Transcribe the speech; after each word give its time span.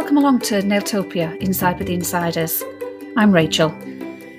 welcome 0.00 0.16
along 0.16 0.38
to 0.38 0.62
Nailtopia 0.62 1.36
Inside 1.42 1.76
with 1.76 1.88
the 1.88 1.92
Insiders. 1.92 2.62
I'm 3.18 3.30
Rachel. 3.30 3.70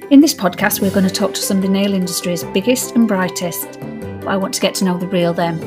In 0.09 0.19
this 0.19 0.33
podcast, 0.33 0.81
we're 0.81 0.89
going 0.89 1.07
to 1.07 1.13
talk 1.13 1.35
to 1.35 1.39
some 1.39 1.57
of 1.57 1.61
the 1.61 1.69
nail 1.69 1.93
industry's 1.93 2.43
biggest 2.45 2.95
and 2.95 3.07
brightest. 3.07 3.79
But 3.79 4.27
I 4.27 4.37
want 4.37 4.55
to 4.55 4.59
get 4.59 4.73
to 4.75 4.85
know 4.85 4.97
the 4.97 5.05
real 5.05 5.35
them. 5.35 5.59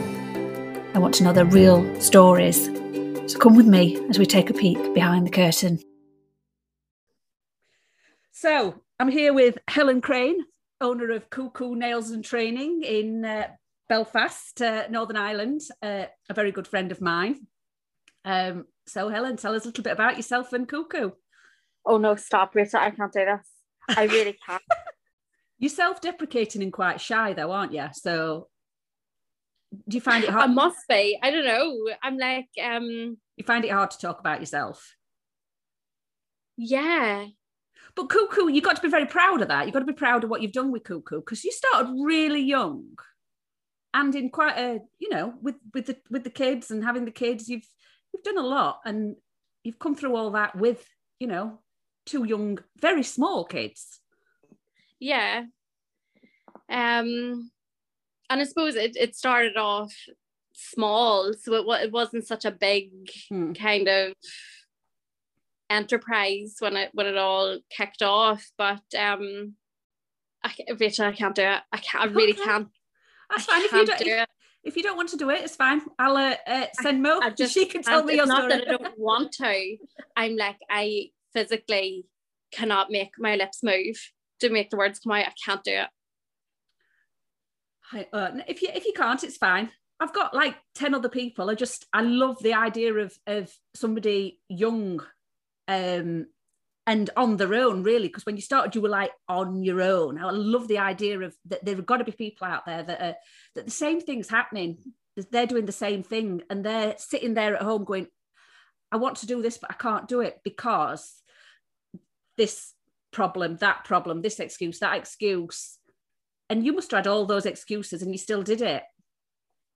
I 0.96 0.98
want 0.98 1.14
to 1.14 1.22
know 1.22 1.32
their 1.32 1.44
real 1.44 2.00
stories. 2.00 2.64
So 3.30 3.38
come 3.38 3.54
with 3.54 3.68
me 3.68 3.96
as 4.08 4.18
we 4.18 4.26
take 4.26 4.50
a 4.50 4.52
peek 4.52 4.94
behind 4.94 5.28
the 5.28 5.30
curtain. 5.30 5.78
So 8.32 8.82
I'm 8.98 9.08
here 9.08 9.32
with 9.32 9.58
Helen 9.68 10.00
Crane, 10.00 10.44
owner 10.80 11.12
of 11.12 11.30
Cuckoo 11.30 11.76
Nails 11.76 12.10
and 12.10 12.24
Training 12.24 12.82
in 12.82 13.24
uh, 13.24 13.46
Belfast, 13.88 14.60
uh, 14.60 14.88
Northern 14.90 15.16
Ireland, 15.16 15.60
uh, 15.80 16.06
a 16.28 16.34
very 16.34 16.50
good 16.50 16.66
friend 16.66 16.90
of 16.90 17.00
mine. 17.00 17.46
Um, 18.24 18.64
so, 18.86 19.08
Helen, 19.08 19.36
tell 19.36 19.54
us 19.54 19.64
a 19.64 19.68
little 19.68 19.84
bit 19.84 19.92
about 19.92 20.16
yourself 20.16 20.52
and 20.52 20.68
Cuckoo. 20.68 21.10
Oh 21.86 21.98
no, 21.98 22.16
stop, 22.16 22.54
Rita! 22.54 22.80
I 22.80 22.90
can't 22.90 23.12
do 23.12 23.24
this. 23.24 23.96
I 23.96 24.04
really 24.04 24.38
can't. 24.46 24.62
You're 25.58 25.70
self-deprecating 25.70 26.62
and 26.62 26.72
quite 26.72 27.00
shy, 27.00 27.32
though, 27.32 27.52
aren't 27.52 27.72
you? 27.72 27.86
So, 27.92 28.48
do 29.88 29.96
you 29.96 30.00
find 30.00 30.24
it 30.24 30.30
hard? 30.30 30.50
I 30.50 30.52
must 30.52 30.86
be. 30.88 31.18
I 31.22 31.30
don't 31.30 31.44
know. 31.44 31.88
I'm 32.02 32.18
like, 32.18 32.48
um, 32.62 33.16
you 33.36 33.44
find 33.44 33.64
it 33.64 33.70
hard 33.70 33.90
to 33.92 33.98
talk 33.98 34.20
about 34.20 34.40
yourself. 34.40 34.94
Yeah. 36.56 37.26
But 37.96 38.08
Cuckoo, 38.08 38.48
you've 38.48 38.64
got 38.64 38.76
to 38.76 38.82
be 38.82 38.88
very 38.88 39.06
proud 39.06 39.40
of 39.40 39.48
that. 39.48 39.66
You've 39.66 39.72
got 39.72 39.80
to 39.80 39.86
be 39.86 39.92
proud 39.92 40.24
of 40.24 40.30
what 40.30 40.42
you've 40.42 40.52
done 40.52 40.72
with 40.72 40.84
Cuckoo 40.84 41.20
because 41.20 41.44
you 41.44 41.52
started 41.52 41.94
really 42.02 42.40
young, 42.40 42.98
and 43.92 44.14
in 44.14 44.30
quite 44.30 44.58
a, 44.58 44.80
you 44.98 45.10
know, 45.10 45.34
with 45.40 45.56
with 45.72 45.86
the 45.86 45.96
with 46.10 46.24
the 46.24 46.30
kids 46.30 46.70
and 46.70 46.82
having 46.82 47.04
the 47.04 47.10
kids, 47.10 47.48
you've 47.48 47.68
you've 48.14 48.22
done 48.22 48.38
a 48.38 48.46
lot 48.46 48.80
and 48.84 49.16
you've 49.64 49.78
come 49.78 49.94
through 49.94 50.14
all 50.14 50.30
that 50.30 50.56
with, 50.56 50.86
you 51.18 51.26
know, 51.26 51.58
two 52.06 52.24
young, 52.24 52.58
very 52.80 53.02
small 53.02 53.44
kids. 53.44 54.00
Yeah. 55.00 55.44
Um, 56.70 57.50
and 58.30 58.40
I 58.40 58.44
suppose 58.44 58.76
it, 58.76 58.96
it 58.96 59.16
started 59.16 59.56
off 59.56 59.92
small, 60.52 61.32
so 61.34 61.54
it, 61.54 61.84
it 61.84 61.92
wasn't 61.92 62.26
such 62.26 62.44
a 62.44 62.50
big 62.50 62.90
hmm. 63.28 63.52
kind 63.52 63.88
of 63.88 64.12
enterprise 65.68 66.56
when 66.60 66.76
it 66.76 66.90
when 66.92 67.06
it 67.06 67.16
all 67.16 67.58
kicked 67.70 68.02
off. 68.02 68.48
But 68.56 68.82
um, 68.98 69.54
I, 70.42 70.54
Rachel, 70.78 71.06
I 71.06 71.12
can't 71.12 71.34
do 71.34 71.42
it. 71.42 71.60
I 71.72 71.76
can't. 71.78 72.04
I 72.04 72.06
really 72.06 72.32
can't. 72.32 72.68
That's 73.30 73.44
fine. 73.44 73.64
If 73.64 73.72
you, 73.72 73.86
do, 73.86 73.92
do 73.98 74.10
if, 74.10 74.28
if 74.64 74.76
you 74.76 74.82
don't 74.82 74.96
want 74.96 75.10
to 75.10 75.16
do 75.16 75.30
it, 75.30 75.44
it's 75.44 75.56
fine. 75.56 75.82
I'll 75.98 76.16
uh, 76.16 76.34
uh, 76.46 76.66
send 76.80 77.02
Mo. 77.02 77.20
I, 77.22 77.26
I 77.26 77.30
just, 77.30 77.52
she 77.52 77.66
can 77.66 77.82
tell 77.82 78.02
I, 78.02 78.04
me 78.04 78.16
your 78.16 78.26
not 78.26 78.48
that 78.48 78.66
I 78.66 78.70
don't 78.70 78.98
want 78.98 79.32
to. 79.32 79.76
I'm 80.16 80.36
like 80.36 80.56
I 80.70 81.10
physically 81.32 82.06
cannot 82.50 82.90
make 82.90 83.12
my 83.18 83.36
lips 83.36 83.62
move 83.62 83.96
to 84.40 84.50
make 84.50 84.70
the 84.70 84.76
words 84.76 85.00
come 85.00 85.12
out. 85.12 85.26
I 85.26 85.32
can't 85.44 85.62
do 85.64 85.72
it. 85.72 85.88
I, 87.92 88.06
uh, 88.16 88.30
if 88.48 88.62
you 88.62 88.68
if 88.74 88.86
you 88.86 88.92
can't, 88.96 89.22
it's 89.22 89.36
fine. 89.36 89.70
I've 90.00 90.14
got 90.14 90.34
like 90.34 90.56
ten 90.74 90.94
other 90.94 91.08
people. 91.08 91.50
I 91.50 91.54
just 91.54 91.86
I 91.92 92.02
love 92.02 92.42
the 92.42 92.54
idea 92.54 92.94
of 92.94 93.16
of 93.26 93.52
somebody 93.74 94.40
young, 94.48 95.00
um, 95.68 96.26
and 96.86 97.10
on 97.16 97.36
their 97.36 97.54
own 97.54 97.82
really 97.82 98.08
because 98.08 98.26
when 98.26 98.36
you 98.36 98.42
started 98.42 98.74
you 98.74 98.80
were 98.80 98.88
like 98.88 99.12
on 99.28 99.62
your 99.62 99.80
own. 99.80 100.18
I 100.18 100.30
love 100.30 100.68
the 100.68 100.78
idea 100.78 101.20
of 101.20 101.34
that 101.46 101.64
there 101.64 101.76
have 101.76 101.86
got 101.86 101.98
to 101.98 102.04
be 102.04 102.12
people 102.12 102.46
out 102.46 102.66
there 102.66 102.82
that 102.82 103.00
are 103.00 103.14
that 103.54 103.64
the 103.64 103.70
same 103.70 104.00
thing's 104.00 104.28
happening. 104.28 104.78
They're 105.30 105.46
doing 105.46 105.66
the 105.66 105.72
same 105.72 106.02
thing 106.02 106.42
and 106.50 106.64
they're 106.64 106.94
sitting 106.98 107.34
there 107.34 107.54
at 107.56 107.62
home 107.62 107.84
going 107.84 108.08
i 108.92 108.96
want 108.96 109.16
to 109.18 109.26
do 109.26 109.42
this 109.42 109.58
but 109.58 109.70
i 109.70 109.74
can't 109.74 110.08
do 110.08 110.20
it 110.20 110.40
because 110.44 111.22
this 112.36 112.74
problem 113.12 113.56
that 113.58 113.84
problem 113.84 114.22
this 114.22 114.40
excuse 114.40 114.78
that 114.80 114.96
excuse. 114.96 115.78
And 116.50 116.64
you 116.64 116.74
must 116.74 116.90
have 116.90 116.98
had 116.98 117.06
all 117.06 117.24
those 117.24 117.46
excuses 117.46 118.02
and 118.02 118.12
you 118.12 118.18
still 118.18 118.42
did 118.42 118.60
it. 118.60 118.82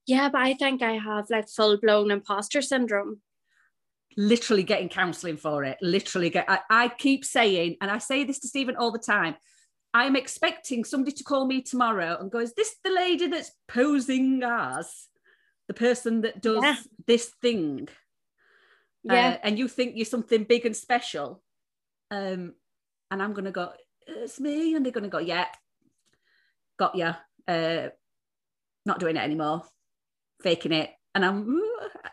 Yeah 0.06 0.28
but 0.28 0.42
i 0.42 0.54
think 0.54 0.82
i 0.82 0.92
have 0.92 1.26
like 1.30 1.48
full-blown 1.48 2.10
imposter 2.10 2.60
syndrome 2.60 3.20
literally 4.18 4.64
getting 4.64 4.88
counseling 4.88 5.36
for 5.36 5.64
it. 5.64 5.78
Literally 5.80 6.28
get. 6.28 6.44
I, 6.48 6.58
I 6.68 6.88
keep 6.88 7.24
saying, 7.24 7.76
and 7.80 7.90
I 7.90 7.98
say 7.98 8.24
this 8.24 8.40
to 8.40 8.48
Stephen 8.48 8.76
all 8.76 8.90
the 8.90 8.98
time. 8.98 9.36
I'm 9.94 10.16
expecting 10.16 10.84
somebody 10.84 11.12
to 11.12 11.24
call 11.24 11.46
me 11.46 11.62
tomorrow 11.62 12.18
and 12.20 12.30
go, 12.30 12.40
"Is 12.40 12.52
this 12.52 12.76
the 12.84 12.90
lady 12.90 13.28
that's 13.28 13.52
posing 13.68 14.42
as 14.42 15.06
the 15.68 15.74
person 15.74 16.22
that 16.22 16.42
does 16.42 16.62
yeah. 16.62 16.76
this 17.06 17.32
thing?" 17.40 17.88
Yeah, 19.04 19.28
uh, 19.28 19.38
and 19.44 19.58
you 19.58 19.68
think 19.68 19.96
you're 19.96 20.04
something 20.04 20.44
big 20.44 20.66
and 20.66 20.76
special, 20.76 21.42
um, 22.10 22.54
and 23.10 23.22
I'm 23.22 23.32
gonna 23.32 23.52
go, 23.52 23.72
"It's 24.06 24.40
me," 24.40 24.74
and 24.74 24.84
they're 24.84 24.92
gonna 24.92 25.08
go, 25.08 25.18
"Yeah, 25.18 25.46
got 26.78 26.96
you." 26.96 27.14
Uh, 27.46 27.88
not 28.84 28.98
doing 28.98 29.16
it 29.16 29.22
anymore, 29.22 29.62
faking 30.42 30.72
it, 30.72 30.90
and 31.14 31.24
I'm 31.24 31.60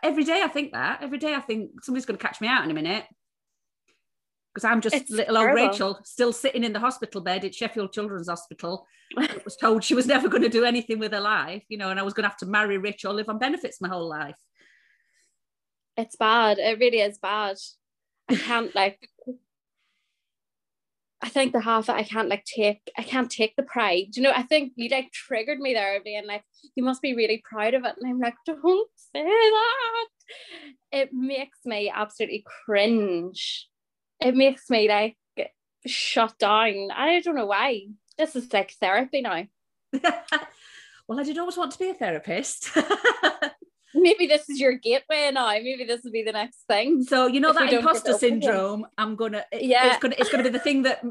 every 0.02 0.24
day 0.24 0.42
I 0.42 0.48
think 0.48 0.72
that. 0.72 1.02
Every 1.02 1.18
day 1.18 1.34
I 1.34 1.40
think 1.40 1.84
somebody's 1.84 2.06
going 2.06 2.18
to 2.18 2.24
catch 2.24 2.40
me 2.40 2.48
out 2.48 2.64
in 2.64 2.70
a 2.70 2.74
minute. 2.74 3.04
Because 4.54 4.64
I'm 4.64 4.80
just 4.80 4.94
it's 4.94 5.10
little 5.10 5.34
terrible. 5.34 5.62
old 5.62 5.70
Rachel 5.70 6.00
still 6.04 6.32
sitting 6.32 6.64
in 6.64 6.72
the 6.72 6.80
hospital 6.80 7.20
bed 7.20 7.44
at 7.44 7.54
Sheffield 7.54 7.92
Children's 7.92 8.28
Hospital. 8.28 8.86
I 9.18 9.38
was 9.44 9.56
told 9.56 9.84
she 9.84 9.94
was 9.94 10.06
never 10.06 10.28
going 10.28 10.42
to 10.42 10.48
do 10.48 10.64
anything 10.64 10.98
with 10.98 11.12
her 11.12 11.20
life, 11.20 11.62
you 11.68 11.76
know, 11.76 11.90
and 11.90 12.00
I 12.00 12.02
was 12.02 12.14
going 12.14 12.22
to 12.22 12.28
have 12.28 12.38
to 12.38 12.46
marry 12.46 12.78
rich 12.78 13.04
or 13.04 13.12
live 13.12 13.28
on 13.28 13.38
benefits 13.38 13.80
my 13.80 13.88
whole 13.88 14.08
life. 14.08 14.36
It's 15.96 16.16
bad. 16.16 16.58
It 16.58 16.78
really 16.78 17.00
is 17.00 17.18
bad. 17.18 17.56
I 18.28 18.36
can't 18.36 18.74
like 18.74 19.08
I 21.22 21.28
think 21.28 21.52
the 21.52 21.60
half 21.60 21.88
I 21.88 22.02
can't 22.02 22.28
like 22.28 22.44
take 22.44 22.90
I 22.96 23.02
can't 23.02 23.30
take 23.30 23.56
the 23.56 23.62
pride. 23.62 24.16
You 24.16 24.22
know, 24.22 24.32
I 24.34 24.42
think 24.42 24.72
you 24.76 24.88
like 24.90 25.12
triggered 25.12 25.58
me 25.58 25.72
there 25.72 26.00
and 26.04 26.26
like 26.26 26.44
you 26.74 26.84
must 26.84 27.00
be 27.00 27.14
really 27.14 27.42
proud 27.48 27.74
of 27.74 27.84
it. 27.84 27.94
And 27.98 28.10
I'm 28.10 28.20
like, 28.20 28.34
don't 28.44 28.90
say 28.94 29.24
that. 29.24 30.06
It 30.92 31.10
makes 31.12 31.58
me 31.64 31.90
absolutely 31.94 32.44
cringe. 32.64 33.68
It 34.20 34.34
makes 34.34 34.68
me 34.68 34.88
like 34.88 35.16
shut 35.86 36.38
down. 36.38 36.90
I 36.94 37.20
don't 37.20 37.36
know 37.36 37.46
why. 37.46 37.86
This 38.18 38.36
is 38.36 38.52
like 38.52 38.72
therapy 38.72 39.22
now. 39.22 39.44
well, 41.08 41.20
I 41.20 41.22
did 41.22 41.38
always 41.38 41.56
want 41.56 41.72
to 41.72 41.78
be 41.78 41.90
a 41.90 41.94
therapist. 41.94 42.70
maybe 43.96 44.26
this 44.26 44.48
is 44.48 44.60
your 44.60 44.72
gateway 44.72 45.30
now. 45.32 45.48
Maybe 45.48 45.84
this 45.84 46.02
will 46.04 46.12
be 46.12 46.22
the 46.22 46.32
next 46.32 46.64
thing. 46.68 47.02
So 47.02 47.26
you 47.26 47.40
know 47.40 47.52
that 47.52 47.72
imposter 47.72 48.14
syndrome. 48.14 48.86
I'm 48.98 49.16
gonna. 49.16 49.44
Yeah. 49.52 49.88
It's 49.88 49.98
gonna. 49.98 50.16
It's 50.18 50.30
gonna 50.30 50.44
be 50.44 50.50
the 50.50 50.58
thing 50.58 50.82
that 50.82 51.04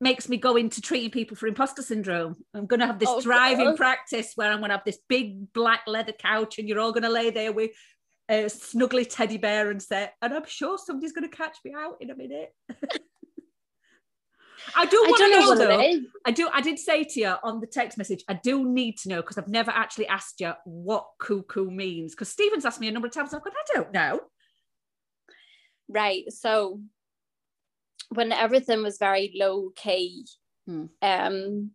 makes 0.00 0.28
me 0.28 0.36
go 0.36 0.56
into 0.56 0.80
treating 0.80 1.10
people 1.10 1.36
for 1.36 1.46
imposter 1.46 1.82
syndrome. 1.82 2.36
I'm 2.54 2.66
gonna 2.66 2.86
have 2.86 2.98
this 2.98 3.08
oh, 3.10 3.20
driving 3.20 3.66
God. 3.66 3.76
practice 3.76 4.32
where 4.34 4.52
I'm 4.52 4.60
gonna 4.60 4.74
have 4.74 4.84
this 4.84 4.98
big 5.08 5.52
black 5.52 5.82
leather 5.86 6.12
couch, 6.12 6.58
and 6.58 6.68
you're 6.68 6.80
all 6.80 6.92
gonna 6.92 7.10
lay 7.10 7.30
there 7.30 7.52
with 7.52 7.70
a 8.28 8.44
snuggly 8.44 9.06
teddy 9.08 9.36
bear 9.36 9.70
and 9.70 9.82
say, 9.82 10.10
and 10.20 10.32
I'm 10.32 10.46
sure 10.46 10.78
somebody's 10.78 11.12
gonna 11.12 11.28
catch 11.28 11.56
me 11.64 11.74
out 11.76 11.96
in 12.00 12.10
a 12.10 12.16
minute. 12.16 12.52
I 14.76 14.86
do 14.86 14.96
want 15.06 15.18
to 15.18 15.30
know, 15.30 15.54
know 15.54 15.76
though. 15.76 16.00
I 16.24 16.30
do. 16.30 16.48
I 16.52 16.60
did 16.60 16.78
say 16.78 17.04
to 17.04 17.20
you 17.20 17.34
on 17.42 17.60
the 17.60 17.66
text 17.66 17.98
message. 17.98 18.24
I 18.28 18.34
do 18.34 18.64
need 18.64 18.98
to 18.98 19.08
know 19.08 19.20
because 19.20 19.38
I've 19.38 19.48
never 19.48 19.70
actually 19.70 20.08
asked 20.08 20.40
you 20.40 20.52
what 20.64 21.06
cuckoo 21.18 21.70
means. 21.70 22.14
Because 22.14 22.28
Stephen's 22.28 22.64
asked 22.64 22.80
me 22.80 22.88
a 22.88 22.92
number 22.92 23.08
of 23.08 23.14
times. 23.14 23.34
I've 23.34 23.42
gone, 23.42 23.52
I 23.52 23.74
don't 23.74 23.92
know. 23.92 24.20
Right. 25.88 26.24
So 26.32 26.80
when 28.10 28.32
everything 28.32 28.82
was 28.82 28.98
very 28.98 29.34
low 29.38 29.70
key, 29.74 30.26
hmm. 30.66 30.86
um, 31.00 31.72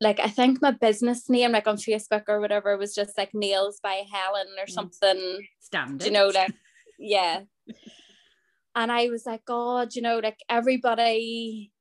like 0.00 0.20
I 0.20 0.28
think 0.28 0.62
my 0.62 0.70
business 0.70 1.28
name, 1.28 1.52
like 1.52 1.66
on 1.66 1.76
Facebook 1.76 2.24
or 2.28 2.40
whatever, 2.40 2.76
was 2.76 2.94
just 2.94 3.16
like 3.18 3.34
Nails 3.34 3.80
by 3.82 4.02
Helen 4.10 4.48
or 4.58 4.66
hmm. 4.66 4.72
something. 4.72 5.46
Standard. 5.60 6.06
You 6.06 6.12
know, 6.12 6.28
like 6.28 6.54
yeah. 6.98 7.42
and 8.74 8.90
I 8.90 9.08
was 9.08 9.26
like, 9.26 9.44
God, 9.44 9.94
you 9.94 10.02
know, 10.02 10.18
like 10.18 10.38
everybody 10.48 11.72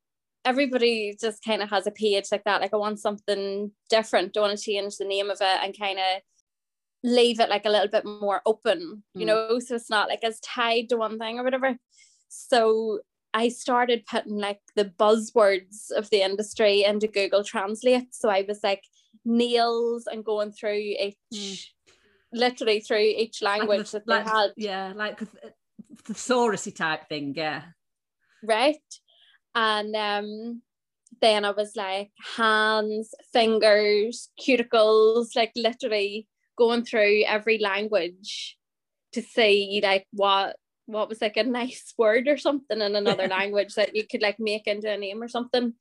everybody 0.45 1.15
just 1.19 1.43
kind 1.43 1.61
of 1.61 1.69
has 1.69 1.87
a 1.87 1.91
page 1.91 2.25
like 2.31 2.43
that. 2.43 2.61
Like 2.61 2.73
I 2.73 2.77
want 2.77 2.99
something 2.99 3.71
different. 3.89 4.33
Don't 4.33 4.43
want 4.49 4.57
to 4.57 4.63
change 4.63 4.97
the 4.97 5.05
name 5.05 5.29
of 5.29 5.37
it 5.41 5.59
and 5.63 5.77
kind 5.77 5.99
of 5.99 6.21
leave 7.03 7.39
it 7.39 7.49
like 7.49 7.65
a 7.65 7.69
little 7.69 7.87
bit 7.87 8.05
more 8.05 8.41
open, 8.45 9.03
you 9.13 9.23
mm. 9.23 9.27
know, 9.27 9.59
so 9.59 9.75
it's 9.75 9.89
not 9.89 10.07
like 10.07 10.23
as 10.23 10.39
tied 10.39 10.89
to 10.89 10.97
one 10.97 11.19
thing 11.19 11.37
or 11.37 11.43
whatever. 11.43 11.75
So 12.29 12.99
I 13.33 13.49
started 13.49 14.05
putting 14.05 14.37
like 14.37 14.59
the 14.75 14.85
buzzwords 14.85 15.91
of 15.95 16.09
the 16.09 16.21
industry 16.21 16.83
into 16.83 17.07
Google 17.07 17.43
Translate. 17.43 18.13
So 18.13 18.29
I 18.29 18.45
was 18.47 18.59
like 18.63 18.83
nails 19.25 20.07
and 20.07 20.23
going 20.23 20.51
through 20.51 20.79
each, 20.79 21.17
mm. 21.33 21.67
literally 22.31 22.79
through 22.79 22.99
each 22.99 23.41
language 23.41 23.93
like 23.93 24.03
the, 24.03 24.03
that 24.05 24.07
like, 24.07 24.25
they 24.25 24.31
had. 24.31 24.51
Yeah, 24.55 24.93
like 24.95 25.19
the 25.19 25.27
thesaurusy 26.03 26.73
type 26.73 27.09
thing. 27.09 27.33
Yeah. 27.35 27.63
Right 28.43 28.77
and 29.55 29.95
um 29.95 30.61
then 31.21 31.45
I 31.45 31.51
was 31.51 31.75
like 31.75 32.11
hands, 32.35 33.13
fingers, 33.31 34.29
cuticles, 34.39 35.35
like 35.35 35.53
literally 35.55 36.27
going 36.57 36.83
through 36.83 37.23
every 37.25 37.59
language 37.59 38.57
to 39.13 39.21
see 39.21 39.79
like 39.81 40.05
what 40.11 40.57
what 40.85 41.07
was 41.07 41.21
like 41.21 41.37
a 41.37 41.43
nice 41.61 41.93
word 41.97 42.27
or 42.27 42.37
something 42.37 42.81
in 42.81 42.95
another 42.95 43.27
language 43.39 43.75
that 43.75 43.95
you 43.95 44.05
could 44.05 44.21
like 44.21 44.39
make 44.39 44.67
into 44.67 44.91
a 44.91 44.97
name 44.97 45.21
or 45.21 45.27
something. 45.27 45.73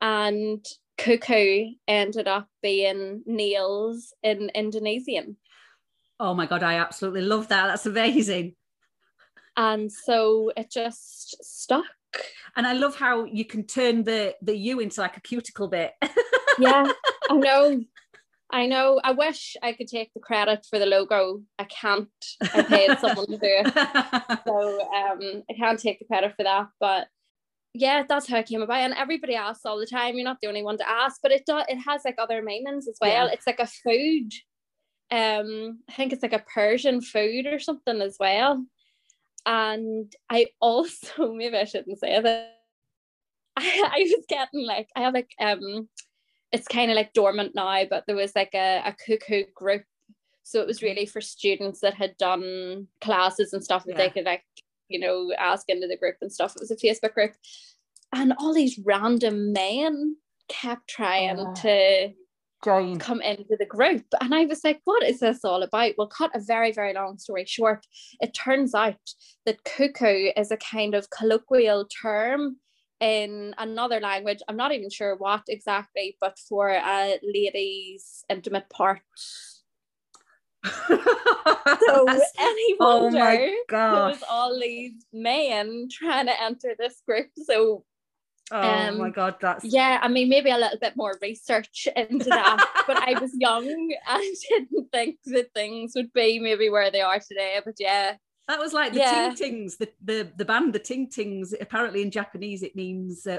And 0.00 0.64
cuckoo 0.96 1.72
ended 1.86 2.26
up 2.26 2.48
being 2.62 3.22
nails 3.26 4.14
in 4.22 4.50
Indonesian. 4.54 5.36
Oh 6.18 6.34
my 6.34 6.46
god, 6.46 6.62
I 6.62 6.74
absolutely 6.74 7.22
love 7.22 7.48
that. 7.48 7.66
That's 7.66 7.86
amazing. 7.86 8.54
And 9.56 9.90
so 9.90 10.52
it 10.56 10.70
just 10.70 11.44
stuck. 11.44 11.84
And 12.56 12.66
I 12.66 12.72
love 12.72 12.96
how 12.96 13.24
you 13.24 13.44
can 13.44 13.64
turn 13.66 14.04
the 14.04 14.34
the 14.42 14.56
U 14.56 14.80
into 14.80 15.00
like 15.00 15.16
a 15.16 15.20
cuticle 15.20 15.68
bit. 15.68 15.92
yeah, 16.58 16.90
I 17.28 17.34
know. 17.34 17.82
I 18.52 18.66
know. 18.66 19.00
I 19.02 19.12
wish 19.12 19.56
I 19.62 19.72
could 19.72 19.86
take 19.86 20.12
the 20.12 20.20
credit 20.20 20.66
for 20.68 20.78
the 20.78 20.86
logo. 20.86 21.42
I 21.58 21.64
can't. 21.64 22.08
I 22.52 22.62
paid 22.62 22.98
someone 22.98 23.26
to 23.26 23.36
do 23.36 23.38
it. 23.42 24.40
So 24.46 24.80
um 24.80 25.42
I 25.48 25.54
can't 25.56 25.78
take 25.78 25.98
the 25.98 26.04
credit 26.06 26.34
for 26.36 26.42
that. 26.42 26.68
But 26.80 27.06
yeah, 27.72 28.02
that's 28.08 28.28
how 28.28 28.38
it 28.38 28.46
came 28.46 28.62
about. 28.62 28.80
And 28.80 28.94
everybody 28.94 29.36
asks 29.36 29.64
all 29.64 29.78
the 29.78 29.86
time. 29.86 30.16
You're 30.16 30.24
not 30.24 30.38
the 30.42 30.48
only 30.48 30.62
one 30.62 30.78
to 30.78 30.88
ask, 30.88 31.20
but 31.22 31.30
it 31.30 31.46
does 31.46 31.64
it 31.68 31.76
has 31.76 32.02
like 32.04 32.16
other 32.18 32.42
meanings 32.42 32.88
as 32.88 32.98
well. 33.00 33.26
Yeah. 33.26 33.32
It's 33.32 33.46
like 33.46 33.60
a 33.60 33.66
food. 33.66 34.32
Um, 35.12 35.80
I 35.88 35.92
think 35.92 36.12
it's 36.12 36.22
like 36.22 36.32
a 36.32 36.44
Persian 36.54 37.00
food 37.00 37.46
or 37.46 37.58
something 37.58 38.00
as 38.00 38.16
well. 38.18 38.64
And 39.46 40.12
I 40.28 40.48
also 40.60 41.32
maybe 41.34 41.56
I 41.56 41.64
shouldn't 41.64 41.98
say 41.98 42.20
that. 42.20 42.56
I, 43.56 43.90
I 43.94 44.00
was 44.00 44.24
getting 44.28 44.66
like 44.66 44.88
I 44.96 45.00
have 45.02 45.14
like 45.14 45.30
um 45.40 45.88
it's 46.52 46.66
kind 46.66 46.90
of 46.90 46.96
like 46.96 47.12
dormant 47.12 47.54
now, 47.54 47.84
but 47.88 48.04
there 48.06 48.16
was 48.16 48.34
like 48.34 48.54
a, 48.54 48.82
a 48.84 48.92
cuckoo 49.06 49.44
group. 49.54 49.84
So 50.42 50.60
it 50.60 50.66
was 50.66 50.82
really 50.82 51.06
for 51.06 51.20
students 51.20 51.80
that 51.80 51.94
had 51.94 52.16
done 52.16 52.88
classes 53.00 53.52
and 53.52 53.62
stuff 53.62 53.84
that 53.84 53.92
yeah. 53.92 53.98
they 53.98 54.10
could 54.10 54.24
like, 54.24 54.42
you 54.88 54.98
know, 54.98 55.32
ask 55.38 55.68
into 55.68 55.86
the 55.86 55.96
group 55.96 56.16
and 56.20 56.32
stuff. 56.32 56.56
It 56.56 56.60
was 56.60 56.72
a 56.72 56.76
Facebook 56.76 57.14
group. 57.14 57.34
And 58.12 58.32
all 58.38 58.52
these 58.52 58.80
random 58.84 59.52
men 59.52 60.16
kept 60.48 60.88
trying 60.88 61.38
oh. 61.38 61.54
to 61.54 62.12
Join. 62.64 62.98
come 62.98 63.22
into 63.22 63.56
the 63.58 63.66
group. 63.66 64.04
And 64.20 64.34
I 64.34 64.44
was 64.44 64.62
like, 64.64 64.80
what 64.84 65.02
is 65.02 65.20
this 65.20 65.44
all 65.44 65.62
about? 65.62 65.92
Well, 65.96 66.08
cut 66.08 66.30
a 66.34 66.40
very, 66.40 66.72
very 66.72 66.92
long 66.92 67.18
story 67.18 67.44
short. 67.46 67.86
It 68.20 68.34
turns 68.34 68.74
out 68.74 68.98
that 69.46 69.64
cuckoo 69.64 70.30
is 70.36 70.50
a 70.50 70.58
kind 70.58 70.94
of 70.94 71.08
colloquial 71.10 71.86
term 71.86 72.56
in 73.00 73.54
another 73.58 73.98
language. 74.00 74.40
I'm 74.46 74.56
not 74.56 74.72
even 74.72 74.90
sure 74.90 75.16
what 75.16 75.44
exactly, 75.48 76.16
but 76.20 76.38
for 76.48 76.68
a 76.68 77.18
lady's 77.22 78.24
intimate 78.28 78.68
part. 78.68 79.00
so 80.86 80.96
any 82.38 82.76
oh 82.80 83.04
wonder 83.04 83.18
oh 83.18 83.64
there 83.70 83.90
was 83.90 84.22
all 84.28 84.60
these 84.60 84.92
men 85.10 85.88
trying 85.90 86.26
to 86.26 86.42
enter 86.42 86.74
this 86.78 87.00
group. 87.06 87.28
So 87.34 87.84
Oh 88.52 88.60
um, 88.60 88.98
my 88.98 89.10
god, 89.10 89.36
that's 89.40 89.64
yeah. 89.64 89.98
I 90.02 90.08
mean, 90.08 90.28
maybe 90.28 90.50
a 90.50 90.58
little 90.58 90.78
bit 90.78 90.96
more 90.96 91.18
research 91.22 91.86
into 91.96 92.30
that, 92.30 92.84
but 92.86 92.96
I 92.96 93.18
was 93.20 93.30
young 93.38 93.64
and 94.08 94.36
didn't 94.48 94.90
think 94.92 95.18
that 95.26 95.54
things 95.54 95.92
would 95.94 96.12
be 96.12 96.38
maybe 96.38 96.68
where 96.68 96.90
they 96.90 97.00
are 97.00 97.20
today. 97.20 97.60
But 97.64 97.74
yeah, 97.78 98.16
that 98.48 98.58
was 98.58 98.72
like 98.72 98.92
the 98.92 98.98
yeah. 98.98 99.32
Ting 99.34 99.36
Tings, 99.36 99.76
the, 99.76 99.88
the 100.02 100.32
the 100.36 100.44
band, 100.44 100.72
the 100.72 100.80
Ting 100.80 101.08
Tings. 101.08 101.54
Apparently, 101.60 102.02
in 102.02 102.10
Japanese, 102.10 102.62
it 102.64 102.74
means 102.74 103.26
uh, 103.26 103.38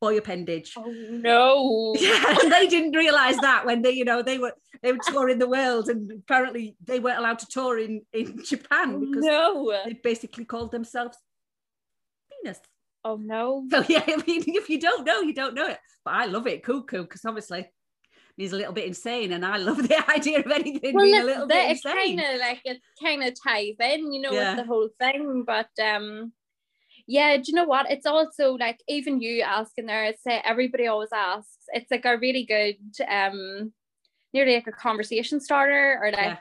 boy 0.00 0.18
appendage. 0.18 0.74
Oh 0.76 0.92
no! 1.10 1.94
Yeah, 2.00 2.34
they 2.50 2.66
didn't 2.66 2.96
realize 2.96 3.36
that 3.36 3.64
when 3.64 3.82
they, 3.82 3.92
you 3.92 4.04
know, 4.04 4.20
they 4.22 4.38
were 4.38 4.54
they 4.82 4.92
were 4.92 4.98
touring 5.06 5.38
the 5.38 5.48
world, 5.48 5.88
and 5.88 6.10
apparently 6.10 6.76
they 6.84 6.98
weren't 6.98 7.20
allowed 7.20 7.38
to 7.38 7.46
tour 7.46 7.78
in 7.78 8.02
in 8.12 8.44
Japan 8.44 8.98
because 8.98 9.24
no. 9.24 9.72
they 9.84 9.92
basically 9.92 10.44
called 10.44 10.72
themselves 10.72 11.16
penis. 12.42 12.58
Oh 13.04 13.16
no! 13.16 13.66
So 13.70 13.84
yeah, 13.88 14.04
I 14.06 14.16
mean, 14.26 14.44
if 14.46 14.68
you 14.68 14.80
don't 14.80 15.04
know, 15.04 15.20
you 15.20 15.34
don't 15.34 15.54
know 15.54 15.68
it. 15.68 15.78
But 16.04 16.14
I 16.14 16.24
love 16.26 16.46
it, 16.46 16.62
cuckoo, 16.62 17.02
because 17.02 17.24
obviously 17.24 17.68
he's 18.36 18.52
a 18.52 18.56
little 18.56 18.72
bit 18.72 18.86
insane, 18.86 19.32
and 19.32 19.44
I 19.44 19.56
love 19.56 19.76
the 19.88 20.10
idea 20.10 20.40
of 20.40 20.50
anything 20.50 20.94
well, 20.94 21.04
being 21.04 21.20
a 21.20 21.24
little 21.24 21.46
bit 21.46 21.70
insane. 21.70 22.18
It's 22.18 22.22
kind 22.22 22.34
of 22.34 22.40
like 22.40 22.60
it 22.64 22.80
kind 23.02 23.22
of 23.22 23.34
ties 23.42 23.74
in, 23.80 24.12
you 24.12 24.20
know, 24.20 24.32
yeah. 24.32 24.54
with 24.54 24.64
the 24.64 24.66
whole 24.66 24.88
thing. 24.98 25.44
But 25.46 25.70
um, 25.82 26.32
yeah, 27.06 27.36
do 27.36 27.44
you 27.46 27.54
know 27.54 27.64
what? 27.64 27.90
It's 27.90 28.06
also 28.06 28.54
like 28.54 28.80
even 28.88 29.20
you 29.20 29.42
asking 29.42 29.86
there. 29.86 30.04
It's 30.04 30.26
uh, 30.26 30.38
everybody 30.44 30.86
always 30.86 31.12
asks. 31.12 31.58
It's 31.68 31.90
like 31.90 32.04
a 32.04 32.18
really 32.18 32.44
good 32.44 32.76
um, 33.08 33.72
nearly 34.32 34.54
like 34.54 34.66
a 34.66 34.72
conversation 34.72 35.40
starter 35.40 35.98
or 36.02 36.10
like 36.12 36.24
yeah. 36.24 36.36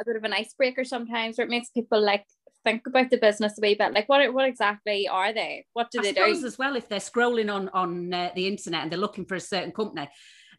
a 0.00 0.04
bit 0.04 0.16
of 0.16 0.24
an 0.24 0.32
icebreaker 0.32 0.84
sometimes, 0.84 1.38
where 1.38 1.46
it 1.46 1.50
makes 1.50 1.70
people 1.70 2.00
like 2.00 2.26
think 2.64 2.86
about 2.86 3.10
the 3.10 3.16
business 3.16 3.56
a 3.58 3.60
wee 3.62 3.74
bit 3.74 3.92
like 3.92 4.08
what 4.08 4.34
what 4.34 4.46
exactly 4.46 5.08
are 5.08 5.32
they 5.32 5.64
what 5.72 5.90
do 5.90 6.00
I 6.00 6.02
they 6.02 6.12
do 6.12 6.46
as 6.46 6.58
well 6.58 6.76
if 6.76 6.88
they're 6.88 6.98
scrolling 6.98 7.52
on 7.52 7.68
on 7.70 8.12
uh, 8.12 8.30
the 8.34 8.46
internet 8.46 8.82
and 8.82 8.92
they're 8.92 8.98
looking 8.98 9.24
for 9.24 9.34
a 9.34 9.40
certain 9.40 9.72
company 9.72 10.08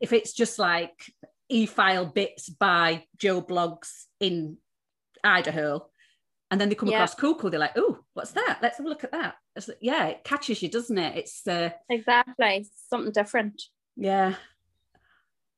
if 0.01 0.12
it's 0.12 0.33
just 0.33 0.57
like 0.57 1.13
e-file 1.51 2.06
bits 2.06 2.50
by 2.50 3.03
Joe 3.18 3.42
Bloggs 3.42 4.06
in 4.19 4.57
Idaho, 5.24 5.86
and 6.50 6.59
then 6.59 6.69
they 6.69 6.75
come 6.75 6.89
yeah. 6.89 6.95
across 6.95 7.15
Cuckoo, 7.15 7.50
they're 7.50 7.59
like, 7.59 7.77
oh, 7.77 8.00
what's 8.13 8.31
that? 8.31 8.59
Let's 8.62 8.77
have 8.77 8.86
a 8.86 8.89
look 8.89 9.03
at 9.03 9.12
that. 9.12 9.36
It's, 9.56 9.69
yeah, 9.81 10.07
it 10.07 10.24
catches 10.24 10.62
you, 10.63 10.69
doesn't 10.69 10.98
it? 10.98 11.18
It's 11.18 11.48
uh, 11.48 11.69
exactly 11.89 12.68
something 12.89 13.12
different. 13.12 13.62
Yeah. 13.95 14.36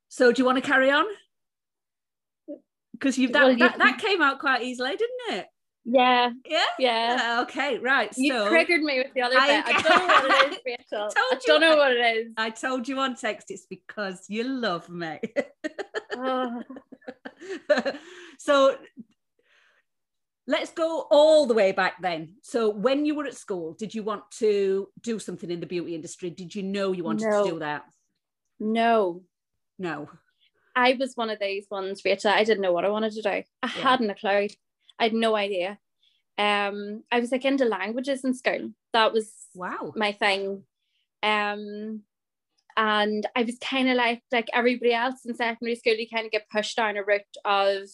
So 0.08 0.32
do 0.32 0.42
you 0.42 0.46
want 0.46 0.62
to 0.62 0.68
carry 0.68 0.90
on? 0.90 1.06
Because 2.92 3.18
you 3.18 3.28
that, 3.28 3.44
well, 3.44 3.56
that, 3.56 3.78
that 3.78 3.98
came 3.98 4.20
out 4.22 4.38
quite 4.38 4.62
easily, 4.62 4.90
didn't 4.90 5.38
it? 5.38 5.46
Yeah. 5.84 6.30
Yeah. 6.46 6.64
Yeah. 6.78 7.40
Okay. 7.42 7.78
Right. 7.78 8.12
You 8.16 8.32
so, 8.32 8.48
triggered 8.48 8.82
me 8.82 8.98
with 8.98 9.12
the 9.14 9.22
other 9.22 9.36
I, 9.38 9.62
bit. 9.62 9.64
I 9.66 9.82
don't 9.82 10.08
know 10.08 10.14
what 10.14 10.46
it 10.46 10.52
is, 10.52 10.58
Rachel. 10.66 11.08
I, 11.16 11.32
I 11.32 11.38
don't 11.46 11.60
know 11.60 11.76
what 11.76 11.92
it 11.92 12.16
is. 12.16 12.32
I 12.36 12.50
told 12.50 12.88
you 12.88 12.98
on 13.00 13.16
text. 13.16 13.50
It's 13.50 13.66
because 13.66 14.24
you 14.28 14.44
love 14.44 14.88
me. 14.88 15.20
oh. 16.12 16.62
so 18.38 18.76
let's 20.46 20.72
go 20.72 21.06
all 21.10 21.46
the 21.46 21.54
way 21.54 21.72
back 21.72 22.00
then. 22.00 22.36
So 22.42 22.70
when 22.70 23.04
you 23.04 23.14
were 23.14 23.26
at 23.26 23.36
school, 23.36 23.74
did 23.74 23.94
you 23.94 24.02
want 24.02 24.30
to 24.38 24.88
do 25.02 25.18
something 25.18 25.50
in 25.50 25.60
the 25.60 25.66
beauty 25.66 25.94
industry? 25.94 26.30
Did 26.30 26.54
you 26.54 26.62
know 26.62 26.92
you 26.92 27.04
wanted 27.04 27.28
no. 27.28 27.44
to 27.44 27.50
do 27.50 27.58
that? 27.60 27.84
No. 28.58 29.22
No. 29.78 30.08
I 30.76 30.96
was 30.98 31.12
one 31.14 31.30
of 31.30 31.38
these 31.38 31.66
ones, 31.70 32.02
Rachel. 32.04 32.30
I 32.30 32.44
didn't 32.44 32.62
know 32.62 32.72
what 32.72 32.84
I 32.84 32.88
wanted 32.88 33.12
to 33.12 33.22
do. 33.22 33.28
I 33.28 33.44
yeah. 33.62 33.68
hadn't 33.68 34.10
a 34.10 34.14
clue. 34.14 34.48
I 34.98 35.04
had 35.04 35.14
no 35.14 35.34
idea. 35.34 35.78
Um, 36.36 37.04
I 37.12 37.20
was 37.20 37.30
like 37.30 37.44
into 37.44 37.64
languages 37.64 38.24
in 38.24 38.34
school. 38.34 38.70
That 38.92 39.12
was 39.12 39.32
wow 39.54 39.92
my 39.94 40.12
thing. 40.12 40.64
Um, 41.22 42.02
and 42.76 43.26
I 43.36 43.44
was 43.44 43.56
kind 43.60 43.88
of 43.88 43.96
like 43.96 44.22
like 44.32 44.48
everybody 44.52 44.92
else 44.92 45.24
in 45.24 45.34
secondary 45.34 45.76
school. 45.76 45.94
You 45.94 46.08
kind 46.08 46.26
of 46.26 46.32
get 46.32 46.50
pushed 46.50 46.76
down 46.76 46.96
a 46.96 47.04
route 47.04 47.22
of 47.44 47.88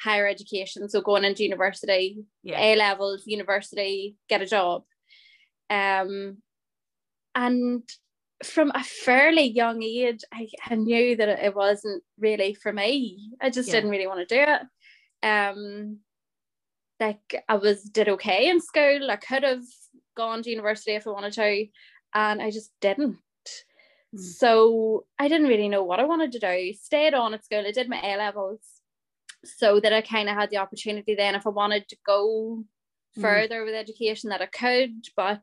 higher 0.00 0.26
education, 0.26 0.88
so 0.88 1.00
going 1.00 1.24
into 1.24 1.42
university, 1.42 2.24
yeah. 2.42 2.58
A 2.58 2.76
levels, 2.76 3.24
university, 3.26 4.16
get 4.28 4.42
a 4.42 4.46
job. 4.46 4.84
Um, 5.68 6.38
and 7.34 7.82
from 8.44 8.70
a 8.74 8.82
fairly 8.82 9.44
young 9.44 9.82
age, 9.82 10.24
I, 10.32 10.48
I 10.68 10.74
knew 10.74 11.16
that 11.16 11.28
it 11.28 11.54
wasn't 11.54 12.02
really 12.18 12.54
for 12.54 12.72
me. 12.72 13.32
I 13.40 13.50
just 13.50 13.68
yeah. 13.68 13.74
didn't 13.74 13.90
really 13.90 14.06
want 14.06 14.26
to 14.26 14.34
do 14.34 14.42
it. 14.42 15.26
Um, 15.26 15.98
like 17.00 17.42
I 17.48 17.56
was 17.56 17.82
did 17.82 18.08
okay 18.08 18.48
in 18.48 18.60
school. 18.60 19.10
I 19.10 19.16
could 19.16 19.42
have 19.42 19.64
gone 20.16 20.42
to 20.42 20.50
university 20.50 20.94
if 20.94 21.06
I 21.06 21.10
wanted 21.10 21.32
to, 21.34 21.66
and 22.14 22.42
I 22.42 22.50
just 22.50 22.70
didn't. 22.80 23.16
Mm. 24.14 24.20
So 24.20 25.06
I 25.18 25.28
didn't 25.28 25.48
really 25.48 25.68
know 25.68 25.82
what 25.82 26.00
I 26.00 26.04
wanted 26.04 26.32
to 26.32 26.38
do. 26.38 26.72
Stayed 26.74 27.14
on 27.14 27.34
at 27.34 27.44
school. 27.44 27.64
I 27.66 27.72
did 27.72 27.88
my 27.88 28.00
A 28.02 28.16
levels, 28.16 28.60
so 29.44 29.80
that 29.80 29.92
I 29.92 30.02
kind 30.02 30.28
of 30.28 30.36
had 30.36 30.50
the 30.50 30.58
opportunity 30.58 31.14
then 31.14 31.34
if 31.34 31.46
I 31.46 31.50
wanted 31.50 31.88
to 31.88 31.96
go 32.06 32.64
mm. 33.16 33.20
further 33.22 33.64
with 33.64 33.74
education 33.74 34.30
that 34.30 34.42
I 34.42 34.46
could. 34.46 35.06
But 35.16 35.40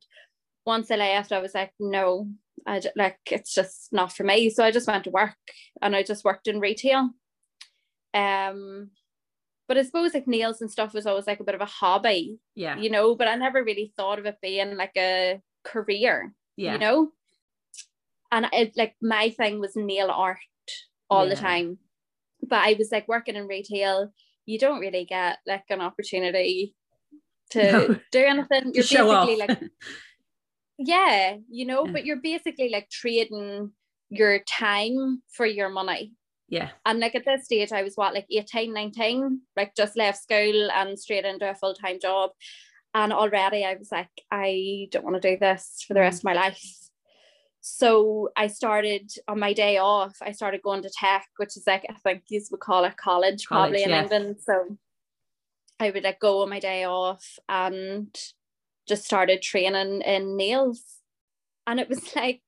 once 0.65 0.91
I 0.91 0.95
left, 0.95 1.31
I 1.31 1.39
was 1.39 1.55
like, 1.55 1.71
no, 1.79 2.29
I 2.65 2.81
like 2.95 3.19
it's 3.31 3.53
just 3.53 3.89
not 3.91 4.11
for 4.11 4.23
me. 4.23 4.49
So 4.49 4.63
I 4.63 4.71
just 4.71 4.87
went 4.87 5.05
to 5.05 5.11
work, 5.11 5.35
and 5.81 5.95
I 5.95 6.03
just 6.03 6.23
worked 6.23 6.47
in 6.47 6.59
retail. 6.59 7.09
Um, 8.13 8.91
but 9.67 9.77
I 9.77 9.83
suppose 9.83 10.13
like 10.13 10.27
nails 10.27 10.61
and 10.61 10.71
stuff 10.71 10.93
was 10.93 11.05
always 11.05 11.27
like 11.27 11.39
a 11.39 11.43
bit 11.43 11.55
of 11.55 11.61
a 11.61 11.65
hobby. 11.65 12.39
Yeah. 12.55 12.77
You 12.77 12.89
know, 12.89 13.15
but 13.15 13.27
I 13.27 13.35
never 13.35 13.63
really 13.63 13.91
thought 13.97 14.19
of 14.19 14.25
it 14.25 14.37
being 14.41 14.77
like 14.77 14.95
a 14.97 15.41
career. 15.63 16.33
Yeah. 16.55 16.73
You 16.73 16.79
know? 16.79 17.11
And 18.31 18.47
it 18.53 18.73
like 18.77 18.95
my 19.01 19.29
thing 19.29 19.59
was 19.59 19.75
nail 19.75 20.09
art 20.09 20.37
all 21.09 21.27
yeah. 21.27 21.35
the 21.35 21.41
time. 21.41 21.77
But 22.41 22.59
I 22.59 22.75
was 22.77 22.91
like 22.91 23.07
working 23.07 23.35
in 23.35 23.47
retail, 23.47 24.13
you 24.45 24.57
don't 24.57 24.79
really 24.79 25.05
get 25.05 25.39
like 25.45 25.65
an 25.69 25.81
opportunity 25.81 26.75
to 27.51 27.71
no. 27.71 27.87
do 28.11 28.19
anything. 28.19 28.71
You're 28.73 28.83
basically 28.83 29.35
like 29.35 29.59
Yeah, 30.79 31.37
you 31.49 31.65
know, 31.65 31.85
yeah. 31.85 31.91
but 31.91 32.05
you're 32.05 32.21
basically 32.21 32.69
like 32.69 32.89
trading 32.89 33.71
your 34.09 34.39
time 34.43 35.21
for 35.29 35.45
your 35.45 35.69
money 35.69 36.13
yeah 36.47 36.69
and 36.85 36.99
like 36.99 37.15
at 37.15 37.25
this 37.25 37.45
stage 37.45 37.71
I 37.71 37.83
was 37.83 37.95
what 37.95 38.13
like 38.13 38.27
18 38.31 38.73
19 38.73 39.41
like 39.55 39.75
just 39.75 39.97
left 39.97 40.23
school 40.23 40.71
and 40.71 40.97
straight 40.97 41.25
into 41.25 41.49
a 41.49 41.55
full-time 41.55 41.99
job 42.01 42.31
and 42.97 43.13
already 43.13 43.63
I 43.63 43.75
was 43.75 43.91
like, 43.91 44.09
I 44.31 44.87
don't 44.91 45.05
want 45.05 45.21
to 45.21 45.31
do 45.31 45.37
this 45.37 45.83
for 45.87 45.93
the 45.93 45.99
rest 45.99 46.21
of 46.21 46.23
my 46.23 46.33
life. 46.33 46.63
So 47.61 48.29
I 48.35 48.47
started 48.47 49.11
on 49.27 49.39
my 49.39 49.53
day 49.53 49.77
off, 49.77 50.15
I 50.21 50.31
started 50.31 50.61
going 50.63 50.81
to 50.81 50.89
tech, 50.89 51.27
which 51.37 51.57
is 51.57 51.65
like, 51.67 51.85
I 51.89 51.93
think 51.93 52.23
you 52.29 52.41
would 52.49 52.59
call 52.59 52.85
it 52.85 52.97
college, 52.97 53.45
college 53.45 53.47
probably 53.47 53.83
in 53.83 53.89
yeah. 53.89 54.01
England. 54.01 54.37
So 54.41 54.77
I 55.79 55.91
would 55.91 56.03
like 56.03 56.19
go 56.19 56.41
on 56.41 56.49
my 56.49 56.59
day 56.59 56.85
off 56.85 57.23
and 57.47 58.15
just 58.87 59.05
started 59.05 59.41
training 59.41 60.01
in 60.01 60.37
nails. 60.37 60.81
And 61.67 61.79
it 61.79 61.89
was 61.89 62.01
like, 62.15 62.41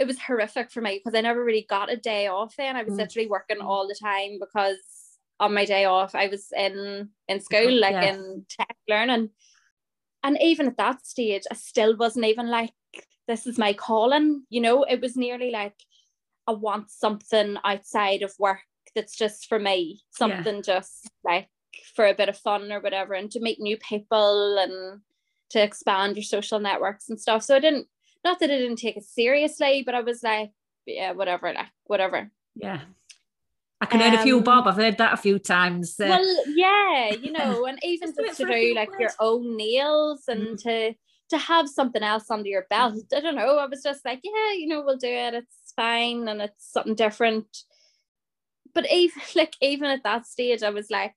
it 0.00 0.06
was 0.06 0.18
horrific 0.18 0.72
for 0.72 0.80
me 0.80 0.98
because 0.98 1.16
I 1.16 1.20
never 1.20 1.44
really 1.44 1.66
got 1.68 1.92
a 1.92 1.96
day 1.96 2.26
off 2.26 2.56
then. 2.56 2.74
I 2.74 2.82
was 2.82 2.94
mm. 2.94 2.98
literally 2.98 3.28
working 3.28 3.60
all 3.60 3.86
the 3.86 3.94
time 3.94 4.38
because 4.40 4.78
on 5.38 5.52
my 5.52 5.66
day 5.66 5.84
off 5.84 6.14
I 6.14 6.28
was 6.28 6.48
in 6.56 7.10
in 7.28 7.40
school, 7.40 7.78
like 7.78 8.02
in 8.02 8.46
tech 8.48 8.76
learning. 8.88 9.28
And 10.22 10.38
even 10.40 10.66
at 10.68 10.78
that 10.78 11.06
stage, 11.06 11.42
I 11.50 11.54
still 11.54 11.96
wasn't 11.96 12.24
even 12.24 12.48
like, 12.48 12.72
this 13.28 13.46
is 13.46 13.58
my 13.58 13.74
calling, 13.74 14.44
you 14.48 14.62
know, 14.62 14.84
it 14.84 15.02
was 15.02 15.16
nearly 15.16 15.50
like 15.50 15.76
I 16.46 16.52
want 16.52 16.90
something 16.90 17.58
outside 17.62 18.22
of 18.22 18.32
work 18.38 18.60
that's 18.94 19.16
just 19.16 19.48
for 19.48 19.58
me, 19.58 20.00
something 20.10 20.56
yeah. 20.56 20.62
just 20.62 21.10
like 21.24 21.48
for 21.94 22.06
a 22.06 22.14
bit 22.14 22.28
of 22.30 22.38
fun 22.38 22.72
or 22.72 22.80
whatever, 22.80 23.12
and 23.14 23.30
to 23.32 23.40
meet 23.40 23.60
new 23.60 23.76
people 23.76 24.58
and 24.58 25.00
to 25.50 25.62
expand 25.62 26.16
your 26.16 26.24
social 26.24 26.58
networks 26.58 27.08
and 27.10 27.20
stuff. 27.20 27.42
So 27.42 27.56
I 27.56 27.60
didn't, 27.60 27.86
not 28.24 28.40
that 28.40 28.50
I 28.50 28.58
didn't 28.58 28.76
take 28.76 28.96
it 28.96 29.04
seriously, 29.04 29.82
but 29.84 29.94
I 29.94 30.00
was 30.00 30.22
like, 30.22 30.52
yeah, 30.86 31.12
whatever, 31.12 31.52
like 31.52 31.66
whatever. 31.84 32.30
Yeah. 32.54 32.80
I 33.80 33.86
can 33.86 34.02
um, 34.02 34.08
earn 34.08 34.18
a 34.18 34.22
few 34.22 34.38
um, 34.38 34.44
bob. 34.44 34.66
I've 34.66 34.76
heard 34.76 34.98
that 34.98 35.14
a 35.14 35.16
few 35.16 35.38
times. 35.38 35.98
Uh, 35.98 36.06
well, 36.08 36.44
yeah, 36.48 37.14
you 37.14 37.32
know, 37.38 37.64
and 37.64 37.78
even 37.82 38.12
just 38.14 38.38
to 38.38 38.46
do 38.46 38.74
like 38.74 38.90
your 38.98 39.12
own 39.18 39.56
nails 39.56 40.24
and 40.28 40.48
mm. 40.48 40.62
to 40.62 40.94
to 41.30 41.38
have 41.38 41.68
something 41.68 42.02
else 42.02 42.30
under 42.30 42.48
your 42.48 42.66
belt. 42.68 42.94
Mm. 42.94 43.16
I 43.16 43.20
don't 43.20 43.36
know. 43.36 43.58
I 43.58 43.66
was 43.66 43.82
just 43.82 44.04
like, 44.04 44.20
yeah, 44.22 44.52
you 44.52 44.66
know, 44.66 44.82
we'll 44.82 44.98
do 44.98 45.08
it. 45.08 45.34
It's 45.34 45.72
fine, 45.74 46.28
and 46.28 46.42
it's 46.42 46.72
something 46.72 46.94
different. 46.94 47.46
But 48.74 48.90
even 48.90 49.22
like 49.34 49.56
even 49.62 49.88
at 49.88 50.04
that 50.04 50.26
stage, 50.26 50.62
I 50.62 50.70
was 50.70 50.90
like, 50.90 51.14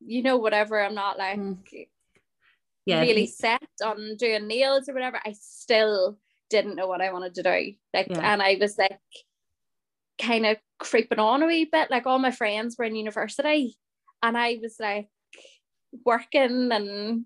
you 0.00 0.22
know, 0.22 0.38
whatever. 0.38 0.82
I'm 0.82 0.94
not 0.94 1.18
like 1.18 1.38
mm. 1.38 1.58
yeah, 2.84 3.00
really 3.00 3.26
set 3.26 3.62
on 3.84 4.16
doing 4.16 4.48
nails 4.48 4.88
or 4.88 4.94
whatever. 4.94 5.20
I 5.24 5.34
still 5.38 6.18
didn't 6.52 6.76
know 6.76 6.86
what 6.86 7.00
I 7.00 7.12
wanted 7.12 7.34
to 7.34 7.42
do. 7.42 7.72
Like, 7.92 8.08
yeah. 8.08 8.32
and 8.32 8.42
I 8.42 8.58
was 8.60 8.78
like 8.78 9.00
kind 10.20 10.46
of 10.46 10.58
creeping 10.78 11.18
on 11.18 11.42
a 11.42 11.46
wee 11.46 11.68
bit. 11.70 11.90
Like 11.90 12.06
all 12.06 12.18
my 12.18 12.30
friends 12.30 12.76
were 12.78 12.84
in 12.84 12.94
university, 12.94 13.76
and 14.22 14.38
I 14.38 14.58
was 14.62 14.76
like 14.78 15.08
working 16.06 16.70
and 16.70 17.24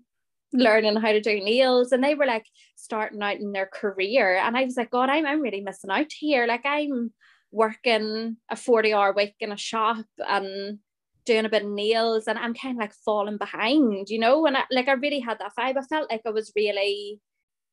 learning 0.53 0.95
how 0.95 1.11
to 1.11 1.21
do 1.21 1.39
nails, 1.39 1.91
and 1.91 2.03
they 2.03 2.15
were 2.15 2.25
like 2.25 2.45
starting 2.75 3.21
out 3.21 3.37
in 3.37 3.51
their 3.51 3.67
career, 3.67 4.37
and 4.37 4.57
I 4.57 4.63
was 4.63 4.77
like, 4.77 4.91
God, 4.91 5.09
I'm 5.09 5.25
I'm 5.25 5.41
really 5.41 5.61
missing 5.61 5.91
out 5.91 6.11
here. 6.11 6.47
Like 6.47 6.65
I'm 6.65 7.11
working 7.51 8.37
a 8.49 8.55
40 8.55 8.93
hour 8.93 9.13
week 9.13 9.35
in 9.39 9.51
a 9.51 9.57
shop 9.57 10.05
and 10.27 10.79
doing 11.25 11.45
a 11.45 11.49
bit 11.49 11.63
of 11.63 11.69
nails 11.69 12.27
and 12.27 12.39
I'm 12.39 12.53
kind 12.53 12.77
of 12.77 12.81
like 12.81 12.93
falling 13.05 13.37
behind, 13.37 14.09
you 14.09 14.19
know, 14.19 14.45
and 14.45 14.57
I, 14.57 14.63
like 14.71 14.87
I 14.87 14.93
really 14.93 15.19
had 15.19 15.39
that 15.39 15.51
vibe. 15.57 15.77
I 15.77 15.81
felt 15.81 16.09
like 16.09 16.21
I 16.25 16.31
was 16.31 16.51
really 16.55 17.21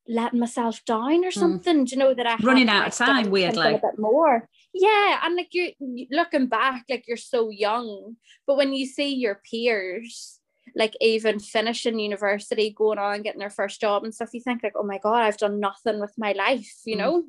letting 0.09 0.41
myself 0.41 0.85
down 0.85 1.25
or 1.25 1.31
hmm. 1.31 1.39
something. 1.41 1.85
Mm. 1.85 1.89
Do 1.89 1.95
you 1.95 1.99
know 1.99 2.15
that 2.15 2.27
I 2.27 2.37
running 2.43 2.69
out 2.69 2.89
of 2.89 2.95
time 2.95 3.31
weirdly 3.31 3.75
a 3.75 3.79
bit 3.79 3.99
more? 3.99 4.49
Yeah, 4.73 5.21
and 5.23 5.37
like 5.37 5.49
you're 5.53 5.71
looking 6.11 6.47
back, 6.47 6.85
like 6.91 7.05
you're 7.07 7.17
so 7.17 7.49
young, 7.51 8.17
but 8.47 8.57
when 8.57 8.73
you 8.73 8.87
see 8.87 9.15
your 9.15 9.41
peers, 9.51 10.41
like 10.75 10.95
even 11.01 11.39
finishing 11.39 11.99
university, 11.99 12.75
going 12.77 12.99
on 12.99 13.23
getting 13.23 13.39
their 13.39 13.51
first 13.51 13.81
job 13.81 14.05
and 14.05 14.15
stuff, 14.15 14.31
you 14.33 14.41
think 14.41 14.63
like, 14.63 14.75
oh 14.77 14.83
my 14.83 14.99
god, 14.99 15.23
I've 15.23 15.37
done 15.37 15.61
nothing 15.61 16.01
with 16.01 16.13
my 16.19 16.33
life, 16.33 16.73
you 16.85 16.97
mm. 16.97 16.99
know. 16.99 17.25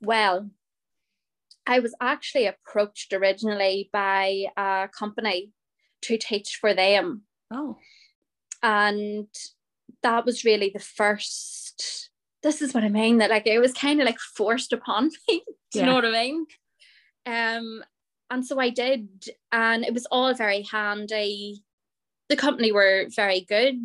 Well, 0.00 0.50
I 1.66 1.80
was 1.80 1.94
actually 2.00 2.46
approached 2.46 3.12
originally 3.12 3.90
by 3.92 4.44
a 4.56 4.88
company 4.96 5.52
to 6.02 6.16
teach 6.16 6.58
for 6.60 6.72
them. 6.72 7.22
Oh. 7.50 7.76
And 8.62 9.28
that 10.02 10.24
was 10.24 10.44
really 10.44 10.70
the 10.72 10.80
first 10.80 11.67
this 12.42 12.62
is 12.62 12.72
what 12.72 12.84
I 12.84 12.88
mean 12.88 13.18
that 13.18 13.30
like 13.30 13.46
it 13.46 13.58
was 13.58 13.72
kind 13.72 14.00
of 14.00 14.06
like 14.06 14.18
forced 14.18 14.72
upon 14.72 15.10
me. 15.28 15.42
Do 15.72 15.78
you 15.78 15.80
yeah. 15.80 15.86
know 15.86 15.94
what 15.94 16.04
I 16.04 16.10
mean? 16.12 16.46
Um 17.26 17.84
and 18.30 18.44
so 18.44 18.60
I 18.60 18.70
did 18.70 19.08
and 19.52 19.84
it 19.84 19.94
was 19.94 20.06
all 20.06 20.32
very 20.34 20.62
handy. 20.62 21.62
The 22.28 22.36
company 22.36 22.72
were 22.72 23.06
very 23.14 23.40
good. 23.48 23.76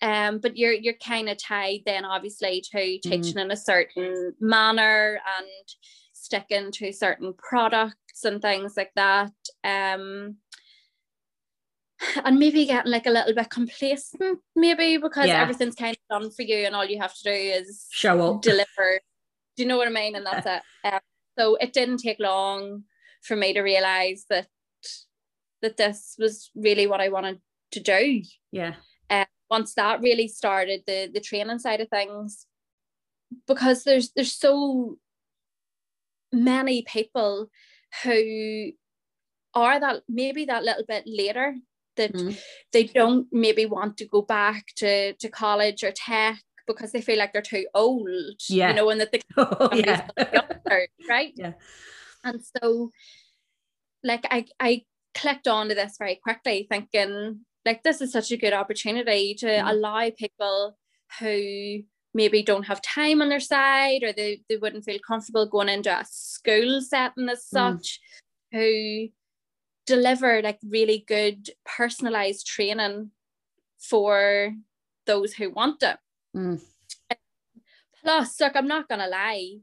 Um, 0.00 0.38
but 0.38 0.56
you're 0.56 0.72
you're 0.72 0.94
kind 0.94 1.28
of 1.28 1.36
tied 1.36 1.82
then 1.86 2.04
obviously 2.04 2.60
to 2.72 2.78
mm-hmm. 2.78 3.08
teaching 3.08 3.36
mm. 3.36 3.42
in 3.42 3.50
a 3.52 3.56
certain 3.56 4.34
manner 4.40 5.20
and 5.38 5.48
sticking 6.12 6.72
to 6.72 6.92
certain 6.92 7.34
products 7.34 8.24
and 8.24 8.42
things 8.42 8.74
like 8.76 8.90
that. 8.96 9.32
Um, 9.62 10.36
and 12.24 12.38
maybe 12.38 12.66
getting 12.66 12.90
like 12.90 13.06
a 13.06 13.10
little 13.10 13.34
bit 13.34 13.50
complacent, 13.50 14.40
maybe 14.56 14.96
because 14.96 15.28
yeah. 15.28 15.42
everything's 15.42 15.74
kind 15.74 15.96
of 15.96 16.20
done 16.20 16.30
for 16.30 16.42
you, 16.42 16.66
and 16.66 16.74
all 16.74 16.84
you 16.84 17.00
have 17.00 17.14
to 17.14 17.24
do 17.24 17.30
is 17.30 17.86
show 17.90 18.34
up, 18.34 18.42
deliver. 18.42 19.00
Do 19.56 19.62
you 19.62 19.68
know 19.68 19.76
what 19.76 19.88
I 19.88 19.92
mean? 19.92 20.16
And 20.16 20.26
that's 20.26 20.46
it. 20.46 20.62
Um, 20.84 21.00
so 21.38 21.56
it 21.56 21.72
didn't 21.72 21.98
take 21.98 22.18
long 22.18 22.84
for 23.22 23.36
me 23.36 23.52
to 23.54 23.60
realize 23.60 24.24
that 24.30 24.48
that 25.62 25.76
this 25.76 26.16
was 26.18 26.50
really 26.54 26.86
what 26.86 27.00
I 27.00 27.08
wanted 27.08 27.40
to 27.72 27.80
do. 27.80 28.22
Yeah. 28.50 28.74
And 29.08 29.22
uh, 29.22 29.26
once 29.50 29.74
that 29.74 30.00
really 30.00 30.28
started, 30.28 30.82
the 30.86 31.10
the 31.12 31.20
training 31.20 31.58
side 31.58 31.80
of 31.80 31.88
things, 31.88 32.46
because 33.46 33.84
there's 33.84 34.12
there's 34.12 34.32
so 34.32 34.96
many 36.32 36.82
people 36.82 37.50
who 38.02 38.72
are 39.54 39.78
that 39.78 40.02
maybe 40.08 40.46
that 40.46 40.64
little 40.64 40.84
bit 40.88 41.04
later 41.06 41.54
that 41.96 42.12
mm. 42.12 42.38
they 42.72 42.84
don't 42.84 43.26
maybe 43.32 43.66
want 43.66 43.96
to 43.98 44.06
go 44.06 44.22
back 44.22 44.66
to, 44.76 45.12
to 45.14 45.28
college 45.28 45.84
or 45.84 45.92
tech 45.92 46.40
because 46.66 46.92
they 46.92 47.00
feel 47.00 47.18
like 47.18 47.32
they're 47.32 47.42
too 47.42 47.66
old, 47.74 48.40
yeah. 48.48 48.70
you 48.70 48.76
know, 48.76 48.90
and 48.90 49.00
that 49.00 49.12
the 49.12 49.22
oh, 49.36 49.74
yeah. 49.74 50.08
younger, 50.16 50.86
right? 51.08 51.32
Yeah. 51.36 51.52
And 52.24 52.40
so 52.56 52.90
like 54.04 54.26
I 54.30 54.46
I 54.58 54.82
clicked 55.14 55.48
onto 55.48 55.74
this 55.74 55.96
very 55.98 56.18
quickly 56.22 56.66
thinking 56.70 57.40
like 57.64 57.82
this 57.82 58.00
is 58.00 58.12
such 58.12 58.32
a 58.32 58.36
good 58.36 58.52
opportunity 58.52 59.34
to 59.34 59.46
mm. 59.46 59.70
allow 59.70 60.10
people 60.16 60.76
who 61.20 61.82
maybe 62.14 62.42
don't 62.42 62.66
have 62.66 62.82
time 62.82 63.22
on 63.22 63.28
their 63.28 63.40
side 63.40 64.02
or 64.02 64.12
they, 64.12 64.42
they 64.48 64.56
wouldn't 64.56 64.84
feel 64.84 64.98
comfortable 65.06 65.46
going 65.46 65.68
into 65.68 65.90
a 65.90 66.04
school 66.08 66.80
setting 66.80 67.28
as 67.28 67.38
mm. 67.38 67.42
such 67.50 68.00
mm. 68.54 68.58
who 68.58 69.12
deliver 69.86 70.42
like 70.42 70.58
really 70.62 71.04
good 71.06 71.50
personalized 71.64 72.46
training 72.46 73.10
for 73.78 74.54
those 75.06 75.34
who 75.34 75.50
want 75.50 75.82
it. 75.82 75.98
Mm. 76.36 76.62
Plus, 78.02 78.40
look, 78.40 78.56
I'm 78.56 78.68
not 78.68 78.88
gonna 78.88 79.08
lie, 79.08 79.58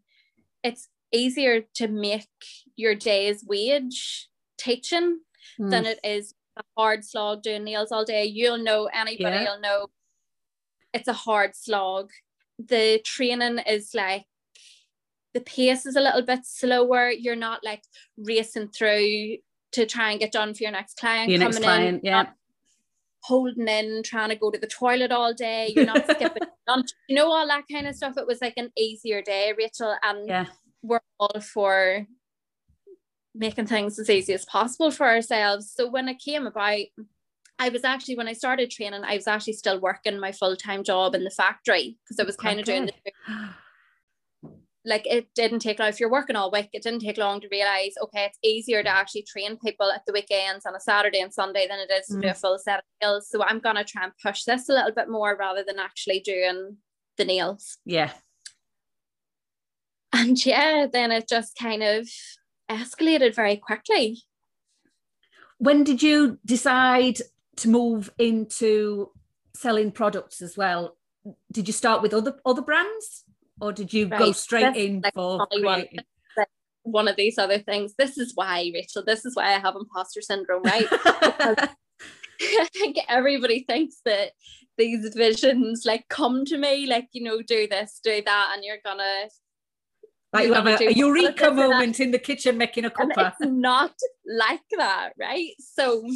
it's 0.63 0.89
easier 1.11 1.61
to 1.75 1.87
make 1.87 2.27
your 2.75 2.95
day's 2.95 3.43
wage 3.45 4.27
teaching 4.57 5.19
mm. 5.59 5.69
than 5.69 5.85
it 5.85 5.99
is 6.03 6.33
a 6.57 6.63
hard 6.77 7.03
slog 7.03 7.41
doing 7.41 7.63
nails 7.63 7.91
all 7.91 8.05
day. 8.05 8.25
You'll 8.25 8.57
know 8.57 8.89
anybody 8.93 9.37
yeah. 9.37 9.43
will 9.45 9.61
know 9.61 9.87
it's 10.93 11.07
a 11.07 11.13
hard 11.13 11.55
slog. 11.55 12.11
The 12.57 13.01
training 13.05 13.59
is 13.59 13.91
like 13.93 14.25
the 15.33 15.41
pace 15.41 15.85
is 15.85 15.95
a 15.95 16.01
little 16.01 16.23
bit 16.23 16.45
slower. 16.45 17.09
You're 17.09 17.35
not 17.35 17.63
like 17.63 17.83
racing 18.17 18.69
through 18.69 19.37
to 19.71 19.85
try 19.85 20.11
and 20.11 20.19
get 20.19 20.31
done 20.31 20.53
for 20.53 20.63
your 20.63 20.71
next 20.71 20.97
client 20.97 21.29
your 21.29 21.39
next 21.39 21.59
client, 21.59 22.01
in, 22.03 22.09
yeah. 22.09 22.27
holding 23.21 23.67
in, 23.67 24.01
trying 24.03 24.29
to 24.29 24.35
go 24.35 24.51
to 24.51 24.59
the 24.59 24.67
toilet 24.67 25.11
all 25.11 25.33
day, 25.33 25.71
you're 25.75 25.85
not 25.85 26.03
skipping 26.09 26.47
lunch, 26.67 26.89
you 27.07 27.15
know, 27.15 27.31
all 27.31 27.47
that 27.47 27.63
kind 27.71 27.87
of 27.87 27.95
stuff. 27.95 28.17
It 28.17 28.27
was 28.27 28.41
like 28.41 28.55
an 28.57 28.71
easier 28.77 29.21
day, 29.21 29.53
Rachel, 29.57 29.95
and 30.03 30.27
yeah. 30.27 30.45
we're 30.81 31.01
all 31.19 31.39
for 31.41 32.05
making 33.35 33.67
things 33.67 33.99
as 33.99 34.09
easy 34.09 34.33
as 34.33 34.45
possible 34.45 34.91
for 34.91 35.07
ourselves. 35.07 35.71
So 35.75 35.89
when 35.89 36.09
it 36.09 36.19
came 36.19 36.47
about, 36.47 36.79
I 37.59 37.69
was 37.69 37.83
actually 37.83 38.15
when 38.15 38.27
I 38.27 38.33
started 38.33 38.71
training, 38.71 39.03
I 39.03 39.15
was 39.15 39.27
actually 39.27 39.53
still 39.53 39.79
working 39.79 40.19
my 40.19 40.31
full-time 40.31 40.83
job 40.83 41.13
in 41.13 41.23
the 41.23 41.29
factory 41.29 41.97
because 42.03 42.19
I 42.19 42.23
was 42.23 42.35
oh, 42.39 42.43
kind 42.43 42.59
okay. 42.59 42.61
of 42.61 42.65
doing 42.65 42.85
the 42.85 42.93
like 44.89 45.05
it 45.05 45.29
didn't 45.35 45.59
take 45.59 45.79
long 45.79 45.87
if 45.87 45.99
you're 45.99 46.11
working 46.11 46.35
all 46.35 46.51
week 46.51 46.69
it 46.73 46.83
didn't 46.83 46.99
take 46.99 47.17
long 47.17 47.39
to 47.39 47.47
realize 47.51 47.93
okay 48.01 48.25
it's 48.25 48.39
easier 48.43 48.83
to 48.83 48.89
actually 48.89 49.23
train 49.23 49.57
people 49.57 49.91
at 49.91 50.01
the 50.05 50.13
weekends 50.13 50.65
on 50.65 50.75
a 50.75 50.79
saturday 50.79 51.21
and 51.21 51.33
sunday 51.33 51.67
than 51.69 51.79
it 51.79 51.91
is 51.91 52.07
to 52.07 52.15
mm. 52.15 52.21
do 52.23 52.27
a 52.27 52.33
full 52.33 52.57
set 52.57 52.79
of 52.79 52.85
nails 53.01 53.29
so 53.29 53.43
i'm 53.43 53.59
going 53.59 53.75
to 53.75 53.83
try 53.83 54.03
and 54.03 54.11
push 54.21 54.43
this 54.43 54.67
a 54.67 54.73
little 54.73 54.91
bit 54.91 55.09
more 55.09 55.37
rather 55.37 55.63
than 55.65 55.79
actually 55.79 56.19
doing 56.19 56.75
the 57.19 57.25
nails. 57.25 57.77
Yeah. 57.85 58.11
And 60.11 60.43
yeah 60.43 60.87
then 60.91 61.11
it 61.11 61.29
just 61.29 61.55
kind 61.55 61.83
of 61.83 62.09
escalated 62.67 63.35
very 63.35 63.57
quickly. 63.57 64.23
When 65.59 65.83
did 65.83 66.01
you 66.01 66.39
decide 66.43 67.19
to 67.57 67.69
move 67.69 68.11
into 68.17 69.11
selling 69.53 69.91
products 69.91 70.41
as 70.41 70.57
well, 70.57 70.95
did 71.51 71.67
you 71.67 71.73
start 71.73 72.01
with 72.01 72.13
other 72.13 72.39
other 72.43 72.63
brands 72.63 73.25
or 73.61 73.71
did 73.71 73.93
you 73.93 74.07
right. 74.07 74.19
go 74.19 74.31
straight 74.31 74.75
in 74.75 75.03
for 75.13 75.45
creating? 75.47 75.99
One 76.83 77.07
of 77.07 77.17
these 77.17 77.37
other 77.37 77.59
things. 77.59 77.93
This 77.97 78.17
is 78.17 78.31
why, 78.35 78.71
Rachel. 78.73 79.03
This 79.05 79.25
is 79.25 79.35
why 79.35 79.53
I 79.53 79.59
have 79.59 79.75
imposter 79.75 80.21
syndrome, 80.21 80.63
right? 80.63 80.87
I 82.41 82.67
think 82.73 82.97
everybody 83.07 83.65
thinks 83.67 83.97
that 84.05 84.31
these 84.77 85.13
visions 85.13 85.83
like 85.85 86.07
come 86.09 86.45
to 86.45 86.57
me, 86.57 86.87
like 86.87 87.09
you 87.11 87.23
know, 87.23 87.41
do 87.41 87.67
this, 87.67 87.99
do 88.03 88.21
that, 88.25 88.51
and 88.53 88.63
you're 88.63 88.77
gonna 88.83 89.27
like 90.31 90.47
you 90.47 90.53
have 90.53 90.67
a, 90.67 90.93
eureka 90.93 91.51
moment 91.51 91.99
in 91.99 92.11
the 92.11 92.19
kitchen 92.19 92.57
making 92.57 92.85
a 92.85 92.89
cuppa. 92.89 93.33
It's 93.39 93.51
not 93.51 93.93
like 94.25 94.61
that, 94.77 95.11
right? 95.19 95.51
So 95.59 96.07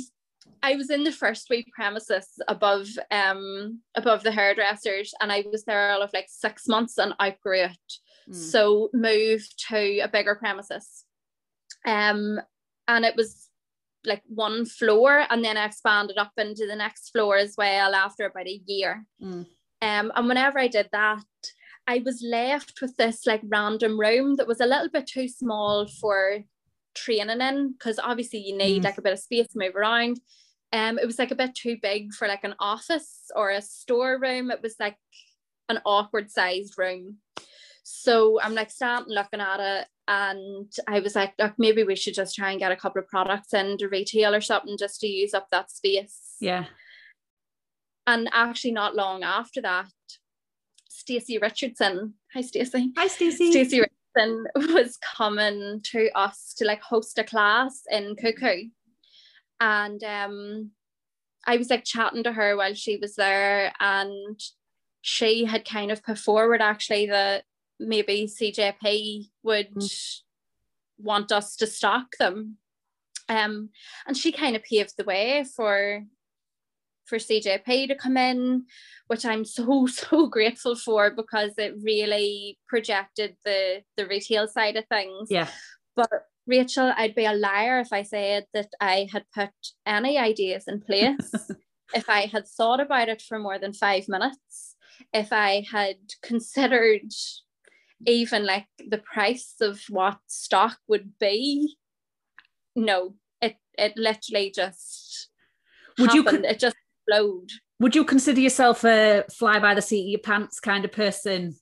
I 0.64 0.76
was 0.76 0.90
in 0.90 1.04
the 1.04 1.12
first 1.12 1.50
week 1.50 1.68
premises 1.76 2.28
above 2.48 2.88
um 3.12 3.82
above 3.96 4.24
the 4.24 4.32
hairdressers 4.32 5.14
and 5.22 5.32
I 5.32 5.44
was 5.52 5.66
there 5.66 5.92
all 5.92 6.02
of 6.02 6.12
like 6.14 6.28
six 6.30 6.68
months 6.68 6.98
and 6.98 7.14
outgrew 7.22 7.66
it. 7.66 7.94
Mm. 8.32 8.36
So 8.36 8.90
moved 8.94 9.66
to 9.68 10.00
a 10.00 10.08
bigger 10.08 10.36
premises. 10.36 11.04
Um 11.86 12.40
and 12.88 13.04
it 13.04 13.16
was 13.18 13.50
like 14.06 14.22
one 14.28 14.66
floor 14.66 15.26
and 15.30 15.44
then 15.44 15.58
I 15.58 15.66
expanded 15.66 16.18
up 16.18 16.32
into 16.38 16.66
the 16.66 16.76
next 16.76 17.10
floor 17.12 17.38
as 17.38 17.56
well 17.58 17.94
after 17.94 18.26
about 18.26 18.48
a 18.48 18.62
year. 18.66 19.06
Mm. 19.22 19.46
Um 19.82 20.12
and 20.16 20.28
whenever 20.28 20.60
I 20.60 20.68
did 20.68 20.88
that, 20.94 21.26
I 21.88 22.02
was 22.06 22.26
left 22.26 22.80
with 22.82 22.96
this 22.96 23.28
like 23.28 23.42
random 23.44 24.00
room 24.00 24.38
that 24.38 24.48
was 24.48 24.62
a 24.62 24.66
little 24.66 24.90
bit 24.90 25.08
too 25.08 25.28
small 25.28 25.88
for 25.88 26.40
training 26.96 27.42
in 27.42 27.74
because 27.74 28.00
obviously 28.00 28.40
you 28.40 28.56
need 28.56 28.84
mm. 28.84 28.86
like 28.86 28.98
a 28.98 29.02
bit 29.02 29.12
of 29.12 29.20
space 29.20 29.50
to 29.50 29.60
move 29.60 29.76
around. 29.76 30.22
Um, 30.74 30.98
it 30.98 31.06
was 31.06 31.20
like 31.20 31.30
a 31.32 31.36
bit 31.36 31.54
too 31.54 31.78
big 31.82 32.14
for 32.14 32.28
like 32.28 32.44
an 32.44 32.56
office 32.60 33.30
or 33.36 33.52
a 33.52 33.62
storeroom. 33.62 34.50
It 34.50 34.62
was 34.64 34.76
like 34.80 34.98
an 35.70 35.80
awkward 35.86 36.32
sized 36.32 36.78
room. 36.78 37.18
So 37.84 38.42
I'm 38.42 38.56
like 38.56 38.72
standing 38.72 39.14
looking 39.14 39.40
at 39.40 39.60
it 39.60 39.88
and 40.08 40.72
I 40.88 41.00
was 41.00 41.16
like, 41.16 41.34
look, 41.38 41.54
maybe 41.58 41.84
we 41.84 41.96
should 41.96 42.16
just 42.16 42.36
try 42.36 42.52
and 42.52 42.60
get 42.60 42.72
a 42.72 42.76
couple 42.76 43.02
of 43.02 43.08
products 43.08 43.54
into 43.54 43.88
retail 43.88 44.34
or 44.34 44.42
something 44.42 44.78
just 44.78 45.00
to 45.02 45.08
use 45.08 45.34
up 45.34 45.48
that 45.52 45.70
space. 45.70 46.36
Yeah. 46.42 46.66
And 48.08 48.28
actually 48.34 48.72
not 48.72 48.96
long 48.96 49.24
after 49.24 49.62
that, 49.62 49.88
Stacey 50.90 51.38
Richardson. 51.38 52.16
Hi 52.34 52.42
Stacey. 52.42 52.92
Hi 52.98 53.08
Stacey. 53.08 53.52
Stacey 53.52 53.82
Richardson 53.82 54.46
was 54.74 54.98
coming 54.98 55.82
to 55.84 56.10
us 56.16 56.54
to 56.58 56.66
like 56.66 56.82
host 56.82 57.20
a 57.20 57.24
class 57.24 57.84
in 57.92 58.16
Cuckoo. 58.16 58.70
And 59.60 60.04
um 60.04 60.72
I 61.46 61.58
was 61.58 61.70
like 61.70 61.84
chatting 61.84 62.24
to 62.24 62.32
her 62.32 62.56
while 62.56 62.74
she 62.74 62.98
was 62.98 63.16
there 63.16 63.74
and 63.80 64.40
she 65.02 65.44
had 65.44 65.66
kind 65.66 65.92
of 65.92 66.04
put 66.04 66.18
forward 66.18 66.62
actually 66.62 67.08
that 67.08 67.44
maybe 67.80 68.28
CJP 68.28 69.30
would 69.44 69.74
mm. 69.74 70.20
want 70.98 71.32
us 71.32 71.58
to 71.58 71.68
stock 71.68 72.16
them. 72.18 72.58
Um, 73.28 73.70
and 74.08 74.16
she 74.16 74.32
kind 74.32 74.56
of 74.56 74.64
paved 74.64 74.94
the 74.98 75.04
way 75.04 75.46
for 75.56 76.04
for 77.06 77.18
CJP 77.18 77.90
to 77.90 77.96
come 77.96 78.16
in, 78.16 78.66
which 79.08 79.26
I'm 79.26 79.44
so 79.44 79.86
so 79.88 80.28
grateful 80.28 80.76
for 80.76 81.12
because 81.12 81.52
it 81.58 81.76
really 81.82 82.58
projected 82.68 83.36
the 83.44 83.84
the 83.98 84.08
retail 84.08 84.48
side 84.48 84.78
of 84.78 84.86
things. 84.88 85.28
Yeah. 85.30 85.50
But 85.96 86.10
Rachel, 86.46 86.94
I'd 86.98 87.16
be 87.16 87.26
a 87.26 87.34
liar 87.34 87.80
if 87.80 87.94
I 87.94 88.04
said 88.04 88.46
that 88.54 88.70
I 88.82 89.08
had 89.12 89.26
put 89.34 89.52
any 89.86 90.18
ideas 90.18 90.66
in 90.68 90.82
place. 90.82 91.34
if 91.96 92.10
I 92.10 92.22
had 92.22 92.48
thought 92.48 92.80
about 92.80 93.10
it 93.10 93.22
for 93.22 93.40
more 93.40 93.60
than 93.60 93.74
five 93.74 94.08
minutes, 94.08 94.76
if 95.14 95.32
I 95.32 95.66
had 95.72 95.98
considered 96.22 97.12
even 98.06 98.46
like 98.46 98.68
the 98.90 98.98
price 98.98 99.56
of 99.62 99.82
what 99.90 100.18
stock 100.28 100.78
would 100.88 101.18
be, 101.20 101.78
no, 102.76 103.16
it 103.42 103.56
it 103.78 103.94
literally 103.96 104.52
just 104.54 105.30
would 105.98 106.10
happened. 106.10 106.26
you 106.26 106.32
con- 106.32 106.46
it 106.46 106.60
just 106.60 106.76
explode. 107.08 107.50
Would 107.80 107.96
you 107.96 108.06
consider 108.06 108.40
yourself 108.40 108.84
a 108.84 109.26
fly 109.32 109.60
by 109.60 109.74
the 109.76 109.82
seat 109.82 110.06
of 110.06 110.10
your 110.10 110.20
pants 110.20 110.60
kind 110.60 110.86
of 110.86 110.92
person? 110.92 111.56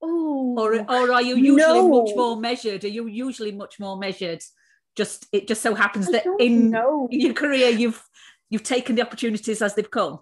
Oh, 0.00 0.54
or 0.58 0.74
or 0.74 1.12
are 1.12 1.22
you 1.22 1.36
usually 1.36 1.80
no. 1.80 1.88
much 1.88 2.10
more 2.14 2.36
measured? 2.36 2.84
Are 2.84 2.88
you 2.88 3.06
usually 3.06 3.52
much 3.52 3.80
more 3.80 3.96
measured? 3.96 4.42
Just 4.96 5.26
it 5.32 5.48
just 5.48 5.62
so 5.62 5.74
happens 5.74 6.10
that 6.10 6.24
in, 6.38 6.74
in 7.10 7.20
your 7.20 7.34
career 7.34 7.68
you've 7.68 8.02
you've 8.50 8.62
taken 8.62 8.96
the 8.96 9.02
opportunities 9.02 9.60
as 9.60 9.74
they've 9.74 9.90
come. 9.90 10.20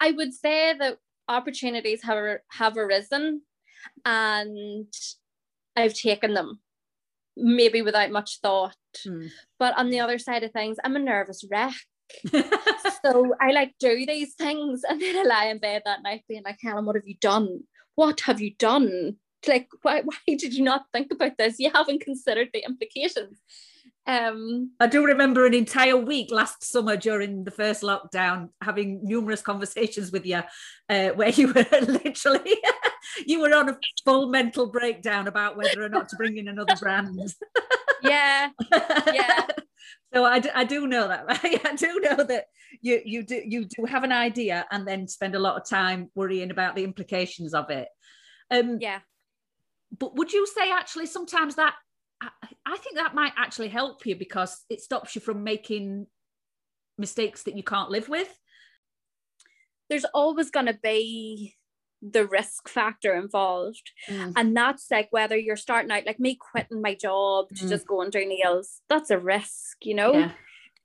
I 0.00 0.12
would 0.12 0.32
say 0.32 0.74
that 0.78 0.98
opportunities 1.28 2.02
have 2.04 2.38
have 2.50 2.76
arisen, 2.76 3.42
and 4.04 4.92
I've 5.76 5.94
taken 5.94 6.34
them, 6.34 6.60
maybe 7.36 7.82
without 7.82 8.10
much 8.10 8.38
thought. 8.40 8.76
Hmm. 9.02 9.26
But 9.58 9.76
on 9.76 9.90
the 9.90 10.00
other 10.00 10.18
side 10.18 10.44
of 10.44 10.52
things, 10.52 10.76
I'm 10.84 10.96
a 10.96 11.00
nervous 11.00 11.44
wreck. 11.50 11.74
so 13.04 13.34
I 13.40 13.50
like 13.52 13.74
do 13.78 14.06
these 14.06 14.34
things 14.34 14.80
and 14.88 14.98
then 14.98 15.14
I 15.14 15.22
lie 15.24 15.44
in 15.46 15.58
bed 15.58 15.82
that 15.84 16.02
night 16.02 16.24
being 16.26 16.42
like, 16.42 16.58
Helen, 16.62 16.86
what 16.86 16.96
have 16.96 17.06
you 17.06 17.16
done? 17.20 17.64
What 17.98 18.20
have 18.20 18.40
you 18.40 18.52
done? 18.54 19.16
Like, 19.48 19.66
why, 19.82 20.02
why 20.04 20.14
did 20.28 20.54
you 20.54 20.62
not 20.62 20.84
think 20.92 21.10
about 21.10 21.36
this? 21.36 21.58
You 21.58 21.72
haven't 21.74 22.00
considered 22.00 22.50
the 22.54 22.64
implications. 22.64 23.40
Um, 24.06 24.70
I 24.78 24.86
do 24.86 25.04
remember 25.04 25.46
an 25.46 25.52
entire 25.52 25.96
week 25.96 26.30
last 26.30 26.62
summer 26.62 26.96
during 26.96 27.42
the 27.42 27.50
first 27.50 27.82
lockdown 27.82 28.50
having 28.62 29.00
numerous 29.02 29.42
conversations 29.42 30.12
with 30.12 30.24
you 30.24 30.42
uh, 30.88 31.08
where 31.08 31.30
you 31.30 31.48
were 31.48 31.66
literally 31.82 32.56
you 33.26 33.40
were 33.40 33.52
on 33.52 33.68
a 33.68 33.78
full 34.04 34.28
mental 34.28 34.68
breakdown 34.68 35.26
about 35.26 35.56
whether 35.56 35.82
or 35.82 35.88
not 35.88 36.08
to 36.10 36.16
bring 36.16 36.38
in 36.38 36.46
another 36.46 36.76
brand. 36.76 37.20
yeah, 38.02 38.50
yeah. 39.12 39.46
So 40.14 40.24
I, 40.24 40.42
I 40.54 40.64
do 40.64 40.86
know 40.86 41.08
that, 41.08 41.26
right? 41.28 41.66
I 41.66 41.74
do 41.74 42.00
know 42.02 42.24
that 42.24 42.46
you 42.80 43.00
you 43.04 43.22
do 43.22 43.42
you 43.44 43.64
do 43.64 43.84
have 43.84 44.04
an 44.04 44.12
idea 44.12 44.66
and 44.70 44.86
then 44.86 45.08
spend 45.08 45.34
a 45.34 45.38
lot 45.38 45.60
of 45.60 45.68
time 45.68 46.10
worrying 46.14 46.50
about 46.50 46.76
the 46.76 46.84
implications 46.84 47.54
of 47.54 47.70
it. 47.70 47.88
Um, 48.50 48.78
yeah. 48.80 49.00
But 49.96 50.16
would 50.16 50.32
you 50.32 50.46
say 50.46 50.70
actually 50.70 51.06
sometimes 51.06 51.56
that 51.56 51.74
I, 52.20 52.28
I 52.66 52.76
think 52.78 52.96
that 52.96 53.14
might 53.14 53.32
actually 53.36 53.68
help 53.68 54.04
you 54.06 54.16
because 54.16 54.64
it 54.68 54.80
stops 54.80 55.14
you 55.14 55.20
from 55.20 55.44
making 55.44 56.06
mistakes 56.96 57.44
that 57.44 57.56
you 57.56 57.62
can't 57.62 57.90
live 57.90 58.08
with? 58.08 58.28
There's 59.88 60.04
always 60.06 60.50
going 60.50 60.66
to 60.66 60.78
be 60.82 61.57
the 62.02 62.26
risk 62.26 62.68
factor 62.68 63.14
involved. 63.14 63.90
Mm. 64.08 64.32
And 64.36 64.56
that's 64.56 64.90
like 64.90 65.08
whether 65.10 65.36
you're 65.36 65.56
starting 65.56 65.90
out, 65.90 66.06
like 66.06 66.20
me 66.20 66.36
quitting 66.36 66.80
my 66.80 66.94
job 66.94 67.48
to 67.56 67.64
mm. 67.64 67.68
just 67.68 67.86
go 67.86 68.00
and 68.02 68.12
do 68.12 68.24
nails, 68.24 68.80
that's 68.88 69.10
a 69.10 69.18
risk, 69.18 69.78
you 69.82 69.94
know? 69.94 70.12
Yeah. 70.12 70.32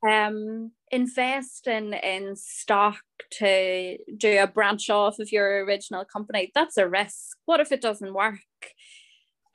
Um, 0.06 0.72
investing 0.92 1.94
in 1.94 2.36
stock 2.36 3.00
to 3.32 3.98
do 4.18 4.38
a 4.38 4.48
branch 4.48 4.90
off 4.90 5.20
of 5.20 5.32
your 5.32 5.64
original 5.64 6.04
company, 6.04 6.52
that's 6.54 6.78
a 6.78 6.88
risk. 6.88 7.38
What 7.46 7.62
if 7.62 7.72
it 7.72 7.82
doesn't 7.82 8.14
work? 8.14 8.40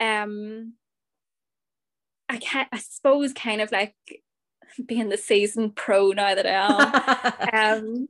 Um, 0.00 0.74
I 2.28 2.38
can't, 2.38 2.68
I 2.72 2.78
suppose, 2.78 3.32
kind 3.32 3.60
of 3.60 3.72
like 3.72 3.94
being 4.86 5.08
the 5.08 5.16
season 5.16 5.70
pro 5.70 6.10
now 6.10 6.34
that 6.34 6.46
I 6.46 7.48
am, 7.52 7.84
um, 7.84 8.08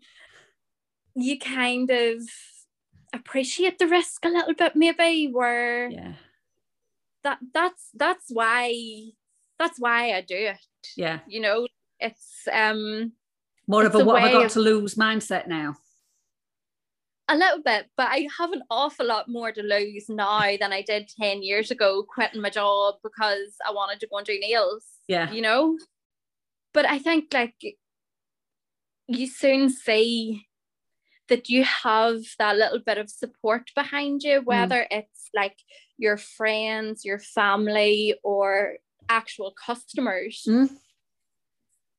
you 1.15 1.39
kind 1.39 1.91
of 1.91 2.23
appreciate 3.13 3.79
the 3.79 3.87
risk 3.87 4.25
a 4.25 4.29
little 4.29 4.55
bit 4.55 4.77
maybe 4.77 5.31
where 5.33 5.89
yeah. 5.91 6.13
that 7.25 7.39
that's 7.55 7.91
that's 7.95 8.27
why 8.31 8.73
that's 9.59 9.79
why 9.79 10.13
I 10.13 10.21
do 10.21 10.37
it. 10.37 10.67
Yeah. 10.97 11.21
You 11.27 11.41
know 11.41 11.67
it's 12.01 12.47
um 12.53 13.13
more 13.67 13.85
of 13.85 13.95
a 13.95 14.05
what 14.05 14.23
have 14.23 14.31
I 14.31 14.33
got 14.33 14.47
of, 14.47 14.53
to 14.53 14.61
lose 14.61 14.95
mindset 14.95 15.47
now? 15.47 15.77
A 17.29 17.37
little 17.37 17.63
bit 17.63 17.87
but 17.97 18.09
I 18.09 18.29
have 18.39 18.53
an 18.53 18.63
awful 18.71 19.07
lot 19.07 19.29
more 19.29 19.53
to 19.53 19.63
lose 19.63 20.09
now 20.09 20.57
than 20.59 20.73
I 20.73 20.83
did 20.83 21.11
10 21.21 21.43
years 21.43 21.71
ago 21.71 22.05
quitting 22.09 22.41
my 22.41 22.51
job 22.51 22.97
because 23.03 23.55
I 23.67 23.73
wanted 23.73 24.01
to 24.01 24.07
go 24.07 24.19
and 24.19 24.27
do 24.27 24.39
nails 24.39 24.85
yeah. 25.09 25.31
you 25.33 25.43
know? 25.43 25.79
But 26.73 26.87
I 26.87 26.99
think 26.99 27.33
like 27.33 27.55
you 29.09 29.27
soon 29.27 29.71
see 29.71 30.48
that 31.29 31.49
you 31.49 31.65
have 31.65 32.21
that 32.39 32.57
little 32.57 32.81
bit 32.81 32.99
of 32.99 33.11
support 33.11 33.71
behind 33.75 34.23
you, 34.23 34.41
mm. 34.41 34.45
whether 34.45 34.81
mm. 34.81 34.87
it's 34.91 35.31
like 35.35 35.57
your 35.97 36.17
friends, 36.17 37.05
your 37.05 37.19
family, 37.19 38.15
or 38.23 38.77
actual 39.09 39.55
customers. 39.65 40.45
Mm. 40.49 40.71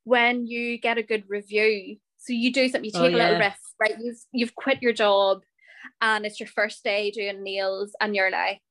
When 0.03 0.47
you 0.47 0.79
get 0.79 0.97
a 0.97 1.03
good 1.03 1.25
review, 1.27 1.97
so 2.17 2.33
you 2.33 2.51
do 2.51 2.67
something, 2.67 2.89
you 2.91 2.91
oh, 2.95 3.03
take 3.03 3.13
oh, 3.13 3.17
a 3.17 3.19
little 3.19 3.39
risk, 3.39 3.59
right? 3.79 3.95
You've 3.99 4.19
you've 4.31 4.55
quit 4.55 4.81
your 4.81 4.93
job, 4.93 5.41
and 6.01 6.25
it's 6.25 6.39
your 6.39 6.47
first 6.47 6.83
day 6.83 7.11
doing 7.11 7.43
nails, 7.43 7.91
and 8.01 8.15
you're 8.15 8.31
like, 8.31 8.61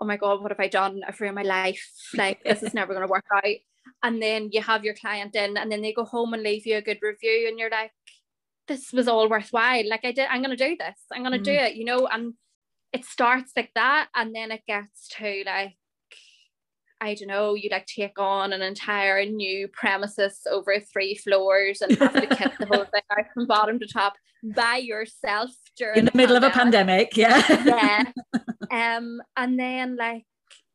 "Oh 0.00 0.06
my 0.06 0.16
god, 0.16 0.40
what 0.40 0.50
have 0.50 0.60
I 0.60 0.68
done? 0.68 1.02
I've 1.06 1.20
ruined 1.20 1.36
my 1.36 1.42
life. 1.42 1.86
Like 2.14 2.42
this 2.42 2.62
is 2.62 2.74
never 2.74 2.94
going 2.94 3.06
to 3.06 3.10
work 3.10 3.26
out." 3.34 3.44
And 4.02 4.22
then 4.22 4.48
you 4.52 4.62
have 4.62 4.84
your 4.84 4.94
client 4.94 5.34
in, 5.34 5.56
and 5.56 5.70
then 5.70 5.82
they 5.82 5.92
go 5.92 6.04
home 6.04 6.34
and 6.34 6.42
leave 6.42 6.66
you 6.66 6.76
a 6.76 6.82
good 6.82 6.98
review, 7.02 7.46
and 7.48 7.58
you're 7.58 7.70
like, 7.70 7.92
this 8.68 8.92
was 8.92 9.08
all 9.08 9.28
worthwhile. 9.28 9.88
Like 9.88 10.04
I 10.04 10.12
did, 10.12 10.28
I'm 10.30 10.42
gonna 10.42 10.56
do 10.56 10.76
this. 10.78 10.98
I'm 11.12 11.22
gonna 11.22 11.38
mm. 11.38 11.44
do 11.44 11.52
it, 11.52 11.74
you 11.74 11.84
know, 11.84 12.06
and 12.06 12.34
it 12.92 13.04
starts 13.04 13.52
like 13.56 13.70
that, 13.74 14.08
and 14.14 14.34
then 14.34 14.50
it 14.50 14.62
gets 14.66 15.08
to 15.16 15.42
like 15.46 15.76
I 17.02 17.14
don't 17.14 17.26
know, 17.26 17.54
you 17.54 17.68
like 17.68 17.86
take 17.86 18.16
on 18.20 18.52
an 18.52 18.62
entire 18.62 19.24
new 19.24 19.66
premises 19.66 20.46
over 20.48 20.78
three 20.78 21.16
floors 21.16 21.82
and 21.82 21.98
have 21.98 22.12
to 22.12 22.28
kit 22.28 22.52
the 22.60 22.66
whole 22.66 22.84
thing 22.92 23.02
out 23.10 23.24
from 23.34 23.48
bottom 23.48 23.80
to 23.80 23.88
top 23.88 24.14
by 24.54 24.76
yourself 24.76 25.50
during 25.76 25.98
in 25.98 26.04
the, 26.04 26.12
middle 26.14 26.40
pandemic. 26.40 27.18
of 27.18 27.18
a 27.18 27.34
pandemic. 27.34 27.64
Yeah. 27.64 27.64
yeah. 27.64 28.04
Um, 28.70 29.20
and 29.36 29.60
then 29.60 29.96
like 29.96 30.24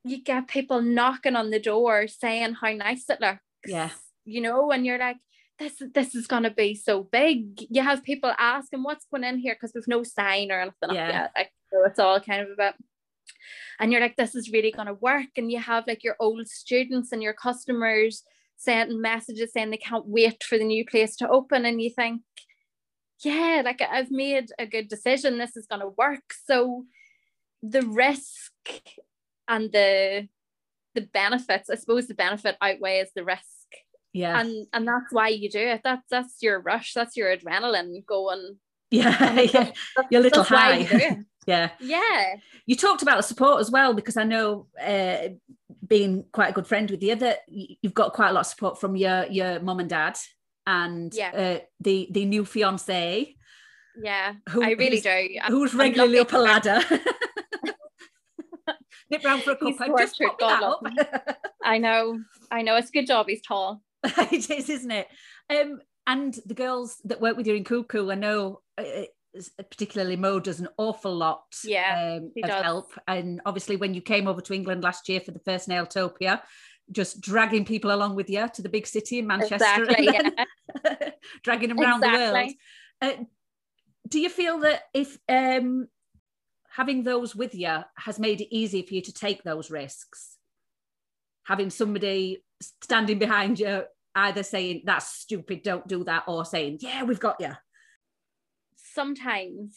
you 0.03 0.21
get 0.21 0.47
people 0.47 0.83
knocking 0.83 1.35
on 1.35 1.49
the 1.49 1.59
door 1.59 2.07
saying 2.07 2.53
how 2.53 2.71
nice 2.73 3.09
it 3.09 3.19
looks. 3.19 3.41
Yeah. 3.65 3.89
You 4.23 4.41
know, 4.41 4.69
and 4.71 4.85
you're 4.85 4.99
like, 4.99 5.17
this 5.59 5.81
this 5.93 6.15
is 6.15 6.27
gonna 6.27 6.51
be 6.51 6.75
so 6.75 7.03
big. 7.03 7.65
You 7.69 7.81
have 7.81 8.03
people 8.03 8.33
asking 8.37 8.83
what's 8.83 9.05
going 9.09 9.23
in 9.23 9.39
here 9.39 9.55
because 9.55 9.71
we've 9.73 9.87
no 9.87 10.03
sign 10.03 10.51
or 10.51 10.59
anything 10.59 10.95
yeah. 10.95 11.09
yet. 11.09 11.31
Like, 11.35 11.51
so 11.71 11.83
it's 11.85 11.99
all 11.99 12.19
kind 12.19 12.41
of 12.41 12.49
about 12.51 12.75
and 13.79 13.91
you're 13.91 14.01
like, 14.01 14.15
this 14.15 14.35
is 14.35 14.51
really 14.51 14.71
gonna 14.71 14.93
work. 14.93 15.27
And 15.35 15.51
you 15.51 15.59
have 15.59 15.85
like 15.87 16.03
your 16.03 16.15
old 16.19 16.47
students 16.47 17.11
and 17.11 17.21
your 17.21 17.33
customers 17.33 18.23
sending 18.55 19.01
messages 19.01 19.53
saying 19.53 19.69
they 19.69 19.77
can't 19.77 20.07
wait 20.07 20.43
for 20.43 20.57
the 20.57 20.63
new 20.63 20.85
place 20.85 21.15
to 21.17 21.29
open. 21.29 21.65
And 21.65 21.81
you 21.81 21.91
think, 21.91 22.21
yeah, 23.23 23.61
like 23.63 23.81
I've 23.81 24.11
made 24.11 24.49
a 24.57 24.65
good 24.65 24.87
decision. 24.87 25.37
This 25.37 25.55
is 25.55 25.67
gonna 25.67 25.89
work. 25.89 26.33
So 26.45 26.85
the 27.61 27.81
risk 27.81 28.51
and 29.47 29.71
the 29.71 30.27
the 30.95 31.01
benefits, 31.01 31.69
I 31.69 31.75
suppose 31.75 32.07
the 32.07 32.15
benefit 32.15 32.57
outweighs 32.59 33.09
the 33.15 33.23
risk. 33.23 33.56
Yeah. 34.17 34.39
And 34.39 34.65
and 34.73 34.87
that's 34.87 35.11
why 35.11 35.27
you 35.27 35.47
do 35.47 35.59
it. 35.59 35.81
That's 35.83 36.01
that's 36.09 36.41
your 36.41 36.59
rush, 36.59 36.93
that's 36.93 37.15
your 37.15 37.35
adrenaline 37.35 38.03
going. 38.05 38.57
Yeah, 38.89 39.41
yeah. 39.53 39.71
your 40.09 40.21
little 40.21 40.43
high. 40.43 40.77
You 40.77 41.25
yeah. 41.47 41.69
Yeah. 41.79 42.35
You 42.65 42.75
talked 42.75 43.03
about 43.03 43.17
the 43.17 43.23
support 43.23 43.61
as 43.61 43.69
well, 43.69 43.93
because 43.93 44.17
I 44.17 44.23
know 44.23 44.67
uh, 44.81 45.29
being 45.85 46.25
quite 46.31 46.49
a 46.49 46.53
good 46.53 46.65
friend 46.65 46.89
with 46.89 47.03
you 47.03 47.15
that 47.15 47.41
you've 47.47 47.93
got 47.93 48.13
quite 48.13 48.29
a 48.29 48.33
lot 48.33 48.41
of 48.41 48.47
support 48.47 48.81
from 48.81 48.95
your 48.95 49.25
your 49.27 49.59
mum 49.59 49.79
and 49.79 49.89
dad 49.89 50.17
and 50.65 51.13
yeah. 51.13 51.29
uh, 51.29 51.59
the 51.79 52.07
the 52.09 52.25
new 52.25 52.43
fiance. 52.43 53.35
Yeah, 54.01 54.33
who, 54.49 54.63
I 54.63 54.71
really 54.71 54.99
do. 54.99 55.09
I'm, 55.43 55.51
who's 55.51 55.75
regularly 55.75 56.19
up 56.19 56.33
a 56.33 56.37
ladder. 56.37 56.81
Nip 59.09 59.23
round 59.23 59.43
for 59.43 59.51
a 59.51 59.55
cup. 59.55 59.97
Just 59.97 60.21
God 60.39 60.75
I 61.63 61.77
know, 61.77 62.19
I 62.51 62.61
know. 62.63 62.75
It's 62.75 62.89
a 62.89 62.91
good 62.91 63.07
job. 63.07 63.27
He's 63.29 63.41
tall. 63.41 63.81
it 64.31 64.49
is, 64.49 64.69
isn't 64.69 64.91
it? 64.91 65.07
Um, 65.49 65.79
and 66.05 66.37
the 66.45 66.53
girls 66.53 66.97
that 67.05 67.21
work 67.21 67.35
with 67.37 67.47
you 67.47 67.55
in 67.55 67.63
Cuckoo, 67.63 68.09
I 68.09 68.15
know, 68.15 68.61
uh, 68.77 68.83
uh 68.83 69.63
particularly 69.69 70.15
Mo, 70.15 70.39
does 70.39 70.59
an 70.59 70.69
awful 70.77 71.13
lot 71.13 71.43
yeah, 71.63 72.17
um, 72.17 72.31
of 72.43 72.49
does. 72.49 72.63
help. 72.63 72.93
And 73.07 73.41
obviously, 73.45 73.75
when 73.75 73.93
you 73.93 74.01
came 74.01 74.27
over 74.27 74.41
to 74.41 74.53
England 74.53 74.83
last 74.83 75.09
year 75.09 75.19
for 75.19 75.31
the 75.31 75.39
first 75.39 75.67
Nailtopia, 75.67 76.41
just 76.91 77.21
dragging 77.21 77.65
people 77.65 77.91
along 77.91 78.15
with 78.15 78.29
you 78.29 78.47
to 78.53 78.61
the 78.61 78.69
big 78.69 78.87
city 78.87 79.19
in 79.19 79.27
Manchester, 79.27 79.83
exactly, 79.83 80.05
yeah. 80.05 81.09
dragging 81.43 81.69
them 81.69 81.79
around 81.79 82.03
exactly. 82.03 82.57
the 83.01 83.07
world. 83.07 83.19
Uh, 83.19 83.23
do 84.07 84.19
you 84.19 84.29
feel 84.29 84.59
that 84.59 84.83
if 84.93 85.17
um, 85.27 85.87
having 86.71 87.03
those 87.03 87.35
with 87.35 87.53
you 87.53 87.79
has 87.97 88.19
made 88.19 88.39
it 88.39 88.55
easier 88.55 88.83
for 88.83 88.93
you 88.93 89.01
to 89.01 89.13
take 89.13 89.43
those 89.43 89.69
risks? 89.69 90.37
Having 91.45 91.71
somebody 91.71 92.43
standing 92.61 93.19
behind 93.19 93.59
you, 93.59 93.83
either 94.15 94.43
saying, 94.43 94.83
that's 94.85 95.07
stupid, 95.07 95.63
don't 95.63 95.87
do 95.87 96.03
that, 96.05 96.23
or 96.27 96.45
saying, 96.45 96.79
yeah, 96.81 97.03
we've 97.03 97.19
got 97.19 97.37
you. 97.39 97.51
Sometimes 98.75 99.75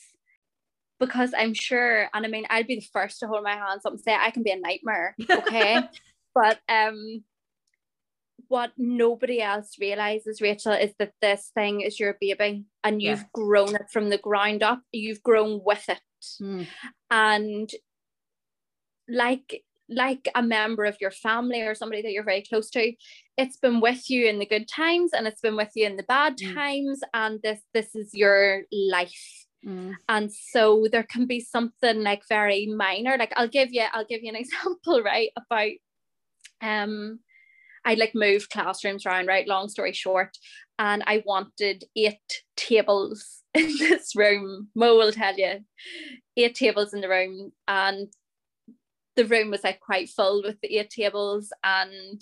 because 1.00 1.32
I'm 1.36 1.54
sure, 1.54 2.08
and 2.12 2.24
I 2.24 2.28
mean, 2.28 2.44
I'd 2.50 2.66
be 2.66 2.76
the 2.76 2.86
first 2.92 3.20
to 3.20 3.26
hold 3.26 3.42
my 3.42 3.56
hands 3.56 3.84
up 3.84 3.92
and 3.92 4.00
say 4.00 4.14
I 4.14 4.30
can 4.30 4.42
be 4.42 4.50
a 4.52 4.60
nightmare, 4.60 5.16
okay? 5.28 5.80
but 6.34 6.60
um, 6.68 7.24
what 8.48 8.72
nobody 8.76 9.40
else 9.40 9.76
realizes, 9.80 10.42
Rachel, 10.42 10.72
is 10.72 10.92
that 10.98 11.14
this 11.22 11.50
thing 11.54 11.80
is 11.80 11.98
your 11.98 12.16
baby, 12.20 12.66
and 12.84 13.02
you've 13.02 13.20
yeah. 13.20 13.24
grown 13.32 13.74
it 13.74 13.90
from 13.90 14.10
the 14.10 14.18
ground 14.18 14.62
up. 14.62 14.82
You've 14.92 15.22
grown 15.22 15.62
with 15.64 15.88
it, 15.88 16.00
mm. 16.40 16.66
and 17.10 17.70
like 19.08 19.64
like 19.90 20.28
a 20.34 20.42
member 20.42 20.84
of 20.84 20.96
your 21.00 21.10
family 21.10 21.60
or 21.60 21.74
somebody 21.74 22.02
that 22.02 22.12
you're 22.12 22.24
very 22.24 22.42
close 22.42 22.70
to 22.70 22.92
it's 23.36 23.56
been 23.56 23.80
with 23.80 24.08
you 24.08 24.26
in 24.26 24.38
the 24.38 24.46
good 24.46 24.68
times 24.68 25.12
and 25.12 25.26
it's 25.26 25.40
been 25.40 25.56
with 25.56 25.70
you 25.74 25.86
in 25.86 25.96
the 25.96 26.02
bad 26.04 26.36
mm. 26.36 26.54
times 26.54 27.00
and 27.12 27.40
this 27.42 27.60
this 27.74 27.94
is 27.94 28.10
your 28.14 28.62
life 28.70 29.46
mm. 29.66 29.94
and 30.08 30.32
so 30.32 30.86
there 30.90 31.02
can 31.02 31.26
be 31.26 31.40
something 31.40 32.02
like 32.02 32.22
very 32.28 32.66
minor 32.66 33.16
like 33.18 33.32
i'll 33.36 33.48
give 33.48 33.72
you 33.72 33.84
i'll 33.92 34.04
give 34.04 34.22
you 34.22 34.28
an 34.28 34.36
example 34.44 35.02
right 35.02 35.30
about 35.36 35.72
um 36.62 37.18
I 37.84 37.94
like 37.94 38.14
moved 38.14 38.50
classrooms 38.50 39.06
around, 39.06 39.26
right? 39.26 39.46
Long 39.46 39.68
story 39.68 39.92
short. 39.92 40.36
And 40.78 41.02
I 41.06 41.22
wanted 41.26 41.84
eight 41.96 42.18
tables 42.56 43.42
in 43.54 43.68
this 43.78 44.14
room. 44.14 44.68
Mo 44.74 44.96
will 44.96 45.12
tell 45.12 45.36
you, 45.36 45.60
eight 46.36 46.54
tables 46.54 46.94
in 46.94 47.00
the 47.00 47.08
room. 47.08 47.52
And 47.68 48.08
the 49.16 49.24
room 49.24 49.50
was 49.50 49.64
like 49.64 49.80
quite 49.80 50.08
full 50.08 50.42
with 50.42 50.60
the 50.60 50.78
eight 50.78 50.90
tables 50.90 51.52
and 51.64 52.20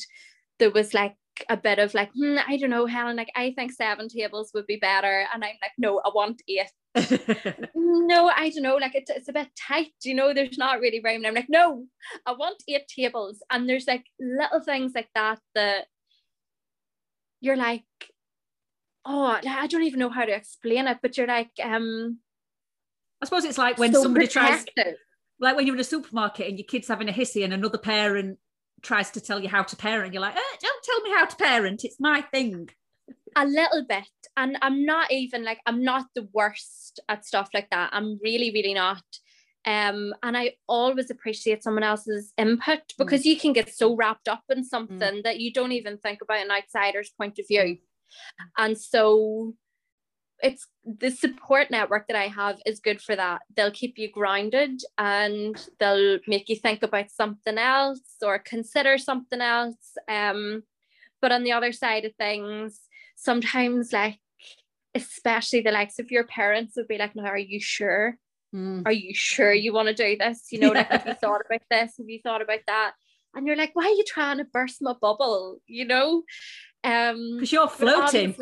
there 0.59 0.71
was 0.71 0.95
like 0.95 1.17
a 1.49 1.57
bit 1.57 1.79
of 1.79 1.95
like 1.95 2.11
hmm, 2.13 2.37
I 2.47 2.57
don't 2.57 2.71
know 2.71 2.87
Helen 2.87 3.17
like 3.17 3.31
I 3.37 3.53
think 3.53 3.73
seven 3.73 4.09
tables 4.09 4.51
would 4.55 4.67
be 4.67 4.77
better. 4.77 5.27
And 5.33 5.45
I'm 5.45 5.55
like 5.63 5.73
no 5.79 6.01
I 6.05 6.11
want 6.15 6.43
eight. 6.49 6.71
No 7.75 8.29
I 8.35 8.51
don't 8.51 8.63
know 8.63 8.77
like 8.77 8.95
it's, 8.95 9.11
it's 9.11 9.29
a 9.29 9.33
bit 9.33 9.49
tight 9.57 9.93
you 10.03 10.15
know 10.15 10.35
there's 10.35 10.59
not 10.59 10.81
really 10.81 11.01
room. 11.03 11.17
And 11.17 11.27
I'm 11.29 11.35
like 11.35 11.49
no 11.49 11.87
I 12.27 12.33
want 12.33 12.63
eight 12.69 12.89
tables. 12.89 13.41
And 13.51 13.69
there's 13.69 13.87
like 13.87 14.05
little 14.19 14.61
things 14.61 14.93
like 14.95 15.09
that 15.15 15.39
that 15.55 15.87
you're 17.41 17.57
like 17.57 17.85
oh 19.05 19.39
I 19.47 19.67
don't 19.69 19.85
even 19.85 20.01
know 20.01 20.11
how 20.11 20.25
to 20.25 20.35
explain 20.35 20.89
it 20.89 20.99
but 21.01 21.17
you're 21.17 21.27
like 21.27 21.51
um 21.63 22.19
I 23.23 23.27
suppose 23.27 23.45
it's 23.45 23.59
like 23.59 23.79
when 23.79 23.93
so 23.93 24.03
somebody 24.03 24.27
protective. 24.27 24.75
tries 24.75 24.95
like 25.41 25.57
when 25.57 25.67
you're 25.67 25.77
in 25.77 25.81
a 25.81 25.85
supermarket 25.85 26.49
and 26.49 26.59
your 26.59 26.67
kid's 26.67 26.89
having 26.89 27.09
a 27.09 27.13
hissy 27.13 27.45
and 27.45 27.53
another 27.53 27.79
parent 27.79 28.39
tries 28.83 29.11
to 29.13 29.21
tell 29.21 29.41
you 29.41 29.49
how 29.49 29.63
to 29.63 29.77
parent, 29.77 30.13
you're 30.13 30.23
like, 30.23 30.37
eh, 30.37 30.57
don't 30.61 30.85
tell 30.85 31.01
me 31.03 31.11
how 31.11 31.25
to 31.25 31.37
parent. 31.37 31.85
It's 31.85 32.01
my 32.01 32.23
thing. 32.23 32.69
A 33.37 33.47
little 33.47 33.85
bit. 33.89 34.09
And 34.37 34.57
I'm 34.63 34.85
not 34.85 35.11
even 35.13 35.45
like, 35.45 35.61
I'm 35.67 35.83
not 35.83 36.07
the 36.15 36.29
worst 36.33 37.01
at 37.09 37.25
stuff 37.25 37.49
like 37.55 37.71
that. 37.71 37.91
I'm 37.93 38.19
really, 38.23 38.51
really 38.53 38.75
not. 38.75 39.03
Um, 39.67 40.15
and 40.23 40.37
I 40.37 40.53
always 40.67 41.11
appreciate 41.11 41.63
someone 41.63 41.83
else's 41.83 42.33
input 42.39 42.79
mm. 42.79 42.97
because 42.97 43.23
mm. 43.23 43.27
you 43.27 43.37
can 43.37 43.53
get 43.53 43.75
so 43.75 43.95
wrapped 43.95 44.29
up 44.29 44.43
in 44.49 44.65
something 44.65 44.99
mm. 44.99 45.23
that 45.25 45.41
you 45.41 45.53
don't 45.53 45.73
even 45.73 45.99
think 45.99 46.23
about 46.23 46.39
an 46.39 46.51
outsider's 46.51 47.11
point 47.11 47.39
of 47.39 47.47
view. 47.47 47.61
Mm. 47.61 47.79
And 48.57 48.79
so 48.79 49.55
it's 50.43 50.67
the 50.85 51.11
support 51.11 51.71
network 51.71 52.07
that 52.07 52.17
I 52.17 52.29
have 52.29 52.59
is 52.65 52.81
good 52.81 53.01
for 53.01 53.17
that. 53.17 53.43
They'll 53.57 53.71
keep 53.71 53.99
you 53.99 54.11
grounded 54.11 54.83
and 54.97 55.57
they'll 55.79 56.19
make 56.27 56.49
you 56.49 56.57
think 56.57 56.83
about 56.83 57.11
something 57.11 57.59
else 57.59 58.01
or 58.23 58.39
consider 58.39 58.99
something 58.99 59.41
else. 59.41 59.97
Um, 60.09 60.63
but 61.21 61.33
on 61.33 61.43
the 61.43 61.53
other 61.53 61.73
side 61.73 62.05
of 62.05 62.15
things, 62.15 62.81
sometimes 63.17 63.93
like 63.93 64.19
especially 64.95 65.61
the 65.61 65.73
likes 65.73 65.99
of 65.99 66.11
your 66.11 66.25
parents 66.25 66.75
would 66.77 66.89
be 66.89 66.99
like, 66.99 67.15
"No, 67.15 67.25
are 67.25 67.39
you 67.39 67.61
sure? 67.61 68.17
Mm. 68.55 68.83
Are 68.87 68.93
you 68.93 69.15
sure 69.15 69.53
you 69.53 69.73
want 69.73 69.89
to 69.89 69.95
do 69.95 70.17
this? 70.17 70.47
You 70.51 70.61
know, 70.61 70.69
yeah. 70.69 70.79
like 70.79 70.89
have 70.89 71.07
you 71.07 71.15
thought 71.15 71.43
about 71.45 71.63
this? 71.71 71.95
Have 71.99 72.09
you 72.09 72.21
thought 72.23 72.43
about 72.43 72.61
that?" 72.67 72.93
And 73.35 73.47
you're 73.47 73.57
like, 73.57 73.75
"Why 73.75 73.85
are 73.85 73.91
you 73.91 74.05
trying 74.07 74.39
to 74.39 74.45
burst 74.45 74.81
my 74.81 74.95
bubble?" 75.01 75.59
You 75.67 75.85
know, 75.85 76.23
um, 76.85 77.35
because 77.35 77.53
you're 77.53 77.69
floating 77.69 78.35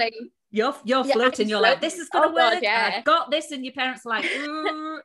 you're 0.56 0.74
you're 0.84 1.06
yeah, 1.06 1.12
floating. 1.12 1.48
You're 1.48 1.60
like, 1.60 1.80
this 1.80 1.98
is 1.98 2.08
gonna 2.08 2.28
oh, 2.28 2.34
work. 2.34 2.54
God, 2.54 2.62
yeah. 2.62 2.94
I've 2.96 3.04
got 3.04 3.30
this, 3.30 3.50
and 3.52 3.64
your 3.64 3.74
parents 3.74 4.06
are 4.06 4.10
like, 4.10 4.24
Ooh. 4.24 5.00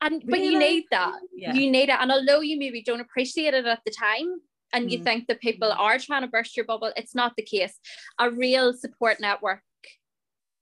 and 0.00 0.22
really? 0.24 0.30
but 0.30 0.40
you 0.40 0.58
need 0.58 0.84
that. 0.90 1.18
Yeah. 1.34 1.54
You 1.54 1.70
need 1.70 1.88
it. 1.88 1.96
And 2.00 2.12
although 2.12 2.40
you 2.40 2.58
maybe 2.58 2.82
don't 2.82 3.00
appreciate 3.00 3.54
it 3.54 3.66
at 3.66 3.80
the 3.84 3.90
time, 3.90 4.40
and 4.72 4.86
mm. 4.86 4.90
you 4.92 5.02
think 5.02 5.26
that 5.26 5.40
people 5.40 5.72
are 5.72 5.98
trying 5.98 6.22
to 6.22 6.28
burst 6.28 6.56
your 6.56 6.66
bubble, 6.66 6.92
it's 6.96 7.14
not 7.14 7.32
the 7.36 7.42
case. 7.42 7.78
A 8.18 8.30
real 8.30 8.72
support 8.72 9.18
network 9.20 9.62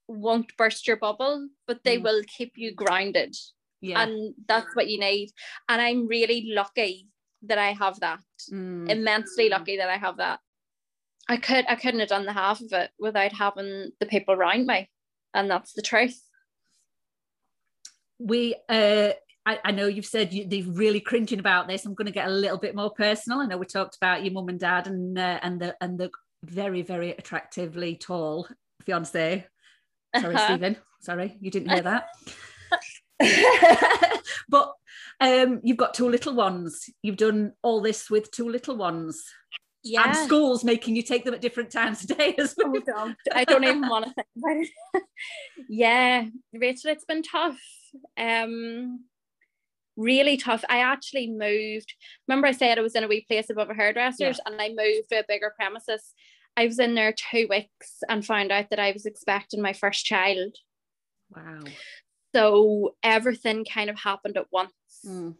won't 0.08 0.56
burst 0.56 0.86
your 0.86 0.96
bubble, 0.96 1.48
but 1.66 1.84
they 1.84 1.98
mm. 1.98 2.04
will 2.04 2.22
keep 2.36 2.52
you 2.56 2.74
grounded. 2.74 3.34
Yeah. 3.80 4.02
And 4.02 4.34
that's 4.46 4.74
what 4.74 4.88
you 4.88 4.98
need. 5.00 5.30
And 5.68 5.82
I'm 5.82 6.06
really 6.06 6.50
lucky 6.54 7.08
that 7.42 7.58
I 7.58 7.72
have 7.72 8.00
that. 8.00 8.20
Mm. 8.52 8.88
Immensely 8.88 9.48
lucky 9.48 9.76
that 9.76 9.90
I 9.90 9.96
have 9.96 10.16
that. 10.18 10.40
I 11.28 11.36
could 11.36 11.64
I 11.68 11.76
couldn't 11.76 12.00
have 12.00 12.08
done 12.08 12.26
the 12.26 12.32
half 12.32 12.60
of 12.60 12.72
it 12.72 12.90
without 12.98 13.32
having 13.32 13.90
the 14.00 14.06
people 14.06 14.34
around 14.34 14.66
me, 14.66 14.90
and 15.34 15.50
that's 15.50 15.72
the 15.72 15.82
truth. 15.82 16.20
We, 18.18 18.54
uh, 18.68 19.10
I, 19.44 19.58
I 19.64 19.70
know 19.72 19.86
you've 19.86 20.06
said 20.06 20.32
you, 20.32 20.46
they're 20.46 20.62
really 20.64 21.00
cringing 21.00 21.40
about 21.40 21.66
this. 21.66 21.84
I'm 21.84 21.94
going 21.94 22.06
to 22.06 22.12
get 22.12 22.28
a 22.28 22.32
little 22.32 22.58
bit 22.58 22.76
more 22.76 22.90
personal. 22.90 23.40
I 23.40 23.46
know 23.46 23.56
we 23.56 23.66
talked 23.66 23.96
about 23.96 24.24
your 24.24 24.32
mum 24.32 24.48
and 24.48 24.60
dad 24.60 24.86
and 24.86 25.18
uh, 25.18 25.38
and 25.42 25.60
the 25.60 25.76
and 25.80 25.98
the 25.98 26.10
very 26.44 26.82
very 26.82 27.10
attractively 27.12 27.96
tall 27.96 28.48
fiance. 28.84 29.46
Sorry, 30.16 30.34
uh-huh. 30.34 30.46
Stephen. 30.46 30.76
Sorry, 31.00 31.36
you 31.40 31.50
didn't 31.50 31.70
hear 31.70 31.82
that. 31.82 32.08
but 34.48 34.72
um, 35.20 35.60
you've 35.62 35.76
got 35.76 35.94
two 35.94 36.08
little 36.08 36.34
ones. 36.34 36.90
You've 37.02 37.16
done 37.16 37.52
all 37.62 37.80
this 37.80 38.10
with 38.10 38.30
two 38.30 38.48
little 38.48 38.76
ones. 38.76 39.22
Yeah. 39.84 40.04
And 40.06 40.16
schools 40.16 40.62
making 40.62 40.96
you 40.96 41.02
take 41.02 41.24
them 41.24 41.34
at 41.34 41.40
different 41.40 41.70
times 41.70 42.02
of 42.02 42.16
day 42.16 42.34
as 42.38 42.54
well. 42.56 42.72
Oh, 42.94 43.14
I 43.34 43.44
don't 43.44 43.64
even 43.64 43.88
want 43.88 44.06
to 44.06 44.12
think 44.14 44.28
about 44.36 44.56
it. 44.94 45.02
yeah, 45.68 46.26
Rachel, 46.52 46.90
it's 46.90 47.04
been 47.04 47.22
tough. 47.22 47.58
Um, 48.16 49.04
really 49.96 50.36
tough. 50.36 50.64
I 50.68 50.78
actually 50.78 51.28
moved. 51.30 51.94
Remember, 52.28 52.46
I 52.46 52.52
said 52.52 52.78
I 52.78 52.82
was 52.82 52.94
in 52.94 53.04
a 53.04 53.08
wee 53.08 53.26
place 53.28 53.50
above 53.50 53.70
a 53.70 53.74
hairdresser's 53.74 54.40
yeah. 54.44 54.52
and 54.52 54.60
I 54.60 54.68
moved 54.68 55.08
to 55.10 55.18
a 55.18 55.24
bigger 55.26 55.52
premises. 55.58 56.14
I 56.56 56.66
was 56.66 56.78
in 56.78 56.94
there 56.94 57.12
two 57.12 57.46
weeks 57.50 58.02
and 58.08 58.24
found 58.24 58.52
out 58.52 58.70
that 58.70 58.78
I 58.78 58.92
was 58.92 59.06
expecting 59.06 59.62
my 59.62 59.72
first 59.72 60.04
child. 60.04 60.54
Wow. 61.34 61.60
So 62.34 62.94
everything 63.02 63.64
kind 63.64 63.90
of 63.90 63.98
happened 63.98 64.36
at 64.36 64.46
once. 64.52 64.72
Mm 65.04 65.34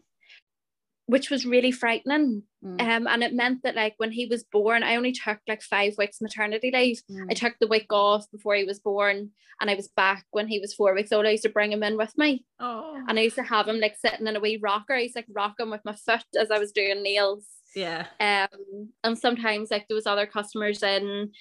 which 1.05 1.29
was 1.29 1.45
really 1.45 1.71
frightening. 1.71 2.43
Mm. 2.63 2.81
Um, 2.81 3.07
and 3.07 3.23
it 3.23 3.33
meant 3.33 3.63
that 3.63 3.75
like 3.75 3.95
when 3.97 4.11
he 4.11 4.25
was 4.25 4.43
born, 4.43 4.83
I 4.83 4.95
only 4.95 5.11
took 5.11 5.39
like 5.47 5.61
five 5.61 5.93
weeks 5.97 6.21
maternity 6.21 6.71
leave. 6.73 7.01
Mm. 7.11 7.27
I 7.29 7.33
took 7.33 7.55
the 7.59 7.67
week 7.67 7.91
off 7.91 8.29
before 8.31 8.55
he 8.55 8.63
was 8.63 8.79
born, 8.79 9.31
and 9.59 9.69
I 9.69 9.75
was 9.75 9.89
back 9.89 10.25
when 10.31 10.47
he 10.47 10.59
was 10.59 10.73
four 10.73 10.95
weeks 10.95 11.11
old. 11.11 11.25
I 11.25 11.31
used 11.31 11.43
to 11.43 11.49
bring 11.49 11.71
him 11.71 11.83
in 11.83 11.97
with 11.97 12.17
me, 12.17 12.45
oh. 12.59 13.01
and 13.07 13.19
I 13.19 13.23
used 13.23 13.35
to 13.35 13.43
have 13.43 13.67
him 13.67 13.79
like 13.79 13.97
sitting 13.97 14.27
in 14.27 14.35
a 14.35 14.39
wee 14.39 14.59
rocker. 14.61 14.93
I 14.93 15.01
used 15.01 15.15
to 15.15 15.19
like 15.19 15.27
rock 15.29 15.59
him 15.59 15.71
with 15.71 15.81
my 15.83 15.95
foot 15.95 16.23
as 16.39 16.51
I 16.51 16.59
was 16.59 16.71
doing 16.71 17.03
nails. 17.03 17.45
Yeah. 17.75 18.05
Um, 18.19 18.89
and 19.03 19.17
sometimes 19.17 19.71
like 19.71 19.87
there 19.87 19.95
was 19.95 20.07
other 20.07 20.25
customers 20.25 20.83
in, 20.83 21.31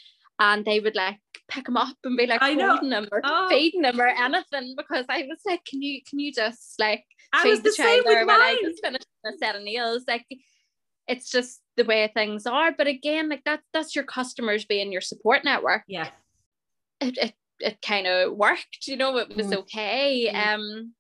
and 0.41 0.65
they 0.65 0.81
would 0.81 0.97
like 0.97 1.21
pick 1.49 1.69
him 1.69 1.77
up 1.77 1.97
and 2.03 2.17
be 2.17 2.27
like 2.27 2.43
I 2.43 2.55
holding 2.55 2.89
know. 2.89 2.99
him 2.99 3.09
or 3.13 3.21
oh. 3.23 3.49
feeding 3.49 3.85
him 3.85 4.01
or 4.01 4.09
anything 4.09 4.75
because 4.77 5.07
I 5.09 5.23
was 5.29 5.39
like, 5.47 5.65
can 5.65 5.83
you 5.83 6.01
can 6.09 6.19
you 6.19 6.33
just 6.33 6.81
like 6.81 7.05
I 7.33 7.47
was 7.47 7.63
the 7.63 7.73
same 7.73 8.03
with 8.05 8.27
mine. 8.27 8.41
I 8.41 8.59
just 8.63 8.83
finished 8.83 9.07
a 9.25 9.37
set 9.39 9.57
of 9.57 9.63
nails. 9.63 10.05
Like 10.07 10.27
it's 11.09 11.31
just 11.31 11.61
the 11.77 11.85
way 11.85 12.11
things 12.15 12.47
are. 12.47 12.73
But 12.77 12.87
again, 12.87 13.29
like 13.29 13.43
that's 13.45 13.67
that's 13.73 13.95
your 13.95 14.05
customers 14.05 14.65
being 14.65 14.93
your 14.93 15.01
support 15.01 15.45
network. 15.45 15.83
Yeah. 15.89 16.09
It 17.01 17.19
it, 17.19 17.35
it 17.61 17.83
kind 17.83 18.07
of 18.07 18.37
worked, 18.37 18.87
you 18.87 18.97
know, 18.97 19.17
it 19.19 19.37
was 19.37 19.49
mm. 19.49 19.57
okay. 19.59 20.31
Mm. 20.33 20.55
Um 20.55 20.93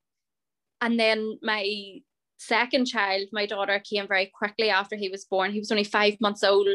and 0.80 0.98
then 0.98 1.38
my 1.42 2.00
second 2.38 2.86
child, 2.86 3.28
my 3.32 3.46
daughter, 3.46 3.80
came 3.80 4.08
very 4.08 4.30
quickly 4.34 4.68
after 4.68 4.96
he 4.96 5.08
was 5.08 5.24
born. 5.24 5.52
He 5.52 5.60
was 5.60 5.70
only 5.70 5.84
five 5.84 6.20
months 6.20 6.42
old 6.42 6.66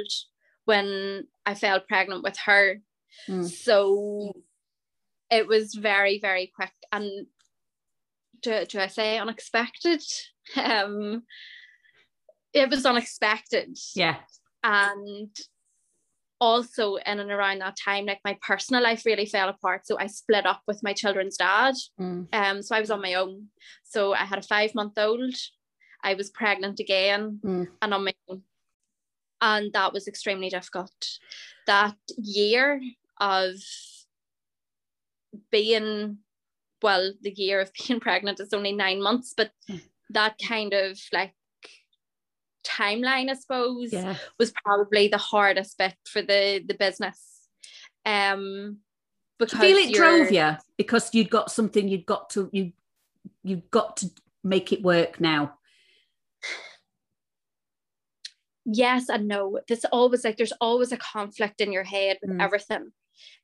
when 0.65 1.27
I 1.45 1.55
fell 1.55 1.79
pregnant 1.81 2.23
with 2.23 2.37
her. 2.45 2.81
Mm. 3.27 3.45
So 3.45 4.33
it 5.29 5.47
was 5.47 5.73
very, 5.73 6.19
very 6.19 6.51
quick. 6.55 6.71
And 6.91 7.27
do, 8.41 8.65
do 8.65 8.79
I 8.79 8.87
say 8.87 9.17
unexpected? 9.17 10.03
Um, 10.55 11.23
it 12.53 12.69
was 12.69 12.85
unexpected. 12.85 13.77
Yeah. 13.93 14.15
And 14.63 15.29
also 16.39 16.95
in 16.95 17.19
and 17.19 17.31
around 17.31 17.59
that 17.59 17.77
time, 17.83 18.05
like 18.05 18.19
my 18.23 18.37
personal 18.41 18.81
life 18.81 19.05
really 19.05 19.25
fell 19.25 19.49
apart. 19.49 19.85
So 19.85 19.97
I 19.99 20.07
split 20.07 20.45
up 20.45 20.61
with 20.67 20.81
my 20.83 20.93
children's 20.93 21.37
dad. 21.37 21.75
Mm. 21.99 22.27
Um, 22.33 22.61
so 22.61 22.75
I 22.75 22.79
was 22.79 22.91
on 22.91 23.01
my 23.01 23.15
own. 23.15 23.47
So 23.83 24.13
I 24.13 24.25
had 24.25 24.39
a 24.39 24.43
five 24.43 24.75
month 24.75 24.97
old. 24.97 25.35
I 26.03 26.13
was 26.13 26.29
pregnant 26.29 26.79
again 26.79 27.39
mm. 27.43 27.67
and 27.81 27.93
on 27.93 28.05
my 28.05 28.13
own. 28.29 28.43
And 29.41 29.71
that 29.73 29.93
was 29.93 30.07
extremely 30.07 30.49
difficult. 30.49 30.93
That 31.65 31.97
year 32.17 32.81
of 33.19 33.55
being 35.51 36.19
well, 36.81 37.13
the 37.21 37.31
year 37.31 37.59
of 37.61 37.71
being 37.87 37.99
pregnant 37.99 38.39
is 38.39 38.53
only 38.53 38.73
nine 38.73 39.01
months, 39.01 39.33
but 39.35 39.51
mm. 39.69 39.81
that 40.09 40.35
kind 40.45 40.73
of 40.73 40.99
like 41.13 41.33
timeline, 42.65 43.29
I 43.29 43.33
suppose, 43.33 43.93
yeah. 43.93 44.15
was 44.37 44.51
probably 44.63 45.07
the 45.07 45.17
hardest 45.17 45.77
bit 45.77 45.95
for 46.07 46.21
the 46.21 46.63
the 46.65 46.73
business. 46.73 47.47
Um 48.05 48.77
because 49.39 49.59
feel 49.59 49.77
it 49.77 49.93
drove 49.93 50.31
you 50.31 50.55
because 50.77 51.13
you'd 51.13 51.29
got 51.29 51.51
something 51.51 51.87
you'd 51.87 52.05
got 52.05 52.31
to 52.31 52.49
you 52.51 52.71
you've 53.43 53.69
got 53.69 53.97
to 53.97 54.09
make 54.43 54.73
it 54.73 54.81
work 54.81 55.19
now. 55.19 55.53
Yes 58.65 59.09
and 59.09 59.27
no. 59.27 59.59
There's 59.67 59.85
always 59.85 60.23
like 60.23 60.37
there's 60.37 60.53
always 60.59 60.91
a 60.91 60.97
conflict 60.97 61.61
in 61.61 61.71
your 61.71 61.83
head 61.83 62.17
with 62.21 62.31
mm. 62.31 62.41
everything. 62.41 62.91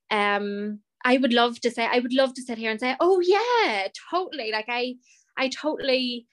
Um 0.10 0.80
I 1.04 1.18
would 1.18 1.34
love 1.34 1.60
to 1.62 1.72
say, 1.72 1.86
I 1.86 2.00
would 2.00 2.13
love 2.13 2.34
to 2.36 2.42
sit 2.42 2.58
here 2.58 2.72
and 2.72 2.80
say, 2.80 2.96
oh 3.00 3.20
yeah, 3.20 3.88
totally. 4.10 4.52
Like 4.52 4.66
I, 4.68 4.96
I 5.38 5.50
totally, 5.50 6.28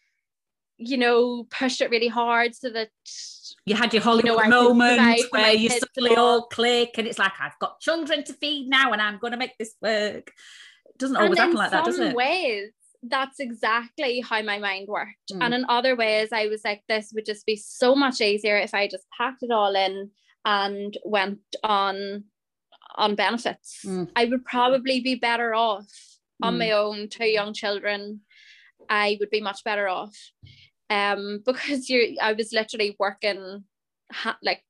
you 0.77 0.97
know, 0.97 1.45
pushed 1.51 1.81
it 1.81 1.91
really 1.91 2.09
hard 2.09 2.55
so 2.55 2.71
that 2.71 2.91
you 3.67 3.75
had 3.75 3.93
your 3.93 4.03
Hollywood 4.03 4.45
you 4.45 4.49
know, 4.49 4.73
moment 4.75 5.21
where 5.31 5.53
you 5.53 5.69
suddenly 5.69 6.17
all 6.17 6.47
click 6.47 6.95
and 6.99 7.07
it's 7.07 7.19
like, 7.19 7.33
I've 7.41 7.59
got 7.61 7.81
children 7.81 8.25
to 8.25 8.33
feed 8.33 8.69
now 8.69 8.93
and 8.93 9.03
I'm 9.03 9.19
going 9.19 9.33
to 9.33 9.39
make 9.39 9.59
this 9.59 9.75
work. 9.83 10.33
It 10.87 10.99
doesn't 10.99 11.17
always 11.17 11.39
happen 11.39 11.57
like 11.57 11.71
that, 11.73 11.85
does 11.85 11.99
it? 11.99 12.15
ways, 12.15 12.71
that's 13.03 13.41
exactly 13.41 14.21
how 14.21 14.43
my 14.43 14.59
mind 14.59 14.89
worked. 14.89 15.33
Mm. 15.33 15.43
And 15.43 15.55
in 15.55 15.65
other 15.69 15.97
ways, 15.97 16.31
I 16.33 16.47
was 16.47 16.63
like, 16.65 16.83
this 16.89 17.13
would 17.15 17.27
just 17.27 17.47
be 17.47 17.57
so 17.57 17.95
much 17.95 18.21
easier 18.21 18.57
if 18.57 18.75
I 18.75 18.89
just 18.89 19.07
packed 19.17 19.43
it 19.43 19.51
all 19.51 19.75
in 19.75 20.11
and 20.45 20.97
went 21.05 21.41
on 21.63 22.25
on 22.97 23.15
benefits. 23.15 23.81
Mm. 23.85 24.09
I 24.17 24.25
would 24.27 24.45
probably 24.45 25.01
be 25.01 25.15
better 25.15 25.55
off 25.55 25.87
mm. 26.43 26.47
on 26.47 26.59
my 26.59 26.73
own, 26.73 27.09
two 27.09 27.27
young 27.27 27.55
children. 27.55 28.21
I 28.89 29.17
would 29.21 29.31
be 29.31 29.41
much 29.41 29.65
better 29.65 29.89
off. 29.89 30.17
Um, 30.89 31.43
because 31.47 31.89
you 31.89 32.17
I 32.21 32.33
was 32.33 32.53
literally 32.53 32.97
working 32.99 33.65
ha- 34.13 34.39
like 34.43 34.63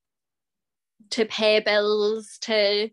to 1.10 1.24
pay 1.24 1.60
bills, 1.60 2.38
to 2.42 2.90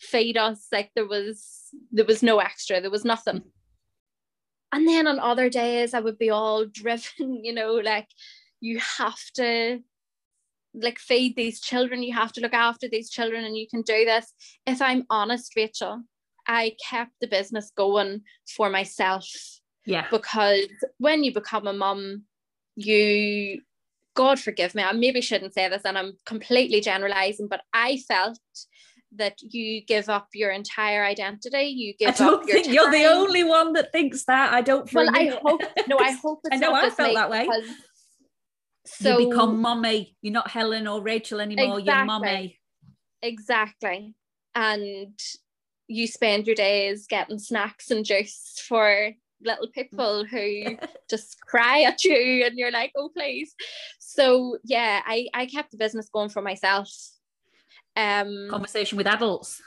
feed 0.00 0.36
us. 0.36 0.66
Like 0.72 0.90
there 0.94 1.06
was 1.06 1.70
there 1.92 2.04
was 2.04 2.22
no 2.22 2.38
extra, 2.38 2.80
there 2.80 2.90
was 2.90 3.04
nothing. 3.04 3.42
And 4.72 4.88
then 4.88 5.06
on 5.06 5.20
other 5.20 5.48
days 5.48 5.94
I 5.94 6.00
would 6.00 6.18
be 6.18 6.30
all 6.30 6.66
driven, 6.72 7.44
you 7.44 7.54
know, 7.54 7.74
like 7.74 8.08
you 8.60 8.78
have 8.78 9.20
to 9.36 9.80
like 10.74 10.98
feed 10.98 11.36
these 11.36 11.60
children. 11.60 12.02
You 12.02 12.14
have 12.14 12.32
to 12.32 12.40
look 12.40 12.54
after 12.54 12.88
these 12.88 13.10
children 13.10 13.44
and 13.44 13.56
you 13.56 13.66
can 13.68 13.82
do 13.82 14.04
this. 14.04 14.32
If 14.66 14.82
i'm 14.82 15.04
honest 15.10 15.54
rachel 15.56 16.02
i 16.46 16.76
kept 16.90 17.12
the 17.20 17.26
business 17.26 17.70
going 17.76 18.22
for 18.56 18.68
myself. 18.70 19.26
Yeah. 19.86 20.06
Because 20.10 20.66
when 20.98 21.24
you 21.24 21.32
become 21.32 21.66
a 21.66 21.72
mum 21.72 22.24
you 22.76 23.60
god 24.14 24.38
forgive 24.38 24.74
me 24.74 24.82
i 24.82 24.92
maybe 24.92 25.20
shouldn't 25.20 25.54
say 25.54 25.68
this 25.68 25.82
and 25.84 25.96
i'm 25.96 26.12
completely 26.24 26.80
generalizing 26.80 27.48
but 27.48 27.60
i 27.72 27.96
felt 28.08 28.38
that 29.16 29.40
you 29.40 29.80
give 29.84 30.08
up 30.08 30.28
your 30.34 30.50
entire 30.50 31.04
identity. 31.04 31.66
You 31.66 31.94
give 31.94 32.08
I 32.08 32.12
don't 32.12 32.42
up 32.42 32.48
your 32.48 32.54
think 32.54 32.66
time. 32.66 32.74
you're 32.74 32.90
the 32.90 33.04
only 33.06 33.44
one 33.44 33.72
that 33.74 33.92
thinks 33.92 34.24
that. 34.24 34.52
I 34.52 34.60
don't 34.60 34.92
well 34.92 35.08
i 35.14 35.26
hope 35.42 35.62
no 35.88 35.98
i 35.98 36.12
hope 36.12 36.40
i 36.52 36.56
know 36.56 36.72
i 36.72 36.90
felt 36.90 37.14
that 37.14 37.30
way 37.30 37.48
so 38.86 39.18
you 39.18 39.28
become 39.28 39.60
mummy. 39.60 40.16
You're 40.20 40.32
not 40.32 40.50
Helen 40.50 40.86
or 40.86 41.02
Rachel 41.02 41.40
anymore. 41.40 41.78
Exactly, 41.78 41.92
you're 41.92 42.04
mummy. 42.04 42.60
Exactly. 43.22 44.14
And 44.54 45.18
you 45.88 46.06
spend 46.06 46.46
your 46.46 46.56
days 46.56 47.06
getting 47.06 47.38
snacks 47.38 47.90
and 47.90 48.04
juice 48.04 48.62
for 48.68 49.10
little 49.42 49.68
people 49.68 50.24
who 50.24 50.76
just 51.10 51.40
cry 51.40 51.82
at 51.82 52.04
you 52.04 52.44
and 52.44 52.58
you're 52.58 52.70
like, 52.70 52.92
oh 52.96 53.10
please. 53.14 53.54
So 53.98 54.58
yeah, 54.64 55.00
I, 55.04 55.28
I 55.34 55.46
kept 55.46 55.70
the 55.70 55.78
business 55.78 56.08
going 56.12 56.28
for 56.28 56.42
myself. 56.42 56.90
Um 57.96 58.48
conversation 58.50 58.98
with 58.98 59.06
adults. 59.06 59.62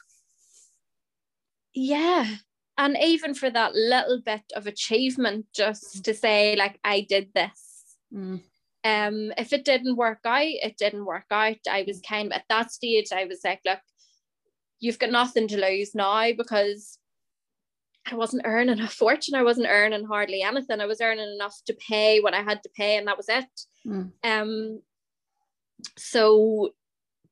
Yeah. 1.74 2.36
And 2.80 2.96
even 3.02 3.34
for 3.34 3.50
that 3.50 3.74
little 3.74 4.22
bit 4.24 4.44
of 4.56 4.68
achievement, 4.68 5.48
just 5.52 6.06
to 6.06 6.14
say, 6.14 6.56
like, 6.56 6.80
I 6.84 7.02
did 7.02 7.30
this. 7.34 7.96
Mm 8.14 8.42
um 8.88 9.32
if 9.38 9.54
it 9.54 9.66
didn't 9.66 9.98
work 9.98 10.20
out 10.26 10.42
it 10.68 10.78
didn't 10.78 11.06
work 11.06 11.26
out 11.32 11.58
i 11.70 11.84
was 11.88 12.02
kind 12.08 12.28
of 12.28 12.34
at 12.34 12.46
that 12.50 12.72
stage 12.72 13.08
i 13.12 13.26
was 13.26 13.42
like 13.44 13.60
look 13.66 13.80
you've 14.80 15.00
got 15.00 15.12
nothing 15.12 15.48
to 15.48 15.60
lose 15.60 15.96
now 15.96 16.32
because 16.38 17.00
I 18.10 18.16
wasn't 18.16 18.44
earning 18.46 18.80
a 18.80 18.88
fortune. 19.02 19.36
I 19.36 19.44
wasn't 19.44 19.68
earning 19.70 20.06
hardly 20.06 20.42
anything. 20.42 20.80
I 20.80 20.86
was 20.86 21.02
earning 21.02 21.30
enough 21.36 21.56
to 21.66 21.74
pay 21.74 22.20
what 22.20 22.34
I 22.34 22.42
had 22.42 22.64
to 22.64 22.70
pay, 22.76 22.98
and 22.98 23.08
that 23.08 23.18
was 23.18 23.28
it. 23.30 23.46
Mm. 23.86 24.12
Um, 24.24 24.82
so 25.98 26.72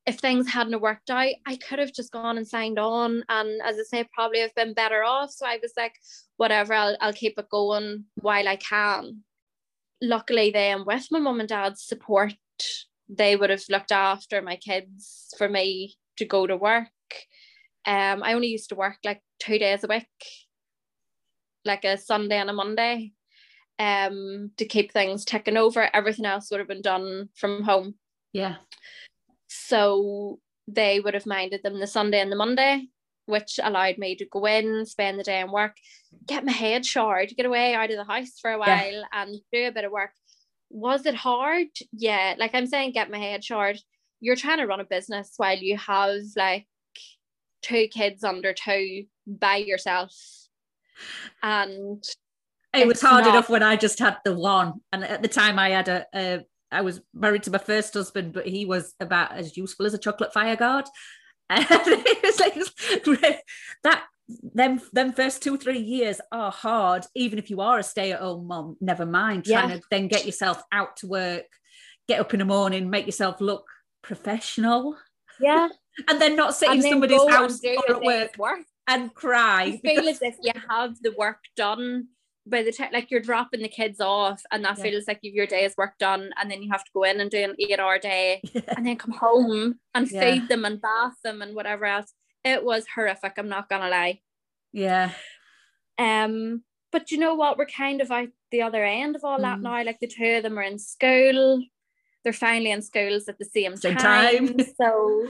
if 0.06 0.20
things 0.20 0.48
hadn't 0.48 0.82
worked 0.82 1.10
out, 1.10 1.34
I 1.48 1.56
could 1.56 1.80
have 1.80 1.94
just 1.94 2.12
gone 2.12 2.38
and 2.38 2.48
signed 2.48 2.78
on, 2.78 3.24
and 3.30 3.62
as 3.64 3.78
I 3.78 3.84
say, 3.84 4.10
probably 4.14 4.40
have 4.40 4.54
been 4.56 4.74
better 4.74 5.04
off. 5.04 5.32
So 5.32 5.46
I 5.46 5.60
was 5.62 5.72
like, 5.78 5.94
whatever, 6.38 6.74
I'll 6.74 6.98
I'll 7.02 7.14
keep 7.14 7.40
it 7.40 7.50
going 7.50 8.06
while 8.16 8.48
I 8.48 8.58
can 8.58 9.24
luckily 10.02 10.52
then 10.52 10.86
with 10.86 11.08
my 11.12 11.20
mum 11.20 11.40
and 11.40 11.50
dad's 11.50 11.84
support 11.84 12.36
they 13.08 13.36
would 13.36 13.50
have 13.50 13.64
looked 13.70 13.92
after 13.92 14.42
my 14.42 14.56
kids 14.56 15.34
for 15.38 15.48
me 15.48 15.96
to 16.18 16.26
go 16.26 16.48
to 16.48 16.58
work 16.58 16.88
um 17.86 18.24
I 18.24 18.34
only 18.34 18.48
used 18.48 18.70
to 18.70 18.76
work 18.76 18.98
like 19.04 19.22
two 19.40 19.60
days 19.60 19.84
a 19.84 19.88
week 19.88 20.08
like 21.66 21.84
a 21.84 21.98
Sunday 21.98 22.38
and 22.38 22.50
a 22.50 22.54
Monday 22.54 23.14
um 23.80 24.52
to 24.58 24.66
keep 24.66 24.92
things 24.92 25.26
ticking 25.26 25.58
over. 25.58 25.90
Everything 25.94 26.26
else 26.26 26.50
would 26.50 26.60
have 26.60 26.68
been 26.68 26.82
done 26.82 27.30
from 27.36 27.64
home. 27.64 27.96
Yeah. 28.32 28.56
So 29.48 30.40
they 30.68 31.00
would 31.00 31.14
have 31.14 31.26
minded 31.26 31.62
them 31.64 31.80
the 31.80 31.88
Sunday 31.88 32.20
and 32.20 32.32
the 32.32 32.36
Monday, 32.36 32.88
which 33.26 33.60
allowed 33.62 33.98
me 33.98 34.16
to 34.16 34.26
go 34.26 34.46
in, 34.46 34.86
spend 34.86 35.20
the 35.20 35.24
day 35.24 35.42
and 35.42 35.52
work, 35.52 35.78
get 36.28 36.46
my 36.46 36.52
head 36.52 36.86
showered, 36.86 37.34
get 37.36 37.46
away 37.46 37.74
out 37.74 37.92
of 37.92 37.98
the 37.98 38.04
house 38.04 38.40
for 38.40 38.52
a 38.52 38.60
while 38.60 38.92
yeah. 38.92 39.04
and 39.14 39.36
do 39.52 39.68
a 39.68 39.72
bit 39.72 39.86
of 39.86 39.92
work. 39.92 40.12
Was 40.70 41.06
it 41.06 41.16
hard? 41.16 41.68
Yeah. 41.92 42.36
Like 42.38 42.54
I'm 42.54 42.68
saying, 42.68 42.92
get 42.92 43.12
my 43.12 43.18
head 43.18 43.44
showered. 43.44 43.80
You're 44.20 44.36
trying 44.36 44.60
to 44.60 44.66
run 44.66 44.80
a 44.80 44.86
business 44.86 45.34
while 45.38 45.58
you 45.58 45.78
have 45.78 46.22
like 46.36 46.68
two 47.62 47.88
kids 47.88 48.24
under 48.24 48.54
two 48.54 49.06
by 49.28 49.58
yourself. 49.58 50.14
And 51.42 52.04
it 52.74 52.88
was 52.88 53.02
hard 53.02 53.26
not... 53.26 53.32
enough 53.32 53.50
when 53.50 53.64
I 53.64 53.76
just 53.76 54.00
had 54.00 54.18
the 54.24 54.34
one. 54.34 54.74
And 54.92 55.04
at 55.04 55.22
the 55.22 55.28
time 55.28 55.60
I 55.60 55.70
had 55.70 55.88
a, 55.88 56.06
a 56.14 56.46
I 56.72 56.82
was 56.82 57.02
married 57.14 57.44
to 57.44 57.52
my 57.52 57.58
first 57.58 57.94
husband, 57.94 58.34
but 58.34 58.48
he 58.48 58.66
was 58.66 58.94
about 59.00 59.32
as 59.32 59.56
useful 59.56 59.86
as 59.86 59.94
a 59.94 60.00
chocolate 60.00 60.34
fire 60.34 60.56
guard. 60.56 60.86
And 61.48 61.64
it 61.70 62.24
was 62.24 62.40
like 62.40 62.56
that 63.84 64.04
them 64.28 64.82
them 64.92 65.14
first 65.14 65.44
two 65.44 65.58
three 65.58 65.80
years 65.80 66.20
are 66.32 66.52
hard 66.52 67.06
even 67.14 67.38
if 67.38 67.50
you 67.52 67.62
are 67.62 67.78
a 67.78 67.84
stay-at-home 67.84 68.48
mom 68.48 68.78
never 68.82 69.06
mind. 69.06 69.46
Trying 69.46 69.70
yeah. 69.70 69.76
to 69.76 69.82
then 69.92 70.08
get 70.08 70.26
yourself 70.26 70.64
out 70.72 70.98
to 70.98 71.08
work 71.08 71.46
get 72.08 72.20
up 72.20 72.34
in 72.34 72.40
the 72.40 72.46
morning 72.46 72.90
make 72.90 73.06
yourself 73.06 73.42
look 73.42 73.66
professional. 74.02 74.98
Yeah. 75.40 75.70
And 76.10 76.22
then 76.22 76.36
not 76.36 76.54
sit 76.54 76.70
in 76.72 76.82
somebody's 76.82 77.26
house 77.30 77.62
or 77.64 77.96
at 77.96 78.02
work, 78.04 78.38
work. 78.38 78.60
and 78.86 79.14
cry. 79.14 79.64
You 79.64 79.78
feel 79.78 80.10
as 80.10 80.22
if 80.22 80.36
you 80.42 80.52
have 80.70 81.02
the 81.02 81.14
work 81.18 81.38
done 81.56 82.10
by 82.46 82.64
the 82.64 82.72
time 82.74 82.90
like 82.92 83.10
you're 83.10 83.22
dropping 83.22 83.62
the 83.62 83.70
kids 83.70 84.02
off 84.02 84.42
and 84.52 84.64
that 84.66 84.78
yeah. 84.78 84.84
feels 84.84 85.08
like 85.08 85.20
you've 85.22 85.36
your 85.36 85.48
day's 85.48 85.74
work 85.78 85.94
done 85.98 86.32
and 86.38 86.52
then 86.52 86.62
you 86.62 86.70
have 86.70 86.84
to 86.84 86.92
go 86.94 87.04
in 87.04 87.22
and 87.22 87.32
do 87.32 87.38
an 87.38 87.56
eight 87.60 87.80
hour 87.80 87.98
day 87.98 88.42
yeah. 88.54 88.62
and 88.76 88.86
then 88.86 88.98
come 88.98 89.14
home 89.14 89.80
and 89.94 90.10
feed 90.10 90.50
them 90.50 90.66
and 90.66 90.82
bath 90.82 91.16
them 91.24 91.42
and 91.42 91.56
whatever 91.56 91.86
else 91.86 92.14
it 92.46 92.64
was 92.64 92.86
horrific 92.96 93.34
i'm 93.38 93.50
not 93.50 93.68
gonna 93.68 93.90
lie 93.90 94.20
yeah 94.72 95.12
um 95.98 96.64
but 96.92 97.12
you 97.12 97.18
know 97.18 97.36
what 97.36 97.58
we're 97.58 97.66
kind 97.66 98.00
of 98.02 98.12
out 98.12 98.30
the 98.52 98.62
other 98.62 98.86
end 98.86 99.16
of 99.16 99.24
all 99.24 99.42
that 99.42 99.60
mm. 99.60 99.64
now 99.64 99.84
like 99.84 100.00
the 100.00 100.08
two 100.08 100.38
of 100.38 100.44
them 100.44 100.58
are 100.58 100.64
in 100.64 100.80
school 100.80 101.62
they're 102.24 102.34
finally 102.34 102.72
in 102.72 102.82
schools 102.82 103.28
at 103.28 103.38
the 103.38 103.46
same, 103.46 103.76
same 103.76 103.98
time. 103.98 104.48
time 104.48 104.66
so 104.80 105.28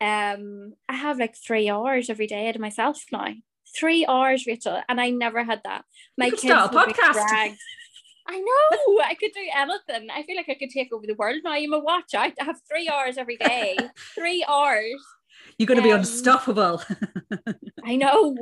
um 0.00 0.74
i 0.88 0.94
have 0.94 1.18
like 1.18 1.34
three 1.36 1.68
hours 1.68 2.08
every 2.08 2.26
day 2.26 2.52
to 2.52 2.58
myself 2.60 3.04
now 3.10 3.32
three 3.76 4.06
hours, 4.06 4.46
Rachel, 4.46 4.80
and 4.88 5.00
I 5.00 5.10
never 5.10 5.44
had 5.44 5.60
that. 5.64 5.84
My 6.16 6.30
kids 6.30 6.42
start 6.42 6.72
a 6.72 6.76
podcast. 6.76 7.56
I 8.26 8.38
know 8.38 9.00
I 9.02 9.14
could 9.14 9.32
do 9.32 9.40
anything. 9.54 10.08
I 10.10 10.22
feel 10.22 10.36
like 10.36 10.48
I 10.48 10.54
could 10.54 10.70
take 10.70 10.92
over 10.92 11.06
the 11.06 11.14
world 11.14 11.40
now. 11.42 11.52
I'm 11.52 11.72
a 11.72 11.78
watch 11.78 12.14
out. 12.14 12.32
I 12.40 12.44
have 12.44 12.60
three 12.68 12.88
hours 12.88 13.16
every 13.18 13.36
day. 13.36 13.76
three 14.14 14.44
hours. 14.48 15.02
You're 15.60 15.66
going 15.66 15.82
to 15.82 15.82
um, 15.82 15.88
be 15.88 16.00
unstoppable. 16.00 16.82
I 17.84 17.96
know. 17.96 18.34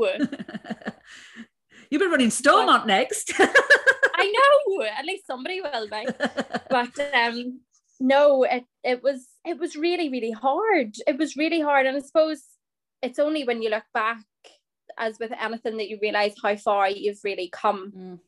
You've 1.90 1.98
been 1.98 2.12
running 2.12 2.30
Stormont 2.30 2.86
next. 2.86 3.32
I 3.40 4.32
know. 4.78 4.84
At 4.84 5.04
least 5.04 5.26
somebody 5.26 5.60
will 5.60 5.88
be. 5.88 6.06
But 6.70 6.96
um, 7.12 7.60
no, 7.98 8.44
it 8.44 8.62
it 8.84 9.02
was 9.02 9.26
it 9.44 9.58
was 9.58 9.74
really 9.74 10.10
really 10.10 10.30
hard. 10.30 10.94
It 11.08 11.18
was 11.18 11.34
really 11.34 11.60
hard, 11.60 11.86
and 11.86 11.96
I 11.96 12.00
suppose 12.00 12.40
it's 13.02 13.18
only 13.18 13.42
when 13.42 13.62
you 13.62 13.70
look 13.70 13.86
back 13.92 14.22
as 14.96 15.18
with 15.18 15.32
anything 15.40 15.78
that 15.78 15.88
you 15.88 15.98
realize 16.00 16.34
how 16.40 16.54
far 16.54 16.88
you've 16.88 17.24
really 17.24 17.50
come. 17.52 17.92
Mm. 17.96 18.20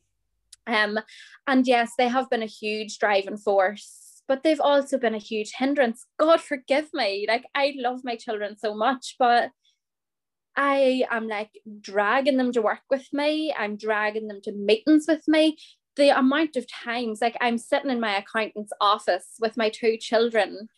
Um, 0.67 0.99
and 1.47 1.65
yes, 1.65 1.93
they 1.97 2.09
have 2.09 2.29
been 2.29 2.43
a 2.43 2.45
huge 2.45 2.99
driving 2.99 3.37
force, 3.37 4.00
but 4.31 4.43
they've 4.43 4.61
also 4.61 4.97
been 4.97 5.13
a 5.13 5.17
huge 5.17 5.51
hindrance. 5.57 6.05
God 6.17 6.39
forgive 6.39 6.87
me. 6.93 7.25
Like 7.27 7.43
I 7.53 7.73
love 7.75 7.99
my 8.05 8.15
children 8.15 8.55
so 8.57 8.73
much, 8.73 9.17
but 9.19 9.49
I 10.55 11.03
am 11.11 11.27
like 11.27 11.49
dragging 11.81 12.37
them 12.37 12.53
to 12.53 12.61
work 12.61 12.79
with 12.89 13.11
me. 13.11 13.53
I'm 13.53 13.75
dragging 13.75 14.29
them 14.29 14.39
to 14.45 14.53
meetings 14.53 15.03
with 15.05 15.27
me. 15.27 15.57
The 15.97 16.17
amount 16.17 16.55
of 16.55 16.65
times, 16.71 17.19
like 17.19 17.35
I'm 17.41 17.57
sitting 17.57 17.91
in 17.91 17.99
my 17.99 18.19
accountant's 18.19 18.71
office 18.79 19.35
with 19.41 19.57
my 19.57 19.67
two 19.67 19.97
children, 19.97 20.69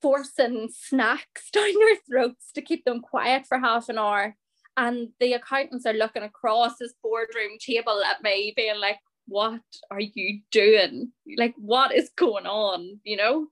forcing 0.00 0.68
snacks 0.72 1.50
down 1.52 1.74
their 1.74 1.96
throats 2.08 2.52
to 2.52 2.62
keep 2.62 2.84
them 2.84 3.00
quiet 3.00 3.48
for 3.48 3.58
half 3.58 3.88
an 3.88 3.98
hour 3.98 4.36
and 4.76 5.08
the 5.20 5.32
accountants 5.32 5.86
are 5.86 5.94
looking 5.94 6.22
across 6.22 6.76
this 6.78 6.94
boardroom 7.02 7.58
table 7.58 8.02
at 8.04 8.22
me, 8.22 8.52
being 8.54 8.78
like, 8.78 8.98
What 9.26 9.62
are 9.90 10.00
you 10.00 10.40
doing? 10.50 11.12
Like, 11.36 11.54
what 11.56 11.94
is 11.94 12.10
going 12.16 12.46
on? 12.46 13.00
You 13.04 13.16
know? 13.16 13.48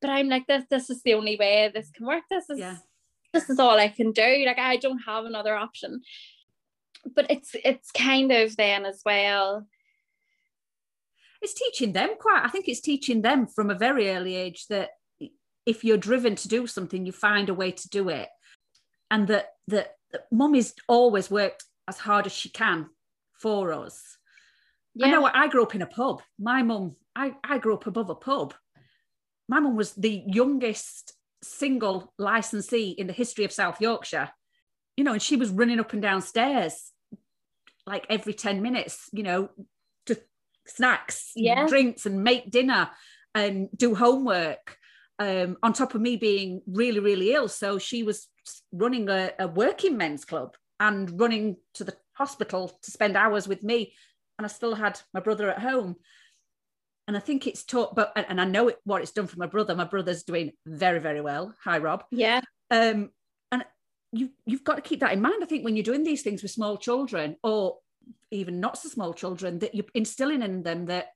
But 0.00 0.10
I'm 0.10 0.28
like, 0.28 0.46
this 0.46 0.64
this 0.70 0.90
is 0.90 1.02
the 1.02 1.14
only 1.14 1.36
way 1.36 1.70
this 1.72 1.90
can 1.90 2.06
work. 2.06 2.24
This 2.30 2.48
is 2.50 2.58
yeah. 2.58 2.76
this 3.32 3.50
is 3.50 3.58
all 3.58 3.78
I 3.78 3.88
can 3.88 4.12
do. 4.12 4.44
Like 4.46 4.58
I 4.58 4.76
don't 4.76 5.00
have 5.00 5.24
another 5.24 5.56
option. 5.56 6.02
But 7.14 7.30
it's 7.30 7.54
it's 7.64 7.90
kind 7.90 8.30
of 8.32 8.56
then 8.56 8.86
as 8.86 9.02
well. 9.04 9.66
It's 11.40 11.54
teaching 11.54 11.92
them 11.92 12.10
quite, 12.18 12.42
I 12.44 12.48
think 12.48 12.66
it's 12.66 12.80
teaching 12.80 13.22
them 13.22 13.46
from 13.46 13.70
a 13.70 13.74
very 13.74 14.10
early 14.10 14.34
age 14.34 14.66
that 14.68 14.90
if 15.64 15.84
you're 15.84 15.96
driven 15.96 16.34
to 16.34 16.48
do 16.48 16.66
something, 16.66 17.06
you 17.06 17.12
find 17.12 17.48
a 17.48 17.54
way 17.54 17.70
to 17.70 17.88
do 17.88 18.08
it. 18.08 18.28
And 19.10 19.28
that 19.28 19.50
that 19.68 19.96
mummy's 20.30 20.74
always 20.88 21.30
worked 21.30 21.64
as 21.86 21.98
hard 21.98 22.26
as 22.26 22.32
she 22.32 22.48
can 22.50 22.90
for 23.32 23.72
us. 23.72 24.17
Yeah. 24.98 25.06
I 25.06 25.10
know 25.10 25.30
I 25.32 25.48
grew 25.48 25.62
up 25.62 25.74
in 25.74 25.82
a 25.82 25.86
pub. 25.86 26.22
My 26.38 26.62
mum, 26.62 26.96
I, 27.14 27.34
I 27.44 27.58
grew 27.58 27.74
up 27.74 27.86
above 27.86 28.10
a 28.10 28.16
pub. 28.16 28.52
My 29.48 29.60
mum 29.60 29.76
was 29.76 29.92
the 29.94 30.22
youngest 30.26 31.14
single 31.42 32.12
licensee 32.18 32.90
in 32.90 33.06
the 33.06 33.12
history 33.12 33.44
of 33.44 33.52
South 33.52 33.80
Yorkshire. 33.80 34.30
You 34.96 35.04
know, 35.04 35.12
and 35.12 35.22
she 35.22 35.36
was 35.36 35.50
running 35.50 35.78
up 35.78 35.92
and 35.92 36.02
down 36.02 36.20
stairs 36.20 36.92
like 37.86 38.06
every 38.10 38.34
10 38.34 38.60
minutes, 38.60 39.08
you 39.12 39.22
know, 39.22 39.50
to 40.06 40.20
snacks, 40.66 41.30
yeah. 41.36 41.66
drinks, 41.68 42.04
and 42.04 42.24
make 42.24 42.50
dinner 42.50 42.90
and 43.34 43.68
do 43.76 43.94
homework. 43.94 44.76
Um, 45.20 45.56
on 45.64 45.72
top 45.72 45.96
of 45.96 46.00
me 46.00 46.16
being 46.16 46.62
really, 46.68 47.00
really 47.00 47.32
ill. 47.32 47.48
So 47.48 47.78
she 47.78 48.04
was 48.04 48.28
running 48.72 49.08
a, 49.08 49.32
a 49.38 49.48
working 49.48 49.96
men's 49.96 50.24
club 50.24 50.54
and 50.78 51.20
running 51.20 51.56
to 51.74 51.84
the 51.84 51.96
hospital 52.12 52.78
to 52.82 52.90
spend 52.90 53.16
hours 53.16 53.48
with 53.48 53.62
me. 53.62 53.94
And 54.38 54.44
I 54.44 54.48
still 54.48 54.74
had 54.74 55.00
my 55.12 55.20
brother 55.20 55.50
at 55.50 55.58
home. 55.58 55.96
And 57.06 57.16
I 57.16 57.20
think 57.20 57.46
it's 57.46 57.64
taught, 57.64 57.94
but 57.94 58.12
and 58.16 58.40
I 58.40 58.44
know 58.44 58.68
it, 58.68 58.78
what 58.84 59.02
it's 59.02 59.12
done 59.12 59.26
for 59.26 59.38
my 59.38 59.46
brother. 59.46 59.74
My 59.74 59.84
brother's 59.84 60.24
doing 60.24 60.52
very, 60.66 61.00
very 61.00 61.20
well. 61.20 61.54
Hi, 61.64 61.78
Rob. 61.78 62.04
Yeah. 62.10 62.40
Um, 62.70 63.10
and 63.50 63.64
you 64.12 64.30
you've 64.44 64.64
got 64.64 64.76
to 64.76 64.82
keep 64.82 65.00
that 65.00 65.12
in 65.12 65.22
mind. 65.22 65.42
I 65.42 65.46
think 65.46 65.64
when 65.64 65.74
you're 65.74 65.82
doing 65.82 66.04
these 66.04 66.22
things 66.22 66.42
with 66.42 66.52
small 66.52 66.76
children, 66.76 67.36
or 67.42 67.78
even 68.30 68.60
not 68.60 68.78
so 68.78 68.88
small 68.90 69.14
children, 69.14 69.58
that 69.60 69.74
you're 69.74 69.86
instilling 69.94 70.42
in 70.42 70.62
them 70.62 70.86
that 70.86 71.08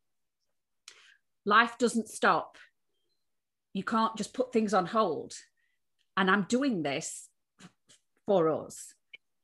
life 1.45 1.77
doesn't 1.79 2.09
stop. 2.09 2.57
You 3.75 3.85
can't 3.85 4.17
just 4.17 4.35
put 4.35 4.53
things 4.53 4.75
on 4.75 4.87
hold 4.87 5.35
and 6.17 6.31
I'm 6.31 6.47
doing 6.49 6.83
this 6.83 7.29
for 8.27 8.49
us. 8.67 8.95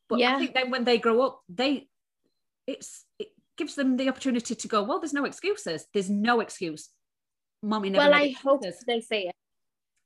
But 0.08 0.20
yeah. 0.20 0.36
I 0.36 0.38
think 0.38 0.54
then 0.54 0.70
when 0.70 0.84
they 0.84 0.98
grow 0.98 1.22
up, 1.22 1.42
they 1.48 1.88
it's 2.66 3.04
it 3.04 3.07
gives 3.58 3.74
them 3.74 3.96
the 3.96 4.08
opportunity 4.08 4.54
to 4.54 4.68
go, 4.68 4.82
well, 4.82 5.00
there's 5.00 5.12
no 5.12 5.24
excuses. 5.24 5.86
There's 5.92 6.08
no 6.08 6.40
excuse. 6.40 6.88
Mommy 7.62 7.90
never. 7.90 8.04
Well, 8.04 8.14
I 8.14 8.30
hope 8.30 8.62
they 8.86 9.00
say 9.00 9.22
it. 9.24 9.34